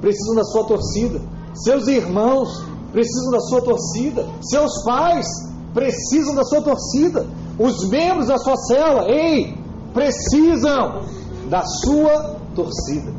precisam 0.00 0.34
da 0.34 0.44
sua 0.44 0.64
torcida. 0.64 1.20
Seus 1.54 1.88
irmãos 1.88 2.48
precisam 2.92 3.30
da 3.32 3.40
sua 3.40 3.62
torcida. 3.62 4.26
Seus 4.40 4.84
pais 4.84 5.26
precisam 5.74 6.34
da 6.34 6.44
sua 6.44 6.62
torcida. 6.62 7.26
Os 7.58 7.88
membros 7.88 8.28
da 8.28 8.38
sua 8.38 8.56
cela, 8.56 9.10
ei, 9.10 9.54
precisam 9.92 11.02
da 11.48 11.62
sua 11.64 12.36
torcida. 12.54 13.12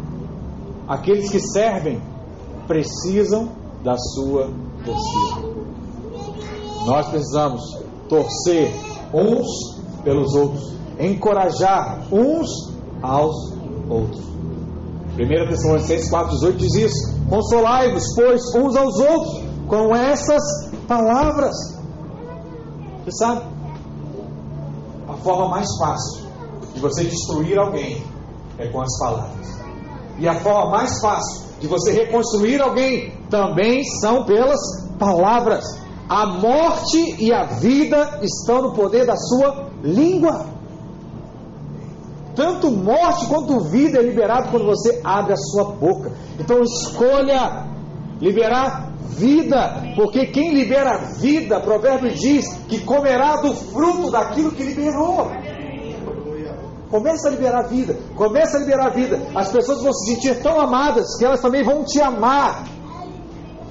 Aqueles 0.87 1.29
que 1.29 1.39
servem 1.39 2.01
precisam 2.67 3.49
da 3.83 3.97
sua 3.97 4.49
torcida. 4.85 5.51
Nós 6.85 7.07
precisamos 7.09 7.61
torcer 8.09 8.73
uns 9.13 9.47
pelos 10.03 10.33
outros, 10.33 10.73
encorajar 10.99 12.01
uns 12.11 12.49
aos 13.01 13.60
outros. 13.91 14.31
1 15.17 15.49
Tessalonicenses 15.49 16.09
4,18 16.09 16.55
diz 16.55 16.73
isso: 16.75 17.19
Consolai-vos, 17.29 18.03
pois, 18.15 18.41
uns 18.55 18.75
aos 18.75 18.99
outros 18.99 19.43
com 19.67 19.95
essas 19.95 20.41
palavras. 20.87 21.55
Você 23.03 23.11
sabe? 23.11 23.41
A 25.07 25.13
forma 25.17 25.49
mais 25.49 25.67
fácil 25.77 26.27
de 26.73 26.79
você 26.79 27.03
destruir 27.03 27.57
alguém 27.57 28.03
é 28.57 28.67
com 28.67 28.81
as 28.81 28.99
palavras. 28.99 29.47
E 30.19 30.27
a 30.27 30.35
forma 30.35 30.71
mais 30.71 30.99
fácil 31.01 31.41
de 31.59 31.67
você 31.67 31.91
reconstruir 31.91 32.61
alguém 32.61 33.13
também 33.29 33.83
são 34.01 34.25
pelas 34.25 34.59
palavras. 34.99 35.65
A 36.09 36.25
morte 36.25 37.15
e 37.19 37.33
a 37.33 37.45
vida 37.45 38.19
estão 38.21 38.61
no 38.61 38.73
poder 38.73 39.05
da 39.05 39.15
sua 39.15 39.69
língua. 39.81 40.45
Tanto 42.35 42.71
morte 42.71 43.27
quanto 43.27 43.59
vida 43.65 43.99
é 43.99 44.01
liberado 44.01 44.49
quando 44.49 44.65
você 44.65 45.01
abre 45.03 45.33
a 45.33 45.37
sua 45.37 45.65
boca. 45.75 46.11
Então 46.39 46.61
escolha 46.61 47.67
liberar 48.19 48.91
vida, 49.09 49.93
porque 49.95 50.27
quem 50.27 50.53
libera 50.53 50.97
vida, 51.19 51.59
provérbio 51.59 52.13
diz 52.13 52.45
que 52.69 52.79
comerá 52.79 53.37
do 53.41 53.53
fruto 53.53 54.11
daquilo 54.11 54.51
que 54.51 54.63
liberou. 54.63 55.29
Começa 56.89 57.29
a 57.29 57.31
liberar 57.31 57.63
vida, 57.63 57.97
começa 58.15 58.57
a 58.57 58.59
liberar 58.59 58.89
vida. 58.89 59.19
As 59.33 59.49
pessoas 59.49 59.81
vão 59.81 59.93
se 59.93 60.13
sentir 60.13 60.41
tão 60.41 60.59
amadas 60.59 61.17
que 61.17 61.25
elas 61.25 61.41
também 61.41 61.63
vão 61.63 61.83
te 61.83 62.01
amar. 62.01 62.65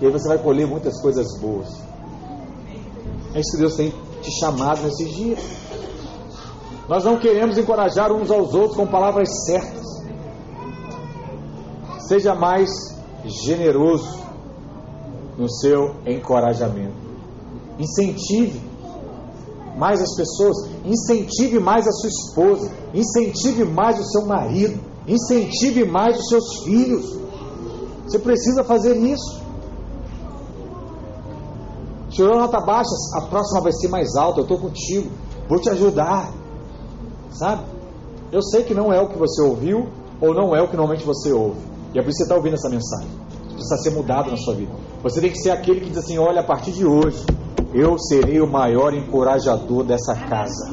E 0.00 0.06
aí 0.06 0.12
você 0.12 0.28
vai 0.28 0.38
colher 0.38 0.66
muitas 0.66 1.00
coisas 1.02 1.26
boas. 1.38 1.68
É 3.34 3.40
isso 3.40 3.52
que 3.52 3.58
Deus 3.58 3.76
tem 3.76 3.92
te 4.22 4.30
chamado 4.40 4.82
nesses 4.82 5.14
dias. 5.14 5.59
Nós 6.90 7.04
não 7.04 7.20
queremos 7.20 7.56
encorajar 7.56 8.10
uns 8.10 8.32
aos 8.32 8.52
outros 8.52 8.76
com 8.76 8.84
palavras 8.84 9.28
certas. 9.46 9.86
Seja 12.00 12.34
mais 12.34 12.68
generoso 13.24 14.18
no 15.38 15.48
seu 15.48 15.94
encorajamento. 16.04 16.96
Incentive 17.78 18.60
mais 19.76 20.02
as 20.02 20.16
pessoas, 20.16 20.68
incentive 20.84 21.60
mais 21.60 21.86
a 21.86 21.92
sua 21.92 22.08
esposa, 22.08 22.72
incentive 22.92 23.64
mais 23.64 23.96
o 24.00 24.04
seu 24.10 24.26
marido, 24.26 24.80
incentive 25.06 25.84
mais 25.84 26.18
os 26.18 26.28
seus 26.28 26.64
filhos. 26.64 27.20
Você 28.02 28.18
precisa 28.18 28.64
fazer 28.64 28.96
isso. 28.96 29.40
Tirou 32.08 32.36
nota 32.36 32.58
baixa, 32.60 32.90
a 33.14 33.20
próxima 33.20 33.60
vai 33.60 33.72
ser 33.74 33.86
mais 33.86 34.16
alta, 34.16 34.40
eu 34.40 34.42
estou 34.42 34.58
contigo, 34.58 35.08
vou 35.48 35.60
te 35.60 35.70
ajudar. 35.70 36.39
Sabe? 37.30 37.62
Eu 38.32 38.42
sei 38.42 38.62
que 38.62 38.74
não 38.74 38.92
é 38.92 39.00
o 39.00 39.08
que 39.08 39.18
você 39.18 39.42
ouviu, 39.42 39.88
ou 40.20 40.34
não 40.34 40.54
é 40.54 40.62
o 40.62 40.68
que 40.68 40.76
normalmente 40.76 41.04
você 41.04 41.32
ouve. 41.32 41.58
E 41.94 41.98
é 41.98 42.02
por 42.02 42.10
isso 42.10 42.18
que 42.18 42.22
você 42.22 42.22
está 42.24 42.36
ouvindo 42.36 42.54
essa 42.54 42.68
mensagem. 42.68 43.10
Precisa 43.54 43.76
ser 43.78 43.90
mudado 43.90 44.30
na 44.30 44.36
sua 44.36 44.54
vida. 44.54 44.72
Você 45.02 45.20
tem 45.20 45.30
que 45.30 45.38
ser 45.38 45.50
aquele 45.50 45.80
que 45.80 45.88
diz 45.90 45.98
assim: 45.98 46.18
olha, 46.18 46.40
a 46.40 46.44
partir 46.44 46.72
de 46.72 46.84
hoje, 46.84 47.24
eu 47.74 47.98
serei 47.98 48.40
o 48.40 48.46
maior 48.46 48.94
encorajador 48.94 49.84
dessa 49.84 50.14
casa. 50.14 50.72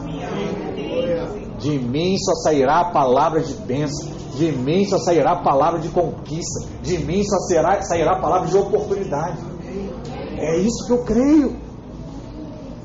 De 1.60 1.80
mim 1.80 2.16
só 2.18 2.34
sairá 2.44 2.82
a 2.82 2.92
palavra 2.92 3.42
de 3.42 3.54
bênção. 3.54 4.10
De 4.36 4.52
mim 4.52 4.86
só 4.86 5.00
sairá 5.00 5.32
a 5.32 5.44
palavra 5.44 5.80
de 5.80 5.90
conquista. 5.90 6.68
De 6.84 7.00
mim 7.00 7.24
só 7.24 7.38
será, 7.48 7.82
sairá 7.82 8.14
a 8.14 8.22
palavra 8.22 8.48
de 8.48 8.58
oportunidade. 8.58 9.40
É 10.38 10.60
isso 10.60 10.86
que 10.86 10.94
eu 10.94 11.04
creio. 11.04 11.56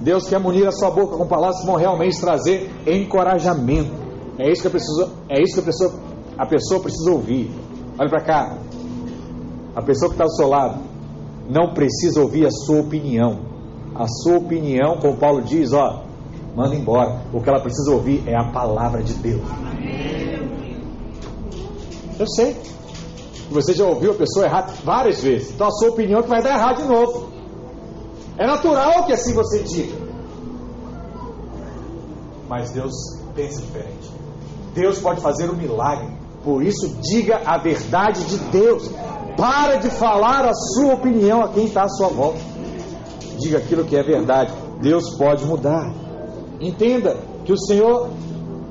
Deus 0.03 0.29
quer 0.29 0.39
munir 0.39 0.67
a 0.67 0.73
sua 0.73 0.91
boca 0.91 1.17
com 1.17 1.27
palavras 1.27 1.61
que 1.61 1.67
vão 1.67 1.77
realmente 1.77 2.21
trazer 2.21 2.71
encorajamento. 2.87 3.91
É 4.39 4.51
isso 4.51 4.63
que 4.63 4.71
pessoa, 4.71 5.11
é 5.29 5.41
isso 5.41 5.55
que 5.55 5.61
a 5.61 5.65
pessoa, 5.65 5.93
a 6.39 6.47
pessoa 6.47 6.81
precisa 6.81 7.11
ouvir. 7.11 7.51
Olha 7.99 8.11
para 8.11 8.23
cá. 8.23 8.59
A 9.75 9.83
pessoa 9.83 10.11
que 10.11 10.15
está 10.15 10.25
ao 10.25 10.31
seu 10.31 10.49
lado 10.49 10.81
não 11.49 11.73
precisa 11.73 12.21
ouvir 12.21 12.47
a 12.47 12.51
sua 12.51 12.81
opinião 12.81 13.53
a 13.95 14.07
sua 14.09 14.39
opinião, 14.39 14.97
como 14.97 15.17
Paulo 15.17 15.43
diz, 15.43 15.73
ó, 15.73 16.05
manda 16.57 16.75
embora. 16.75 17.21
O 17.33 17.41
que 17.41 17.49
ela 17.49 17.61
precisa 17.61 17.91
ouvir 17.91 18.23
é 18.27 18.35
a 18.35 18.45
palavra 18.45 19.03
de 19.03 19.15
Deus. 19.15 19.43
Eu 22.19 22.27
sei. 22.27 22.57
Você 23.51 23.75
já 23.75 23.85
ouviu 23.85 24.13
a 24.13 24.15
pessoa 24.15 24.47
errar 24.47 24.67
várias 24.83 25.23
vezes. 25.23 25.53
Então 25.53 25.67
a 25.67 25.71
sua 25.71 25.91
opinião 25.91 26.21
é 26.21 26.23
que 26.23 26.29
vai 26.29 26.43
dar 26.43 26.55
errado 26.57 26.83
de 26.83 26.89
novo. 26.89 27.29
É 28.39 28.47
natural 28.47 29.05
que 29.05 29.13
assim 29.13 29.35
você 29.35 29.63
diga. 29.63 29.97
Mas 32.49 32.71
Deus 32.71 32.93
pensa 33.35 33.61
diferente. 33.61 34.11
Deus 34.75 34.99
pode 34.99 35.21
fazer 35.21 35.51
um 35.51 35.57
milagre. 35.57 36.09
Por 36.45 36.63
isso, 36.63 36.89
diga 37.01 37.41
a 37.45 37.59
verdade 37.59 38.25
de 38.25 38.37
Deus. 38.51 38.91
Para 39.37 39.77
de 39.77 39.91
falar 39.91 40.45
a 40.45 40.53
sua 40.55 40.95
opinião 40.95 41.43
a 41.43 41.49
quem 41.49 41.65
está 41.65 41.85
à 41.85 41.89
sua 41.89 42.09
volta 42.09 42.53
diga 43.43 43.59
aquilo 43.59 43.85
que 43.85 43.97
é 43.97 44.03
verdade. 44.03 44.53
Deus 44.81 45.17
pode 45.17 45.45
mudar. 45.45 45.93
Entenda 46.61 47.17
que 47.45 47.53
o 47.53 47.59
Senhor 47.59 48.11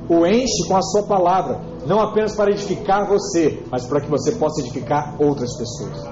o 0.09 0.25
enche 0.25 0.67
com 0.67 0.75
a 0.75 0.81
sua 0.81 1.03
palavra, 1.03 1.61
não 1.85 2.01
apenas 2.01 2.35
para 2.35 2.51
edificar 2.51 3.07
você, 3.07 3.63
mas 3.69 3.85
para 3.85 4.01
que 4.01 4.09
você 4.09 4.33
possa 4.33 4.61
edificar 4.61 5.15
outras 5.19 5.55
pessoas. 5.57 6.10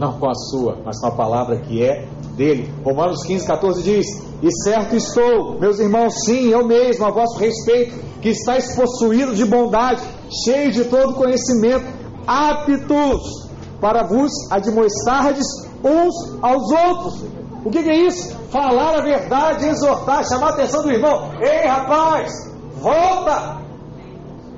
Não 0.00 0.18
com 0.18 0.30
a 0.30 0.34
sua, 0.34 0.78
mas 0.82 0.98
com 0.98 1.08
a 1.08 1.10
palavra 1.10 1.60
que 1.60 1.84
é 1.84 2.08
dele. 2.34 2.72
Romanos 2.82 3.22
15, 3.22 3.46
14 3.46 3.82
diz: 3.82 4.06
E 4.42 4.50
certo 4.64 4.96
estou, 4.96 5.60
meus 5.60 5.78
irmãos, 5.78 6.24
sim, 6.24 6.48
eu 6.48 6.66
mesmo, 6.66 7.04
a 7.04 7.10
vosso 7.10 7.38
respeito, 7.38 8.02
que 8.22 8.30
estáis 8.30 8.74
possuídos 8.74 9.36
de 9.36 9.44
bondade, 9.44 10.00
cheios 10.42 10.74
de 10.74 10.84
todo 10.84 11.16
conhecimento, 11.16 11.84
aptos 12.26 13.50
para 13.78 14.04
vos 14.04 14.32
admoestardes 14.50 15.46
uns 15.84 16.42
aos 16.42 16.70
outros. 16.70 17.24
O 17.62 17.70
que, 17.70 17.82
que, 17.82 17.90
é 17.90 18.06
isso? 18.06 18.34
Falar 18.48 19.00
a 19.00 19.02
verdade, 19.02 19.66
exortar, 19.66 20.26
chamar 20.26 20.46
a 20.46 20.50
atenção 20.54 20.82
do 20.82 20.90
irmão. 20.90 21.30
Ei, 21.42 21.68
rapaz, 21.68 22.32
volta! 22.80 23.58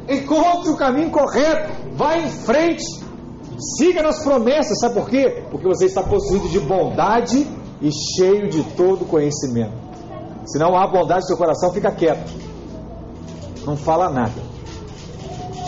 Encontre 0.08 0.70
o 0.70 0.76
caminho 0.76 1.10
correto, 1.10 1.72
vá 1.96 2.16
em 2.16 2.28
frente, 2.28 2.84
siga 3.58 4.02
nas 4.02 4.22
promessas. 4.22 4.78
Sabe 4.78 4.94
por 4.94 5.08
quê? 5.08 5.44
Porque 5.50 5.66
você 5.66 5.86
está 5.86 6.02
possuído 6.02 6.48
de 6.48 6.60
bondade 6.60 7.46
e 7.80 7.90
cheio 7.90 8.48
de 8.48 8.62
todo 8.76 9.04
conhecimento. 9.04 9.72
Se 10.44 10.58
não 10.58 10.76
há 10.76 10.86
bondade 10.86 11.26
seu 11.26 11.36
coração, 11.36 11.72
fica 11.72 11.90
quieto. 11.90 12.32
Não 13.64 13.76
fala 13.76 14.10
nada. 14.10 14.52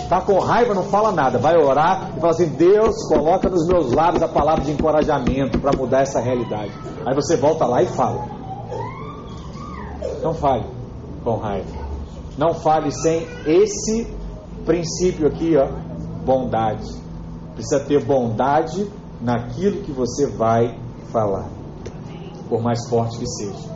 Está 0.03 0.21
com 0.21 0.39
raiva, 0.39 0.75
não 0.75 0.85
fala 0.85 1.13
nada. 1.13 1.39
Vai 1.39 1.57
orar 1.57 2.13
e 2.17 2.21
fala 2.21 2.33
assim: 2.33 2.49
Deus, 2.49 2.95
coloca 3.09 3.49
nos 3.49 3.67
meus 3.67 3.93
lábios 3.93 4.23
a 4.23 4.29
palavra 4.29 4.65
de 4.65 4.73
encorajamento 4.73 5.59
para 5.59 5.77
mudar 5.77 6.03
essa 6.03 6.21
realidade. 6.21 6.73
Aí 7.07 7.15
você 7.15 7.37
volta 7.37 7.67
lá 7.67 7.83
e 7.83 7.87
fala. 7.87 8.27
Não 10.23 10.35
fale 10.35 10.65
com 11.23 11.37
raiva. 11.37 11.85
Não 12.37 12.53
fale 12.55 12.91
sem 12.91 13.27
esse 13.47 14.07
princípio 14.65 15.27
aqui, 15.29 15.57
ó, 15.57 15.69
bondade. 16.25 17.04
Precisa 17.55 17.81
ter 17.85 18.05
bondade 18.05 18.91
naquilo 19.21 19.83
que 19.83 19.93
você 19.93 20.27
vai 20.27 20.79
falar, 21.13 21.49
por 22.49 22.61
mais 22.63 22.89
forte 22.89 23.19
que 23.19 23.27
seja. 23.27 23.75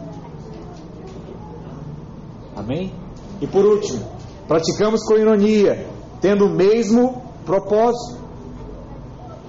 Amém? 2.57 2.93
E 3.41 3.47
por 3.47 3.65
último, 3.65 4.05
praticamos 4.49 5.05
com 5.05 5.17
ironia 5.17 5.89
tendo 6.21 6.47
o 6.47 6.51
mesmo 6.51 7.23
propósito. 7.45 8.19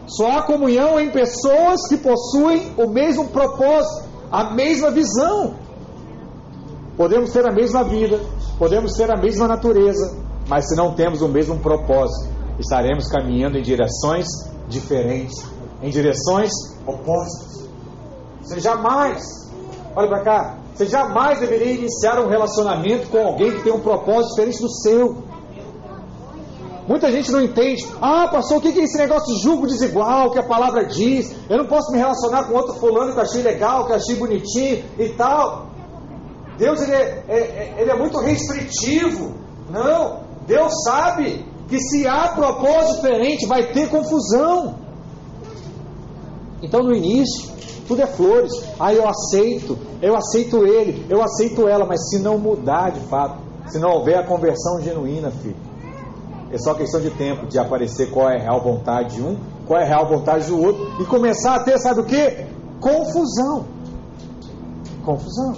Só 0.07 0.31
há 0.31 0.41
comunhão 0.43 0.99
em 0.99 1.11
pessoas 1.11 1.87
que 1.87 1.97
possuem 1.97 2.71
o 2.77 2.87
mesmo 2.87 3.27
propósito, 3.29 4.07
a 4.31 4.53
mesma 4.53 4.91
visão. 4.91 5.55
Podemos 6.97 7.31
ter 7.31 7.47
a 7.47 7.51
mesma 7.51 7.83
vida, 7.83 8.19
podemos 8.57 8.93
ter 8.93 9.11
a 9.11 9.17
mesma 9.17 9.47
natureza, 9.47 10.17
mas 10.47 10.67
se 10.67 10.75
não 10.75 10.93
temos 10.93 11.21
o 11.21 11.27
mesmo 11.27 11.59
propósito, 11.59 12.38
estaremos 12.59 13.07
caminhando 13.07 13.57
em 13.57 13.61
direções 13.61 14.27
diferentes, 14.67 15.43
em 15.81 15.89
direções 15.89 16.51
opostas. 16.85 17.69
Você 18.41 18.59
jamais, 18.59 19.23
olha 19.95 20.07
para 20.07 20.23
cá, 20.23 20.57
você 20.75 20.85
jamais 20.85 21.39
deveria 21.39 21.73
iniciar 21.73 22.19
um 22.19 22.29
relacionamento 22.29 23.09
com 23.09 23.17
alguém 23.17 23.51
que 23.51 23.63
tem 23.63 23.73
um 23.73 23.79
propósito 23.79 24.29
diferente 24.29 24.61
do 24.61 24.69
seu. 24.69 25.23
Muita 26.87 27.11
gente 27.11 27.31
não 27.31 27.41
entende. 27.41 27.85
Ah, 28.01 28.27
pastor, 28.27 28.57
o 28.57 28.61
que 28.61 28.69
é 28.69 28.83
esse 28.83 28.97
negócio 28.97 29.35
de 29.35 29.43
julgo 29.43 29.67
desigual 29.67 30.31
que 30.31 30.39
a 30.39 30.43
palavra 30.43 30.85
diz? 30.85 31.35
Eu 31.49 31.57
não 31.59 31.67
posso 31.67 31.91
me 31.91 31.97
relacionar 31.97 32.45
com 32.45 32.55
outro 32.55 32.73
fulano 32.75 33.13
que 33.13 33.19
eu 33.19 33.23
achei 33.23 33.43
legal, 33.43 33.85
que 33.85 33.91
eu 33.91 33.95
achei 33.95 34.15
bonitinho 34.15 34.83
e 34.97 35.09
tal. 35.09 35.67
Deus 36.57 36.81
ele 36.81 36.93
é, 36.93 37.23
é, 37.27 37.37
é 37.37 37.75
ele 37.77 37.91
é 37.91 37.95
muito 37.95 38.17
restritivo. 38.17 39.35
Não, 39.69 40.21
Deus 40.47 40.73
sabe 40.83 41.45
que 41.69 41.79
se 41.79 42.07
há 42.07 42.29
propósito 42.29 42.95
diferente 42.95 43.45
vai 43.45 43.71
ter 43.71 43.89
confusão. 43.89 44.75
Então 46.61 46.81
no 46.81 46.93
início, 46.93 47.49
tudo 47.87 48.01
é 48.01 48.07
flores. 48.07 48.51
Ah, 48.79 48.93
eu 48.93 49.07
aceito, 49.07 49.77
eu 50.01 50.15
aceito 50.15 50.65
ele, 50.65 51.05
eu 51.09 51.21
aceito 51.21 51.67
ela, 51.67 51.85
mas 51.85 52.09
se 52.09 52.19
não 52.19 52.37
mudar 52.37 52.91
de 52.91 52.99
fato, 53.01 53.39
se 53.67 53.79
não 53.79 53.89
houver 53.91 54.17
a 54.17 54.25
conversão 54.25 54.81
genuína, 54.81 55.31
filho, 55.31 55.55
é 56.51 56.57
só 56.57 56.73
questão 56.73 56.99
de 56.99 57.11
tempo 57.11 57.45
de 57.45 57.59
aparecer 57.59 58.09
qual 58.09 58.29
é 58.29 58.37
a 58.37 58.41
real 58.41 58.61
vontade 58.63 59.15
de 59.15 59.21
um, 59.21 59.37
qual 59.67 59.79
é 59.79 59.83
a 59.83 59.87
real 59.87 60.07
vontade 60.07 60.47
do 60.47 60.59
outro, 60.59 61.01
e 61.01 61.05
começar 61.05 61.55
a 61.55 61.63
ter, 61.63 61.77
sabe 61.79 62.01
o 62.01 62.05
que? 62.05 62.45
Confusão. 62.79 63.65
Confusão. 65.05 65.53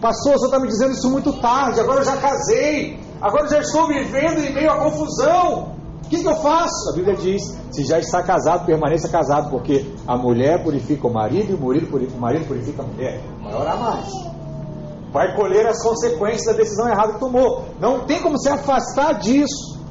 Pastor, 0.00 0.34
o 0.34 0.38
senhor 0.38 0.46
está 0.46 0.58
me 0.58 0.68
dizendo 0.68 0.92
isso 0.92 1.10
muito 1.10 1.32
tarde, 1.40 1.80
agora 1.80 2.00
eu 2.00 2.04
já 2.04 2.16
casei, 2.16 2.98
agora 3.24 3.48
já 3.48 3.58
estou 3.60 3.88
vivendo 3.88 4.38
em 4.40 4.54
meio 4.54 4.70
à 4.70 4.76
confusão. 4.76 5.74
O 6.04 6.08
que, 6.08 6.20
que 6.20 6.28
eu 6.28 6.36
faço? 6.36 6.90
A 6.92 6.96
Bíblia 6.96 7.16
diz: 7.16 7.42
se 7.70 7.84
já 7.84 7.98
está 7.98 8.22
casado, 8.22 8.66
permaneça 8.66 9.08
casado, 9.08 9.50
porque 9.50 9.86
a 10.06 10.16
mulher 10.16 10.62
purifica 10.62 11.06
o 11.06 11.12
marido 11.12 11.52
e 11.52 11.54
o 11.54 11.58
marido 11.58 11.86
purifica, 11.86 12.18
o 12.18 12.20
marido 12.20 12.46
purifica 12.46 12.82
a 12.82 12.86
mulher. 12.86 13.22
Vai 13.42 13.54
orar 13.54 13.80
mais. 13.80 14.08
Vai 15.10 15.34
colher 15.34 15.66
as 15.66 15.82
consequências 15.82 16.44
da 16.44 16.52
decisão 16.52 16.88
errada 16.88 17.14
que 17.14 17.20
tomou. 17.20 17.64
Não 17.80 18.00
tem 18.00 18.20
como 18.20 18.38
se 18.38 18.50
afastar 18.50 19.14
disso. 19.14 19.82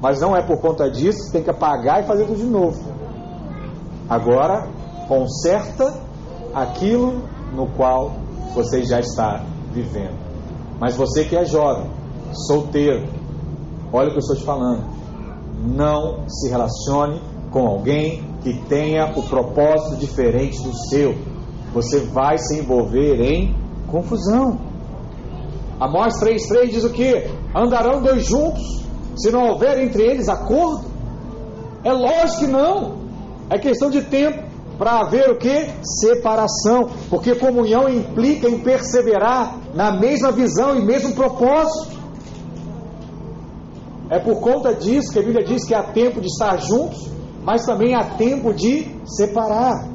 Mas 0.00 0.20
não 0.20 0.36
é 0.36 0.42
por 0.42 0.60
conta 0.60 0.90
disso, 0.90 1.30
tem 1.32 1.42
que 1.42 1.50
apagar 1.50 2.02
e 2.02 2.06
fazer 2.06 2.24
tudo 2.24 2.38
de 2.38 2.44
novo. 2.44 2.80
Agora, 4.08 4.68
conserta 5.08 5.94
aquilo 6.54 7.22
no 7.54 7.66
qual 7.68 8.12
você 8.54 8.82
já 8.82 9.00
está 9.00 9.42
vivendo. 9.72 10.18
Mas 10.78 10.94
você 10.94 11.24
que 11.24 11.36
é 11.36 11.44
jovem, 11.44 11.90
solteiro, 12.34 13.06
olha 13.92 14.08
o 14.08 14.10
que 14.10 14.16
eu 14.16 14.20
estou 14.20 14.36
te 14.36 14.44
falando 14.44 14.94
não 15.64 16.28
se 16.28 16.50
relacione 16.50 17.20
com 17.50 17.66
alguém 17.66 18.22
que 18.42 18.52
tenha 18.68 19.12
o 19.16 19.22
propósito 19.22 19.96
diferente 19.96 20.62
do 20.62 20.76
seu. 20.88 21.14
Você 21.72 22.00
vai 22.00 22.36
se 22.38 22.58
envolver 22.58 23.20
em 23.20 23.56
confusão. 23.86 24.58
Amós 25.80 26.20
3,3 26.20 26.70
diz 26.70 26.84
o 26.84 26.90
que? 26.90 27.30
Andarão 27.54 28.02
dois 28.02 28.26
juntos, 28.26 28.84
se 29.16 29.30
não 29.30 29.48
houver 29.48 29.78
entre 29.82 30.02
eles 30.02 30.28
acordo? 30.28 30.84
É 31.82 31.92
lógico 31.92 32.40
que 32.40 32.46
não. 32.46 33.04
É 33.50 33.58
questão 33.58 33.90
de 33.90 34.02
tempo 34.02 34.44
para 34.78 35.00
haver 35.00 35.30
o 35.30 35.38
que? 35.38 35.70
Separação. 36.00 36.90
Porque 37.10 37.34
comunhão 37.34 37.88
implica 37.88 38.48
em 38.48 38.58
perseverar 38.58 39.58
na 39.74 39.92
mesma 39.92 40.32
visão 40.32 40.76
e 40.76 40.82
mesmo 40.82 41.14
propósito. 41.14 41.94
É 44.10 44.18
por 44.18 44.40
conta 44.40 44.74
disso 44.74 45.12
que 45.12 45.18
a 45.18 45.22
Bíblia 45.22 45.44
diz 45.44 45.64
que 45.64 45.74
há 45.74 45.82
tempo 45.82 46.20
de 46.20 46.26
estar 46.26 46.56
juntos, 46.58 47.10
mas 47.42 47.64
também 47.64 47.94
há 47.94 48.04
tempo 48.16 48.52
de 48.52 48.86
separar. 49.04 49.88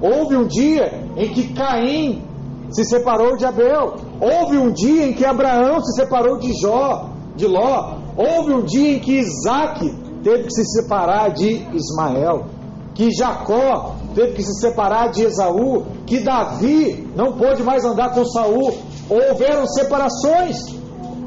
Houve 0.00 0.36
um 0.36 0.46
dia 0.46 1.02
em 1.16 1.32
que 1.32 1.54
Caim 1.54 2.22
se 2.70 2.84
separou 2.84 3.36
de 3.36 3.46
Abel. 3.46 3.94
Houve 4.20 4.58
um 4.58 4.70
dia 4.70 5.06
em 5.06 5.12
que 5.12 5.24
Abraão 5.24 5.80
se 5.80 6.00
separou 6.02 6.38
de 6.38 6.52
Jó, 6.60 7.10
de 7.36 7.46
Ló. 7.46 7.96
Houve 8.16 8.52
um 8.52 8.64
dia 8.64 8.96
em 8.96 9.00
que 9.00 9.18
Isaac 9.18 9.80
teve 10.22 10.44
que 10.44 10.52
se 10.52 10.64
separar 10.64 11.32
de 11.32 11.66
Ismael. 11.74 12.46
Que 12.94 13.10
Jacó 13.10 13.94
teve 14.14 14.32
que 14.34 14.42
se 14.42 14.60
separar 14.60 15.10
de 15.10 15.24
Esaú. 15.24 15.84
Que 16.06 16.20
Davi 16.20 17.08
não 17.16 17.32
pôde 17.32 17.62
mais 17.62 17.84
andar 17.84 18.12
com 18.12 18.24
Saul. 18.24 18.74
Houveram 19.08 19.66
separações. 19.66 20.83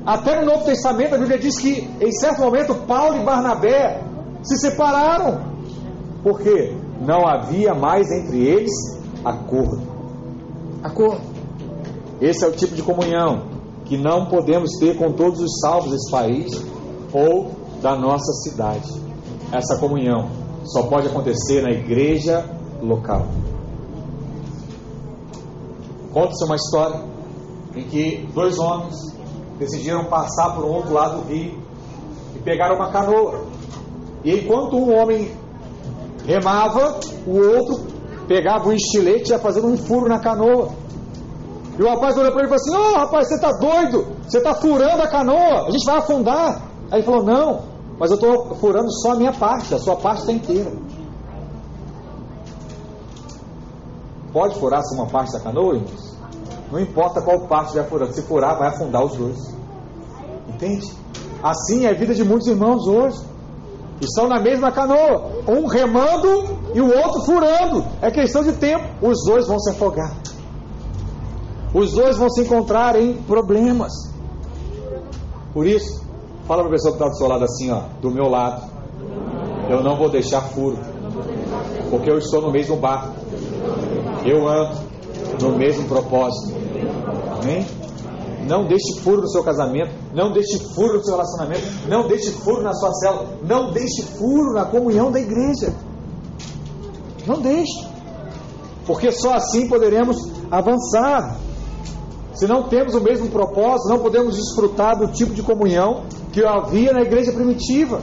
Até 0.08 0.40
no 0.40 0.46
Novo 0.46 0.64
Testamento 0.64 1.16
a 1.16 1.18
Bíblia 1.18 1.38
diz 1.38 1.60
que 1.60 1.86
em 2.00 2.12
certo 2.14 2.40
momento 2.40 2.74
Paulo 2.88 3.18
e 3.18 3.26
Barnabé 3.26 4.02
se 4.42 4.58
separaram. 4.58 5.42
Porque 6.24 6.74
não 7.06 7.28
havia 7.28 7.74
mais 7.74 8.10
entre 8.10 8.42
eles 8.42 8.72
acordo. 9.26 9.82
Acordo. 10.82 11.20
Esse 12.22 12.46
é 12.46 12.48
o 12.48 12.54
tipo 12.54 12.74
de 12.74 12.82
comunhão 12.84 13.48
que 13.84 13.98
não 13.98 14.28
podemos 14.28 14.78
ter 14.80 14.98
com 14.98 15.12
todos 15.12 15.42
os 15.42 15.60
salvos 15.60 15.92
desse 15.92 16.10
país 16.10 16.54
ou 17.12 17.52
da 17.82 17.94
nossa 17.94 18.32
cidade. 18.44 18.90
Essa 19.52 19.78
comunhão 19.78 20.30
só 20.64 20.84
pode 20.84 21.08
acontecer 21.08 21.62
na 21.62 21.72
igreja 21.72 22.46
local. 22.82 23.28
Conta-se 26.14 26.46
uma 26.46 26.56
história 26.56 27.04
em 27.76 27.84
que 27.84 28.26
dois 28.34 28.58
homens 28.58 29.17
decidiram 29.58 30.06
passar 30.06 30.56
por 30.56 30.64
um 30.64 30.70
outro 30.70 30.94
lado 30.94 31.22
do 31.22 31.28
rio 31.28 31.60
e 32.36 32.40
pegaram 32.40 32.76
uma 32.76 32.92
canoa. 32.92 33.46
E 34.24 34.32
enquanto 34.32 34.78
um 34.78 34.96
homem 34.96 35.32
remava, 36.26 37.00
o 37.26 37.38
outro 37.38 37.86
pegava 38.28 38.70
um 38.70 38.74
estilete 38.74 39.32
e 39.32 39.34
ia 39.34 39.40
fazendo 39.40 39.68
um 39.68 39.78
furo 39.78 40.08
na 40.08 40.20
canoa. 40.20 40.70
E 41.78 41.82
o 41.82 41.88
rapaz 41.88 42.18
olhou 42.18 42.32
para 42.32 42.44
ele 42.44 42.54
e 42.54 42.58
falou 42.58 42.82
assim: 42.82 42.90
Ô 42.90 42.96
oh, 42.96 43.00
rapaz, 43.00 43.28
você 43.28 43.36
está 43.36 43.52
doido? 43.52 44.08
Você 44.28 44.38
está 44.40 44.56
furando 44.56 45.02
a 45.02 45.08
canoa, 45.08 45.68
a 45.68 45.72
gente 45.72 45.86
vai 45.86 45.98
afundar. 45.98 46.62
Aí 46.92 47.00
ele 47.00 47.04
falou: 47.04 47.24
Não, 47.24 47.62
mas 48.00 48.12
eu 48.12 48.16
estou 48.16 48.56
furando 48.56 48.92
só 49.02 49.14
a 49.14 49.16
minha 49.16 49.34
parte, 49.34 49.74
a 49.74 49.80
sua 49.80 49.96
parte 49.96 50.22
está 50.22 50.32
inteira. 50.32 50.72
Pode 54.34 54.60
furar 54.60 54.84
se 54.84 54.96
uma 54.96 55.08
parte 55.08 55.32
da 55.34 55.40
canoa, 55.40 55.76
irmãos? 55.76 56.07
Não 56.72 56.80
importa 56.80 57.22
qual 57.22 57.42
parte 57.42 57.76
vai 57.76 57.86
furando, 57.86 58.14
se 58.14 58.22
furar, 58.24 58.58
vai 58.58 58.70
afundar 58.70 59.04
os 59.04 59.16
dois. 59.16 59.56
Entende? 60.50 60.92
Assim 61.42 61.86
é 61.86 61.90
a 61.90 61.94
vida 61.94 62.14
de 62.14 62.24
muitos 62.24 62.48
irmãos 62.48 62.86
hoje. 62.88 63.20
Estão 64.02 64.28
na 64.28 64.40
mesma 64.40 64.72
canoa, 64.72 65.32
um 65.48 65.66
remando 65.66 66.58
e 66.74 66.82
o 66.82 66.96
outro 66.96 67.22
furando. 67.22 67.84
É 68.02 68.12
questão 68.12 68.44
de 68.44 68.54
tempo. 68.54 68.84
Os 69.02 69.24
dois 69.26 69.48
vão 69.48 69.60
se 69.60 69.72
afogar. 69.72 70.14
Os 71.74 71.94
dois 71.94 72.18
vão 72.18 72.30
se 72.30 72.42
encontrar 72.42 72.96
em 72.96 73.14
problemas. 73.24 73.92
Por 75.54 75.66
isso, 75.66 76.04
fala 76.48 76.62
para 76.62 76.70
a 76.70 76.74
pessoa 76.74 76.94
que 76.94 76.98
está 76.98 77.10
do 77.10 77.18
seu 77.18 77.28
lado 77.28 77.44
assim, 77.44 77.72
ó, 77.72 77.82
do 78.02 78.12
meu 78.12 78.30
lado. 78.30 78.64
Eu 79.70 79.84
não 79.84 79.98
vou 79.98 80.10
deixar 80.10 80.42
furo, 80.42 80.78
porque 81.90 82.10
eu 82.10 82.18
estou 82.18 82.42
no 82.42 82.52
mesmo 82.52 82.78
barco. 82.78 83.14
Eu 84.26 84.48
ando 84.48 84.78
no 85.42 85.58
mesmo 85.58 85.88
propósito. 85.88 86.57
Amém? 87.42 87.66
Não 88.48 88.66
deixe 88.66 89.02
furo 89.02 89.22
no 89.22 89.30
seu 89.30 89.44
casamento, 89.44 89.92
não 90.14 90.32
deixe 90.32 90.58
furo 90.74 90.98
no 90.98 91.04
seu 91.04 91.16
relacionamento, 91.16 91.64
não 91.88 92.08
deixe 92.08 92.32
furo 92.32 92.64
na 92.64 92.74
sua 92.74 92.94
célula, 92.94 93.28
não 93.44 93.72
deixe 93.72 94.04
furo 94.04 94.54
na 94.54 94.66
comunhão 94.66 95.12
da 95.12 95.20
igreja. 95.20 95.74
Não 97.26 97.42
deixe. 97.42 97.86
Porque 98.86 99.12
só 99.12 99.34
assim 99.34 99.68
poderemos 99.68 100.18
avançar. 100.50 101.38
Se 102.34 102.48
não 102.48 102.70
temos 102.70 102.96
o 102.96 103.02
mesmo 103.02 103.30
propósito, 103.30 103.90
não 103.90 104.00
podemos 104.00 104.36
desfrutar 104.36 104.98
do 104.98 105.12
tipo 105.12 105.34
de 105.34 105.42
comunhão 105.42 106.04
que 106.32 106.46
havia 106.46 106.94
na 106.94 107.02
igreja 107.02 107.34
primitiva. 107.34 108.02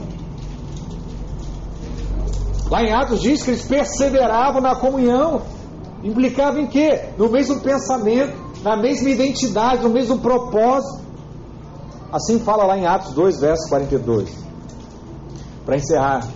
Lá 2.70 2.82
em 2.82 2.92
Atos 2.92 3.20
diz 3.20 3.42
que 3.42 3.50
eles 3.50 3.62
perseveravam 3.62 4.60
na 4.60 4.74
comunhão. 4.74 5.42
Implicava 6.04 6.60
em 6.60 6.66
quê? 6.66 7.00
No 7.16 7.30
mesmo 7.30 7.60
pensamento, 7.60 8.36
na 8.62 8.76
mesma 8.76 9.08
identidade, 9.08 9.82
no 9.82 9.88
mesmo 9.88 10.18
propósito. 10.18 11.02
Assim 12.12 12.38
fala 12.38 12.64
lá 12.66 12.78
em 12.78 12.86
Atos 12.86 13.14
2, 13.14 13.40
verso 13.40 13.68
42. 13.70 14.30
Para 15.64 15.76
encerrar, 15.76 16.28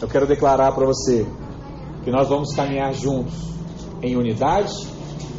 eu 0.00 0.08
quero 0.08 0.26
declarar 0.26 0.72
para 0.72 0.84
você 0.84 1.24
que 2.02 2.10
nós 2.10 2.28
vamos 2.28 2.52
caminhar 2.56 2.92
juntos 2.92 3.32
em 4.02 4.16
unidade 4.16 4.74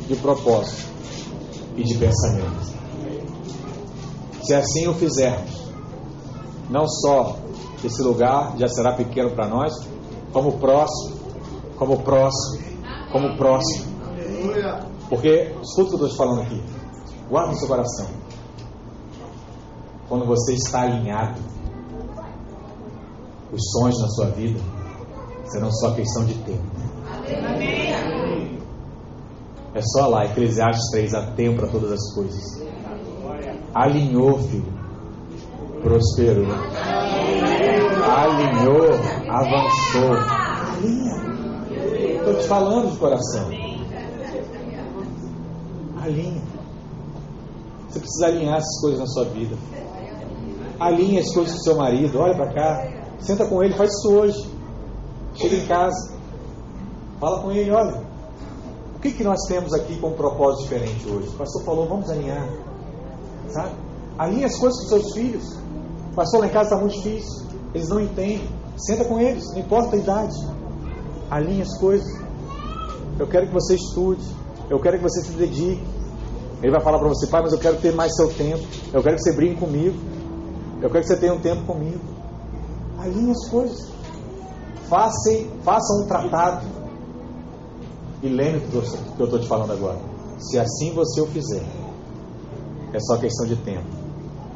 de 0.07 0.15
propósito 0.15 0.89
e 1.75 1.83
de 1.83 1.95
pensamento. 1.95 2.73
Se 4.41 4.53
assim 4.53 4.87
o 4.87 4.93
fizermos, 4.93 5.51
não 6.69 6.87
só 6.87 7.35
esse 7.83 8.01
lugar 8.01 8.55
já 8.57 8.69
será 8.69 8.93
pequeno 8.93 9.31
para 9.31 9.49
nós, 9.49 9.73
como 10.31 10.53
próximo, 10.53 11.17
como 11.77 11.99
próximo 11.99 12.74
como 13.15 13.37
próximo. 13.37 13.85
Porque, 15.07 15.53
escuta 15.61 15.95
o 15.95 15.97
que 15.97 16.03
eu 16.03 16.07
estou 16.07 16.09
te 16.09 16.17
falando 16.17 16.41
aqui. 16.41 16.61
Guarda 17.29 17.51
no 17.53 17.57
seu 17.57 17.67
coração. 17.69 18.07
Quando 20.09 20.25
você 20.25 20.53
está 20.55 20.81
alinhado, 20.81 21.39
os 23.53 23.61
sonhos 23.71 24.01
na 24.01 24.09
sua 24.09 24.25
vida 24.31 24.59
serão 25.45 25.71
só 25.71 25.91
questão 25.93 26.25
de 26.25 26.33
tempo. 26.39 26.65
É 29.73 29.81
só 29.81 30.07
lá, 30.07 30.25
Eclesiastes 30.25 30.91
3, 30.91 31.13
há 31.13 31.31
tempo 31.31 31.61
para 31.61 31.69
todas 31.69 31.93
as 31.93 32.13
coisas. 32.13 32.43
Alinhou, 33.73 34.39
filho. 34.39 34.73
Prosperou. 35.81 36.47
Alinhou, 38.03 38.89
avançou. 39.29 40.44
Estou 42.25 42.41
te 42.41 42.47
falando 42.47 42.91
de 42.91 42.97
coração. 42.97 43.51
Alinha. 46.01 46.41
Você 47.87 47.99
precisa 47.99 48.25
alinhar 48.25 48.57
essas 48.57 48.81
coisas 48.81 48.99
na 48.99 49.05
sua 49.05 49.25
vida. 49.25 49.55
Alinha 50.79 51.21
as 51.21 51.31
coisas 51.31 51.53
com 51.53 51.59
seu 51.59 51.75
marido. 51.75 52.19
Olha 52.19 52.33
para 52.33 52.51
cá. 52.51 52.87
Senta 53.19 53.45
com 53.45 53.63
ele, 53.63 53.75
faz 53.75 53.91
isso 53.91 54.11
hoje. 54.11 54.51
Chega 55.35 55.55
em 55.55 55.67
casa. 55.67 56.15
Fala 57.19 57.43
com 57.43 57.51
ele, 57.51 57.69
olha. 57.69 58.03
O 58.95 58.99
que, 58.99 59.11
que 59.11 59.23
nós 59.23 59.45
temos 59.47 59.71
aqui 59.75 59.95
com 59.99 60.07
um 60.07 60.13
propósito 60.13 60.63
diferente 60.63 61.07
hoje? 61.07 61.27
O 61.27 61.33
pastor 61.33 61.63
falou, 61.63 61.87
vamos 61.87 62.09
alinhar. 62.09 62.49
Sabe? 63.49 63.69
Alinha 64.17 64.47
as 64.47 64.57
coisas 64.57 64.81
com 64.81 64.87
seus 64.87 65.13
filhos. 65.13 65.43
O 66.11 66.15
pastor 66.15 66.39
lá 66.39 66.47
em 66.47 66.51
casa 66.51 66.69
está 66.73 66.77
muito 66.77 66.95
difícil. 66.95 67.45
Eles 67.71 67.87
não 67.87 67.99
entendem. 67.99 68.49
Senta 68.77 69.05
com 69.05 69.19
eles, 69.19 69.45
não 69.53 69.59
importa 69.59 69.95
a 69.95 69.99
idade. 69.99 70.54
Alinha 71.29 71.63
as 71.63 71.77
coisas. 71.79 72.07
Eu 73.19 73.27
quero 73.27 73.47
que 73.47 73.53
você 73.53 73.75
estude. 73.75 74.25
Eu 74.69 74.79
quero 74.79 74.97
que 74.97 75.03
você 75.03 75.21
se 75.21 75.31
dedique. 75.31 75.83
Ele 76.61 76.71
vai 76.71 76.81
falar 76.81 76.99
para 76.99 77.09
você, 77.09 77.27
pai, 77.27 77.41
mas 77.41 77.53
eu 77.53 77.59
quero 77.59 77.77
ter 77.77 77.93
mais 77.93 78.15
seu 78.15 78.27
tempo. 78.33 78.63
Eu 78.93 79.03
quero 79.03 79.15
que 79.15 79.21
você 79.21 79.35
brinque 79.35 79.59
comigo. 79.59 79.95
Eu 80.81 80.89
quero 80.89 81.03
que 81.03 81.07
você 81.07 81.17
tenha 81.17 81.33
um 81.33 81.39
tempo 81.39 81.63
comigo. 81.65 81.99
Alinhe 82.99 83.31
as 83.31 83.49
coisas. 83.49 83.91
Faça, 84.89 85.31
faça 85.63 85.93
um 85.93 86.07
tratado. 86.07 86.65
E 88.21 88.27
lembre 88.27 88.59
do 88.67 88.81
que 88.81 89.19
eu 89.19 89.25
estou 89.25 89.39
te 89.39 89.47
falando 89.47 89.73
agora. 89.73 89.99
Se 90.39 90.57
assim 90.57 90.93
você 90.93 91.21
o 91.21 91.27
fizer, 91.27 91.65
é 92.93 92.99
só 92.99 93.17
questão 93.17 93.45
de 93.45 93.55
tempo. 93.57 93.85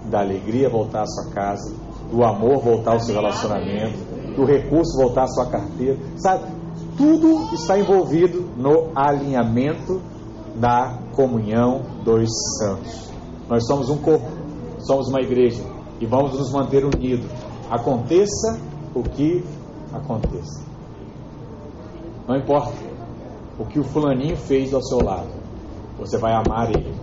Da 0.10 0.22
alegria 0.22 0.70
voltar 0.70 1.04
à 1.04 1.06
sua 1.06 1.32
casa, 1.32 1.74
do 2.12 2.24
amor 2.24 2.64
voltar 2.64 2.94
ao 2.94 3.00
seu 3.00 3.16
relacionamento, 3.16 3.98
do 4.36 4.46
recurso 4.46 4.98
voltar 4.98 5.24
à 5.24 5.28
sua 5.28 5.48
carteira. 5.48 5.98
Sabe? 6.18 6.59
Tudo 7.00 7.54
está 7.54 7.80
envolvido 7.80 8.42
no 8.58 8.92
alinhamento 8.94 10.02
da 10.54 11.00
comunhão 11.16 11.82
dos 12.04 12.30
santos. 12.58 13.10
Nós 13.48 13.66
somos 13.66 13.90
um 13.90 14.00
corpo, 14.00 14.28
somos 14.80 15.08
uma 15.08 15.22
igreja 15.22 15.64
e 16.02 16.06
vamos 16.06 16.38
nos 16.38 16.52
manter 16.52 16.84
unidos. 16.84 17.26
Aconteça 17.72 18.60
o 18.94 19.02
que 19.02 19.42
aconteça. 19.94 20.62
Não 22.28 22.36
importa 22.36 22.74
o 23.58 23.66
que 23.66 23.80
o 23.80 23.84
fulaninho 23.86 24.36
fez 24.36 24.74
ao 24.74 24.84
seu 24.84 25.00
lado, 25.00 25.30
você 25.98 26.18
vai 26.18 26.34
amar 26.34 26.70
ele. 26.70 26.94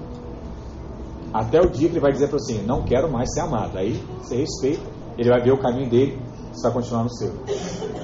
Até 1.33 1.59
o 1.59 1.71
dia 1.71 1.89
que 1.89 1.95
ele 1.95 2.01
vai 2.01 2.13
dizer 2.13 2.29
para 2.29 2.39
você, 2.39 2.61
não 2.67 2.83
quero 2.83 3.11
mais 3.11 3.33
ser 3.33 3.41
amado. 3.41 3.79
Aí 3.79 3.95
você 4.21 4.37
respeita, 4.37 4.83
ele 5.17 5.31
vai 5.31 5.41
ver 5.41 5.53
o 5.53 5.59
caminho 5.59 5.89
dele, 5.89 6.21
você 6.53 6.65
vai 6.65 6.73
continuar 6.75 7.05
no 7.05 7.11
seu. 7.15 7.33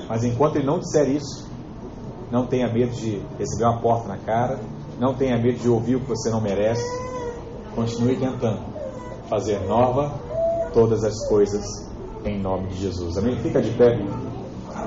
Mas 0.09 0.24
enquanto 0.24 0.57
ele 0.57 0.66
não 0.66 0.78
disser 0.78 1.11
isso, 1.11 1.41
não 2.33 2.47
tenha 2.47 2.66
medo 2.66 2.93
de 2.93 3.20
receber 3.39 3.64
uma 3.64 3.78
porta 3.78 4.09
na 4.09 4.16
cara, 4.16 4.59
não 4.99 5.12
tenha 5.12 5.37
medo 5.37 5.59
de 5.59 5.68
ouvir 5.68 5.97
o 5.97 6.01
que 6.01 6.09
você 6.09 6.30
não 6.30 6.41
merece. 6.41 6.83
Continue 7.74 8.16
tentando 8.16 8.62
fazer 9.28 9.61
nova 9.66 10.18
todas 10.72 11.05
as 11.05 11.28
coisas 11.28 11.62
em 12.24 12.41
nome 12.41 12.68
de 12.68 12.76
Jesus. 12.76 13.18
Amém? 13.18 13.39
Fica 13.43 13.61
de 13.61 13.70
pé 13.72 13.99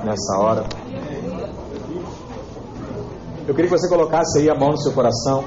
nessa 0.04 0.38
hora. 0.40 0.64
Eu 3.46 3.54
queria 3.54 3.70
que 3.70 3.78
você 3.78 3.88
colocasse 3.88 4.40
aí 4.40 4.50
a 4.50 4.54
mão 4.58 4.70
no 4.70 4.78
seu 4.78 4.90
coração 4.90 5.44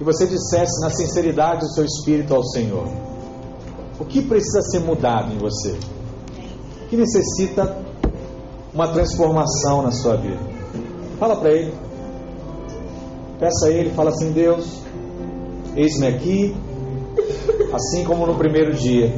e 0.00 0.02
você 0.02 0.26
dissesse 0.26 0.80
na 0.80 0.90
sinceridade 0.90 1.60
do 1.60 1.72
seu 1.72 1.84
espírito 1.84 2.34
ao 2.34 2.42
Senhor: 2.42 2.88
o 4.00 4.04
que 4.04 4.22
precisa 4.22 4.60
ser 4.62 4.80
mudado 4.80 5.32
em 5.32 5.38
você? 5.38 5.78
O 6.82 6.88
que 6.88 6.96
necessita 6.96 7.83
uma 8.74 8.88
transformação 8.88 9.82
na 9.82 9.92
sua 9.92 10.16
vida? 10.16 10.40
Fala 11.18 11.36
para 11.36 11.52
Ele. 11.52 11.72
Peça 13.38 13.68
a 13.68 13.70
Ele, 13.70 13.90
fala 13.90 14.10
assim: 14.10 14.32
Deus, 14.32 14.82
eis-me 15.76 16.08
aqui, 16.08 16.56
assim 17.72 18.04
como 18.04 18.26
no 18.26 18.34
primeiro 18.34 18.74
dia. 18.74 19.14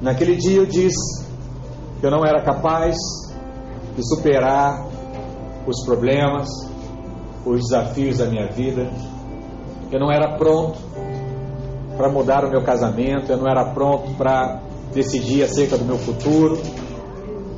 Naquele 0.00 0.36
dia 0.36 0.58
eu 0.58 0.66
disse 0.66 1.26
que 2.00 2.06
eu 2.06 2.10
não 2.10 2.24
era 2.24 2.40
capaz 2.42 2.96
de 3.96 4.08
superar 4.08 4.86
os 5.66 5.84
problemas, 5.84 6.48
os 7.44 7.62
desafios 7.62 8.18
da 8.18 8.26
minha 8.26 8.46
vida. 8.52 8.88
Eu 9.90 9.98
não 9.98 10.12
era 10.12 10.36
pronto 10.36 10.78
para 11.96 12.08
mudar 12.08 12.44
o 12.44 12.50
meu 12.50 12.62
casamento, 12.62 13.32
eu 13.32 13.36
não 13.36 13.48
era 13.48 13.64
pronto 13.72 14.14
para 14.16 14.60
decidir 14.94 15.42
acerca 15.42 15.76
do 15.76 15.84
meu 15.84 15.98
futuro, 15.98 16.56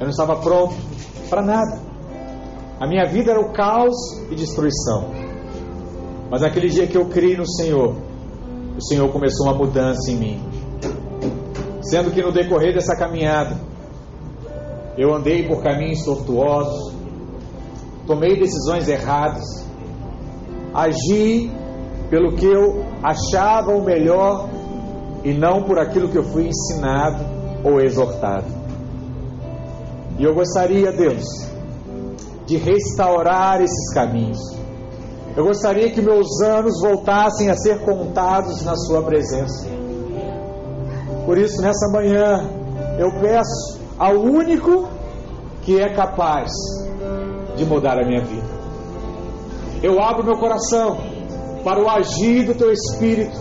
eu 0.01 0.05
não 0.05 0.11
estava 0.11 0.36
pronto 0.36 0.74
para 1.28 1.42
nada. 1.42 1.78
A 2.80 2.86
minha 2.86 3.05
vida 3.05 3.32
era 3.32 3.40
o 3.40 3.53
caos 3.53 3.94
e 4.30 4.34
destruição. 4.34 5.11
Mas 6.30 6.40
naquele 6.40 6.70
dia 6.70 6.86
que 6.86 6.96
eu 6.96 7.07
criei 7.07 7.36
no 7.36 7.46
Senhor, 7.46 7.94
o 8.78 8.82
Senhor 8.82 9.12
começou 9.12 9.46
uma 9.46 9.55
mudança 9.55 10.11
em 10.11 10.16
mim. 10.16 10.40
Sendo 11.82 12.11
que 12.11 12.22
no 12.22 12.32
decorrer 12.32 12.72
dessa 12.72 12.96
caminhada, 12.96 13.61
eu 14.96 15.14
andei 15.14 15.46
por 15.46 15.62
caminhos 15.62 16.03
tortuosos, 16.03 16.94
tomei 18.07 18.38
decisões 18.38 18.88
erradas, 18.88 19.44
agi 20.72 21.51
pelo 22.09 22.34
que 22.36 22.46
eu 22.46 22.86
achava 23.03 23.72
o 23.72 23.84
melhor 23.84 24.48
e 25.22 25.34
não 25.34 25.64
por 25.64 25.78
aquilo 25.78 26.09
que 26.09 26.16
eu 26.16 26.24
fui 26.24 26.48
ensinado 26.48 27.22
ou 27.62 27.80
exortado. 27.80 28.59
E 30.21 30.25
eu 30.25 30.35
gostaria, 30.35 30.93
Deus, 30.93 31.25
de 32.45 32.59
restaurar 32.59 33.62
esses 33.62 33.95
caminhos. 33.95 34.39
Eu 35.35 35.47
gostaria 35.47 35.91
que 35.93 36.03
meus 36.03 36.43
anos 36.43 36.79
voltassem 36.83 37.49
a 37.49 37.57
ser 37.57 37.81
contados 37.81 38.62
na 38.62 38.77
Sua 38.77 39.03
presença. 39.03 39.66
Por 41.25 41.39
isso, 41.39 41.62
nessa 41.62 41.89
manhã, 41.91 42.51
eu 42.99 43.11
peço 43.18 43.81
ao 43.99 44.16
único 44.16 44.91
que 45.62 45.81
é 45.81 45.95
capaz 45.95 46.51
de 47.57 47.64
mudar 47.64 47.99
a 47.99 48.07
minha 48.07 48.23
vida. 48.23 48.47
Eu 49.83 50.03
abro 50.03 50.23
meu 50.23 50.37
coração 50.37 50.99
para 51.64 51.83
o 51.83 51.89
agir 51.89 52.45
do 52.45 52.55
teu 52.55 52.71
espírito, 52.71 53.39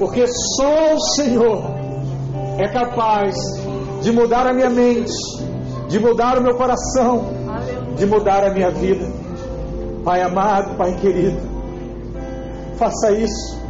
porque 0.00 0.26
só 0.56 0.94
o 0.94 1.00
Senhor 1.14 1.62
é 2.58 2.66
capaz 2.72 3.36
de 4.02 4.10
mudar 4.10 4.48
a 4.48 4.52
minha 4.52 4.70
mente, 4.70 5.12
de 5.90 5.98
mudar 5.98 6.38
o 6.38 6.42
meu 6.42 6.54
coração, 6.54 7.24
de 7.96 8.06
mudar 8.06 8.44
a 8.44 8.50
minha 8.54 8.70
vida. 8.70 9.06
Pai 10.04 10.22
amado, 10.22 10.76
Pai 10.76 10.94
querido, 10.94 11.40
faça 12.78 13.10
isso 13.12 13.60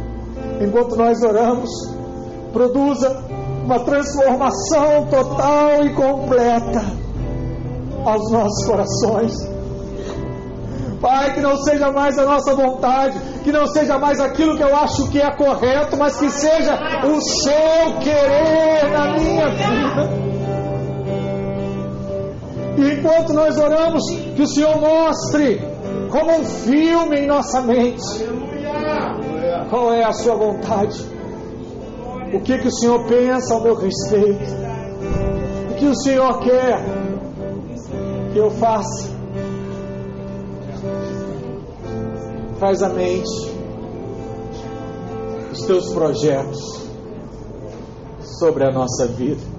enquanto 0.61 0.95
nós 0.95 1.21
oramos, 1.23 1.69
produza 2.53 3.09
uma 3.65 3.79
transformação 3.79 5.07
total 5.09 5.83
e 5.83 5.93
completa 5.93 6.85
aos 8.05 8.31
nossos 8.31 8.65
corações. 8.67 9.33
Pai, 11.01 11.33
que 11.33 11.41
não 11.41 11.57
seja 11.57 11.91
mais 11.91 12.17
a 12.19 12.25
nossa 12.25 12.55
vontade, 12.55 13.19
que 13.43 13.51
não 13.51 13.65
seja 13.65 13.97
mais 13.97 14.19
aquilo 14.19 14.55
que 14.55 14.63
eu 14.63 14.75
acho 14.75 15.09
que 15.09 15.19
é 15.19 15.31
correto, 15.35 15.97
mas 15.97 16.19
que 16.19 16.29
seja 16.29 16.75
o 17.03 17.19
seu 17.19 17.99
querer 17.99 18.91
na 18.91 19.17
minha 19.17 19.49
vida. 19.49 20.30
E 22.77 22.93
enquanto 22.93 23.33
nós 23.33 23.57
oramos, 23.57 24.03
que 24.35 24.41
o 24.41 24.47
Senhor 24.47 24.79
mostre 24.79 25.61
como 26.09 26.39
um 26.39 26.45
filme 26.45 27.19
em 27.19 27.27
nossa 27.27 27.61
mente 27.61 28.01
qual 29.69 29.93
é 29.93 30.03
a 30.03 30.11
sua 30.11 30.35
vontade, 30.35 30.99
o 32.33 32.41
que, 32.41 32.57
que 32.57 32.67
o 32.67 32.71
Senhor 32.71 33.05
pensa 33.07 33.53
ao 33.53 33.61
meu 33.61 33.75
respeito, 33.75 34.43
o 35.71 35.75
que 35.75 35.85
o 35.85 35.95
Senhor 35.95 36.39
quer 36.39 36.83
que 38.33 38.37
eu 38.37 38.51
faça. 38.51 39.09
Traz 42.59 42.83
à 42.83 42.89
mente 42.89 43.51
os 45.51 45.61
teus 45.65 45.93
projetos 45.93 46.81
sobre 48.21 48.65
a 48.65 48.71
nossa 48.71 49.07
vida. 49.07 49.50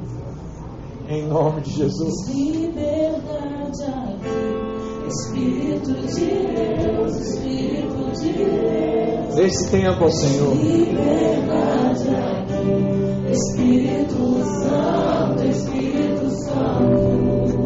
Em 1.12 1.28
nome 1.28 1.60
de 1.60 1.72
Jesus. 1.72 2.26
Liberdade 2.26 3.84
aqui, 3.84 5.08
Espírito 5.08 5.92
de 6.06 6.24
Deus, 6.24 7.16
Espírito 7.20 8.18
de 8.18 8.32
Deus. 8.32 9.34
Desse 9.34 9.70
tempo 9.70 10.04
ao 10.04 10.10
Senhor. 10.10 10.54
Liberdade 10.54 12.08
aqui, 12.08 13.30
Espírito 13.30 14.42
Santo, 14.62 15.46
Espírito 15.48 16.30
Santo. 16.30 17.58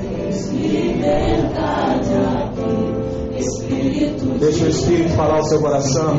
Tens 0.00 0.46
liberdade 0.52 2.10
aqui, 2.14 3.38
Espírito 3.40 4.38
Deixa 4.38 4.64
o 4.64 4.68
Espírito 4.68 5.10
falar 5.16 5.40
o 5.40 5.44
seu 5.46 5.60
coração. 5.60 6.16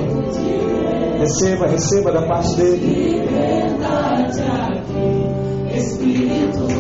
Receba, 1.20 1.68
receba 1.68 2.12
da 2.12 2.22
parte 2.24 2.54
dele. 2.58 2.86
Liberdade 2.86 4.42
aqui, 4.42 5.19
Espírito 5.80 6.80